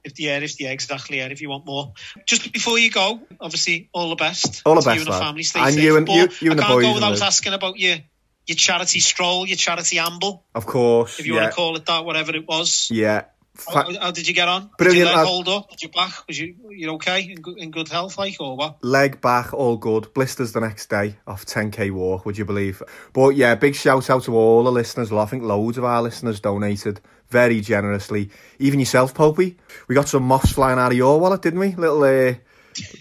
[0.04, 1.18] If yeah, if yeah, exactly.
[1.18, 1.92] Yeah, if you want more.
[2.26, 4.62] Just before you go, obviously, all the best.
[4.64, 5.42] All the to best, you and the family.
[5.44, 5.84] Stay And safe.
[5.84, 7.98] you and- But you- you and the I can't boys go without asking about your
[8.46, 11.18] your charity stroll, your charity amble, Of course.
[11.20, 11.40] if you yeah.
[11.42, 12.88] want to call it that, whatever it was.
[12.90, 13.24] Yeah.
[13.72, 14.62] How, how did you get on?
[14.62, 15.68] Did Brilliant, your leg hold up?
[15.70, 16.26] Did you back?
[16.26, 18.82] Was you you okay in good, in good health, like or what?
[18.82, 20.12] leg back, all good.
[20.14, 22.82] Blisters the next day off 10k walk, would you believe?
[23.12, 25.10] But yeah, big shout out to all the listeners.
[25.10, 28.30] Well, I think loads of our listeners donated very generously.
[28.58, 29.56] Even yourself, Popey.
[29.86, 31.74] We got some moss flying out of your wallet, didn't we?
[31.74, 32.34] Little uh,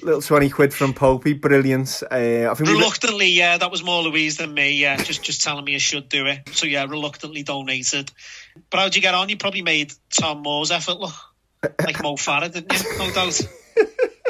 [0.01, 1.39] little 20 quid from Popey.
[1.39, 2.03] Brilliant.
[2.09, 4.73] Uh, I think we Reluctantly, yeah, that was more Louise than me.
[4.73, 6.49] Yeah, just just telling me I should do it.
[6.53, 8.11] So yeah, reluctantly donated.
[8.69, 9.29] But how'd you get on?
[9.29, 11.13] You probably made Tom Moore's effort look
[11.63, 12.97] like Mo Farah, didn't you?
[12.97, 13.41] No doubt.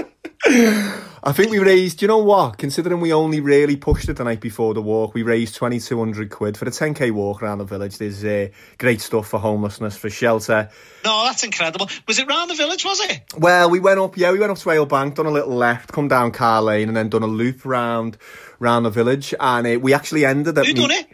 [1.23, 2.57] I think we raised, you know what?
[2.57, 6.57] Considering we only really pushed it the night before the walk, we raised 2200 quid
[6.57, 7.99] for the 10k walk around the village.
[7.99, 8.47] There's uh,
[8.79, 10.71] great stuff for homelessness, for shelter.
[11.05, 11.89] No, that's incredible.
[12.07, 12.83] Was it round the village?
[12.83, 13.21] Was it?
[13.37, 15.91] Well, we went up, yeah, we went up to Ale Bank, done a little left,
[15.91, 18.17] come down Car Lane, and then done a loop round
[18.57, 19.35] round the village.
[19.39, 20.65] And uh, we actually ended at.
[20.65, 21.07] Who done it?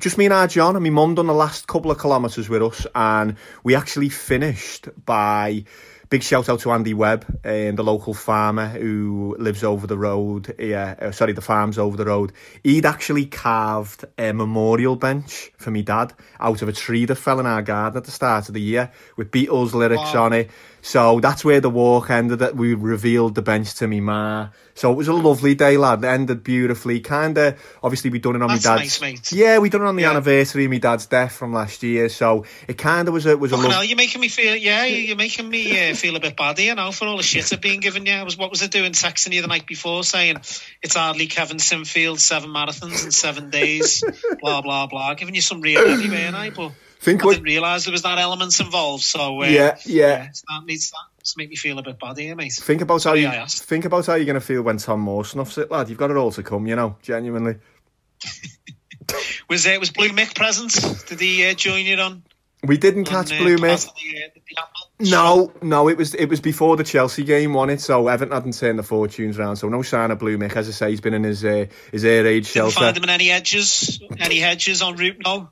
[0.00, 2.62] Just me and our John, and my mum done the last couple of kilometres with
[2.62, 5.64] us, and we actually finished by
[6.12, 10.54] big shout out to Andy Webb, um, the local farmer who lives over the road.
[10.58, 12.34] Yeah, uh, sorry, the farm's over the road.
[12.62, 17.40] He'd actually carved a memorial bench for me dad out of a tree that fell
[17.40, 20.24] in our garden at the start of the year with Beatles lyrics Wow.
[20.24, 20.50] on it.
[20.84, 22.40] So that's where the walk ended.
[22.40, 24.48] That we revealed the bench to me ma.
[24.74, 26.02] So it was a lovely day, lad.
[26.02, 26.98] It ended beautifully.
[27.00, 28.82] Kinda, obviously we done it on That's my dad's.
[28.82, 29.30] nice, mate.
[29.32, 32.08] Yeah, we done it on the anniversary of my dad's death from last year.
[32.08, 34.56] So it kinda was a was a Fucking lov- hell, you're making me feel.
[34.56, 37.22] Yeah, you- you're making me uh, feel a bit bad here now for all the
[37.22, 38.12] shit I've been given you.
[38.14, 40.38] I was what was I doing texting you the night before saying
[40.82, 44.02] it's hardly Kevin Sinfield seven marathons in seven days,
[44.40, 46.50] blah blah blah, giving you some real heavy, weren't I?
[46.50, 46.72] But
[47.02, 49.02] Think I what- didn't realise there was that elements involved.
[49.02, 50.26] So uh, Yeah, yeah.
[50.28, 50.98] it's that needs that.
[51.20, 52.52] It's make me feel a bit bad here, mate.
[52.52, 55.70] Think about how you think about how you're gonna feel when Tom Moore snuffs it,
[55.70, 55.88] lad.
[55.88, 56.96] You've got it all to come, you know.
[57.02, 57.56] Genuinely.
[59.50, 60.72] Was uh, was Blue Mick present?
[61.08, 62.22] Did he uh, join you on?
[62.64, 63.86] We didn't catch on, uh, Blue Mick.
[63.86, 64.62] uh,
[65.00, 67.82] No, no, it was it was before the Chelsea game, wasn't it?
[67.82, 70.54] So Everton hadn't turned the fortunes round, so no sign of Blue Mick.
[70.56, 72.74] As I say, he's been in his uh, his air age Didn't shelter.
[72.80, 75.20] find him in any hedges, any hedges on route.
[75.26, 75.50] No,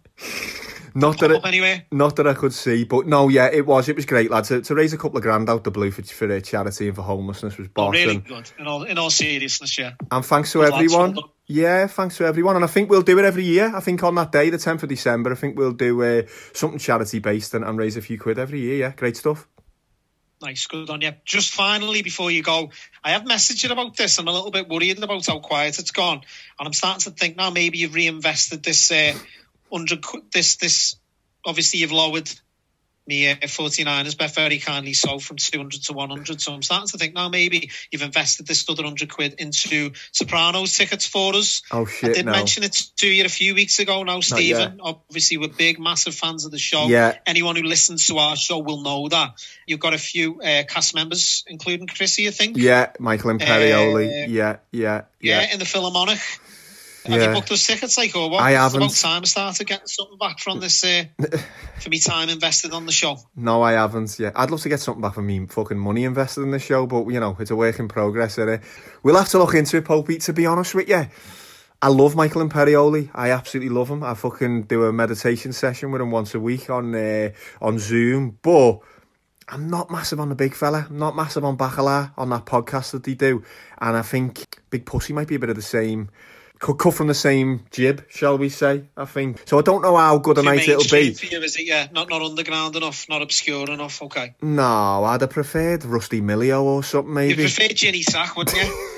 [0.95, 1.85] Not that it, anywhere.
[1.93, 4.45] not that I could see, but no, yeah, it was it was great, lad.
[4.45, 6.97] To, to raise a couple of grand out the blue for for uh, charity and
[6.97, 8.51] for homelessness was Oh, really and, good.
[8.59, 9.93] In all in all seriousness, yeah.
[10.11, 11.19] and thanks to Good everyone.
[11.47, 13.73] Yeah, thanks to everyone, and I think we'll do it every year.
[13.75, 16.23] I think on that day, the tenth of December, I think we'll do uh,
[16.53, 18.77] something charity based and, and raise a few quid every year.
[18.77, 19.49] Yeah, great stuff.
[20.43, 21.13] Nice, good on you.
[21.25, 22.71] Just finally, before you go,
[23.05, 24.19] I have messaged you about this.
[24.19, 26.23] I'm a little bit worried about how quiet it's gone,
[26.59, 29.13] and I'm starting to think now maybe you've reinvested this uh,
[29.73, 30.97] hundred this this.
[31.45, 32.31] Obviously, you've lowered
[33.11, 36.41] me uh, 49ers bet very kindly so from 200 to 100.
[36.41, 40.77] So I'm starting to think now maybe you've invested this other 100 quid into Sopranos
[40.77, 41.63] tickets for us.
[41.71, 42.33] Oh shit I did no.
[42.33, 44.21] mention it to you a few weeks ago now.
[44.21, 44.81] Stephen.
[44.81, 46.87] Obviously, we're big, massive fans of the show.
[46.87, 47.19] Yeah.
[47.27, 49.33] Anyone who listens to our show will know that.
[49.67, 52.57] You've got a few uh, cast members, including Chrissy, I think.
[52.57, 54.25] Yeah, Michael Imperioli.
[54.25, 55.53] Uh, yeah, yeah, Yeah, yeah.
[55.53, 56.21] in the Philharmonic.
[57.07, 57.29] Have Yeah.
[57.29, 58.43] you booked those tickets, like, or what?
[58.43, 58.83] I It's haven't.
[58.83, 61.05] about time I started getting something back from this, uh,
[61.81, 63.19] for me time invested on the show.
[63.35, 64.19] No, I haven't.
[64.19, 66.87] Yeah, I'd love to get something back from me fucking money invested in the show,
[66.87, 68.61] but you know, it's a work in progress, is it?
[69.03, 70.23] We'll have to look into it, Popey.
[70.25, 71.07] To be honest with you,
[71.83, 73.09] I love Michael Imperioli.
[73.15, 74.05] I absolutely love him.
[74.05, 77.31] I fucking do a meditation session with him once a week on uh,
[77.63, 78.81] on Zoom, but.
[79.53, 80.87] I'm not massive on the big fella.
[80.89, 83.43] I'm not massive on Bacala on that podcast that they do.
[83.81, 86.09] And I think Big Pussy might be a bit of the same,
[86.61, 88.85] could cut from the same jib, shall we say?
[88.97, 89.43] I think.
[89.49, 91.13] So I don't know how good a night it'll be.
[91.15, 91.67] For you, is it?
[91.67, 94.01] Yeah, not not underground enough, not obscure enough.
[94.03, 94.35] Okay.
[94.43, 97.55] No, I'd have preferred Rusty Millio or something, Maybe You maybe.
[97.55, 98.89] prefer Ginny Sack, wouldn't you?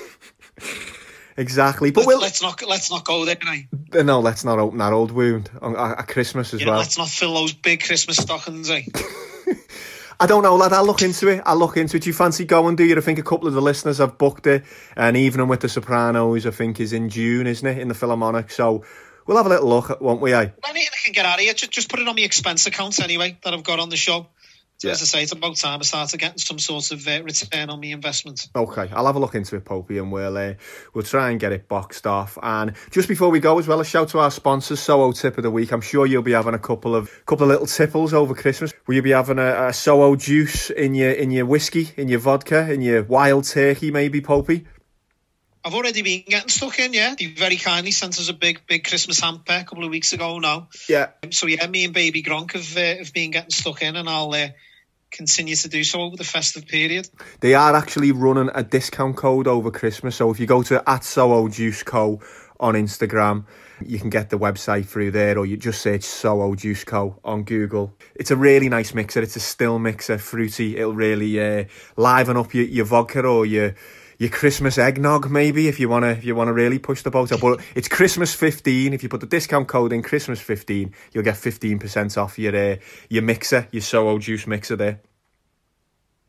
[1.35, 1.91] Exactly.
[1.93, 3.63] But let's, we'll, let's not let's not go there, eh?
[3.99, 6.81] Uh, no, let's not open that old wound on, at Christmas as You know, well.
[6.81, 8.83] let's not fill those big Christmas stockings, eh?
[10.23, 10.73] I don't know, lad.
[10.73, 11.43] I'll look into it.
[11.45, 12.05] I'll look into it.
[12.05, 12.97] Do you fancy going, do you?
[12.97, 14.63] I think a couple of the listeners have booked it.
[14.95, 17.79] An evening with the Sopranos, I think, is in June, isn't it?
[17.79, 18.53] In the Philharmonic.
[18.53, 18.85] So
[19.27, 20.51] we'll have a little look, won't we, eh?
[20.65, 23.01] Anything I can get out of here, just, just put it on my expense account
[23.01, 24.29] anyway that I've got on the show.
[24.83, 24.93] So Yeah.
[24.95, 27.81] as I say, it's about time I started getting some sort of uh, return on
[27.81, 28.49] my investment.
[28.57, 30.55] Okay, I'll have a look into it, Popey, and we'll uh,
[30.93, 32.37] we'll try and get it boxed off.
[32.43, 35.45] And just before we go, as well, a shout to our sponsors, Soho Tip of
[35.45, 35.71] the Week.
[35.71, 38.73] I'm sure you'll be having a couple of couple of little tipples over Christmas.
[38.89, 42.19] Will you be having a, a Soho juice in your in your whiskey, in your
[42.19, 44.67] vodka, in your wild turkey, maybe, Popey?
[45.65, 47.15] I've already been getting stuck in, yeah.
[47.17, 50.41] They very kindly sent us a big, big Christmas hamper a couple of weeks ago
[50.41, 50.67] now.
[50.89, 51.11] Yeah.
[51.31, 54.35] So yeah, me and Baby Gronk have, uh, have been getting stuck in, and I'll
[54.35, 54.49] uh,
[55.13, 57.09] continue to do so over the festive period.
[57.41, 60.17] They are actually running a discount code over Christmas.
[60.17, 62.21] So if you go to at Soho Juice Co
[62.59, 63.45] on Instagram,
[63.85, 67.45] you can get the website through there, or you just search Soho Juice Co on
[67.45, 67.95] Google.
[68.15, 69.23] It's a really nice mixer.
[69.23, 70.77] It's a still mixer, fruity.
[70.77, 71.65] It'll really uh,
[71.97, 73.75] liven up your, your vodka or your
[74.23, 77.41] your Christmas eggnog, maybe if you wanna if you wanna really push the boat up.
[77.41, 78.93] But it's Christmas fifteen.
[78.93, 82.55] If you put the discount code in Christmas fifteen, you'll get fifteen percent off your
[82.55, 82.77] uh,
[83.09, 85.01] your mixer, your Soho Juice mixer there.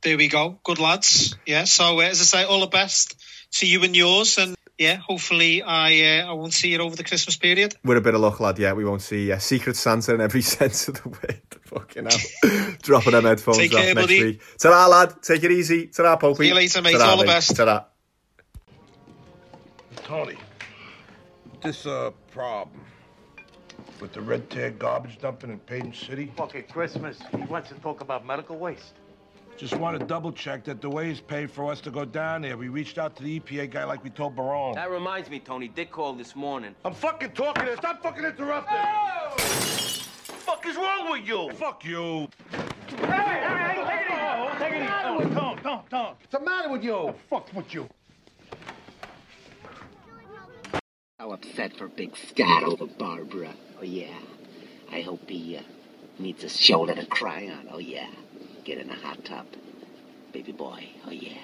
[0.01, 0.57] There we go.
[0.63, 1.37] Good lads.
[1.45, 1.65] Yeah.
[1.65, 3.15] So uh, as I say, all the best
[3.59, 7.03] to you and yours, and yeah, hopefully I uh, I won't see you over the
[7.03, 7.75] Christmas period.
[7.83, 10.41] With a bit of luck, lad, yeah, we won't see uh, Secret Santa in every
[10.57, 11.41] sense of the word.
[11.65, 12.73] Fucking hell.
[12.81, 14.23] Dropping them headphones Take off care, next buddy.
[14.23, 14.41] week.
[14.59, 15.21] Ta-ra, lad.
[15.21, 15.87] Take it easy.
[15.87, 16.37] Ta-ra, Popey.
[16.37, 16.93] See you later, mate.
[16.93, 17.55] Ta-ra, All the best.
[17.55, 17.85] Ta-ra.
[19.97, 20.35] Tony,
[21.61, 22.81] this uh problem
[24.01, 26.31] with the red tag garbage dumping in Payton City.
[26.35, 27.19] Fucking Christmas.
[27.31, 28.93] He wants to talk about medical waste.
[29.57, 32.41] Just want to double check that the way is paid for us to go down
[32.41, 32.57] there.
[32.57, 34.73] We reached out to the EPA guy like we told Barone.
[34.75, 35.67] That reminds me, Tony.
[35.67, 36.75] Dick called this morning.
[36.83, 37.65] I'm fucking talking.
[37.65, 38.77] to- Stop fucking interrupting.
[39.37, 41.51] fuck is wrong with you?
[41.53, 42.27] Fuck you.
[42.89, 43.85] Hey, hey,
[44.57, 46.15] hey, hey, Tom, Tom, Tom.
[46.19, 47.07] What's the matter with you?
[47.07, 47.87] The fuck's with you?
[51.19, 53.53] How upset for Big Scott over Barbara.
[53.79, 54.13] Oh, yeah.
[54.91, 55.61] I hope he uh,
[56.19, 57.69] needs a shoulder to cry on.
[57.71, 58.09] Oh, yeah.
[58.65, 59.47] Get in a hot tub.
[60.33, 60.89] Baby boy.
[61.07, 61.43] Oh, yeah.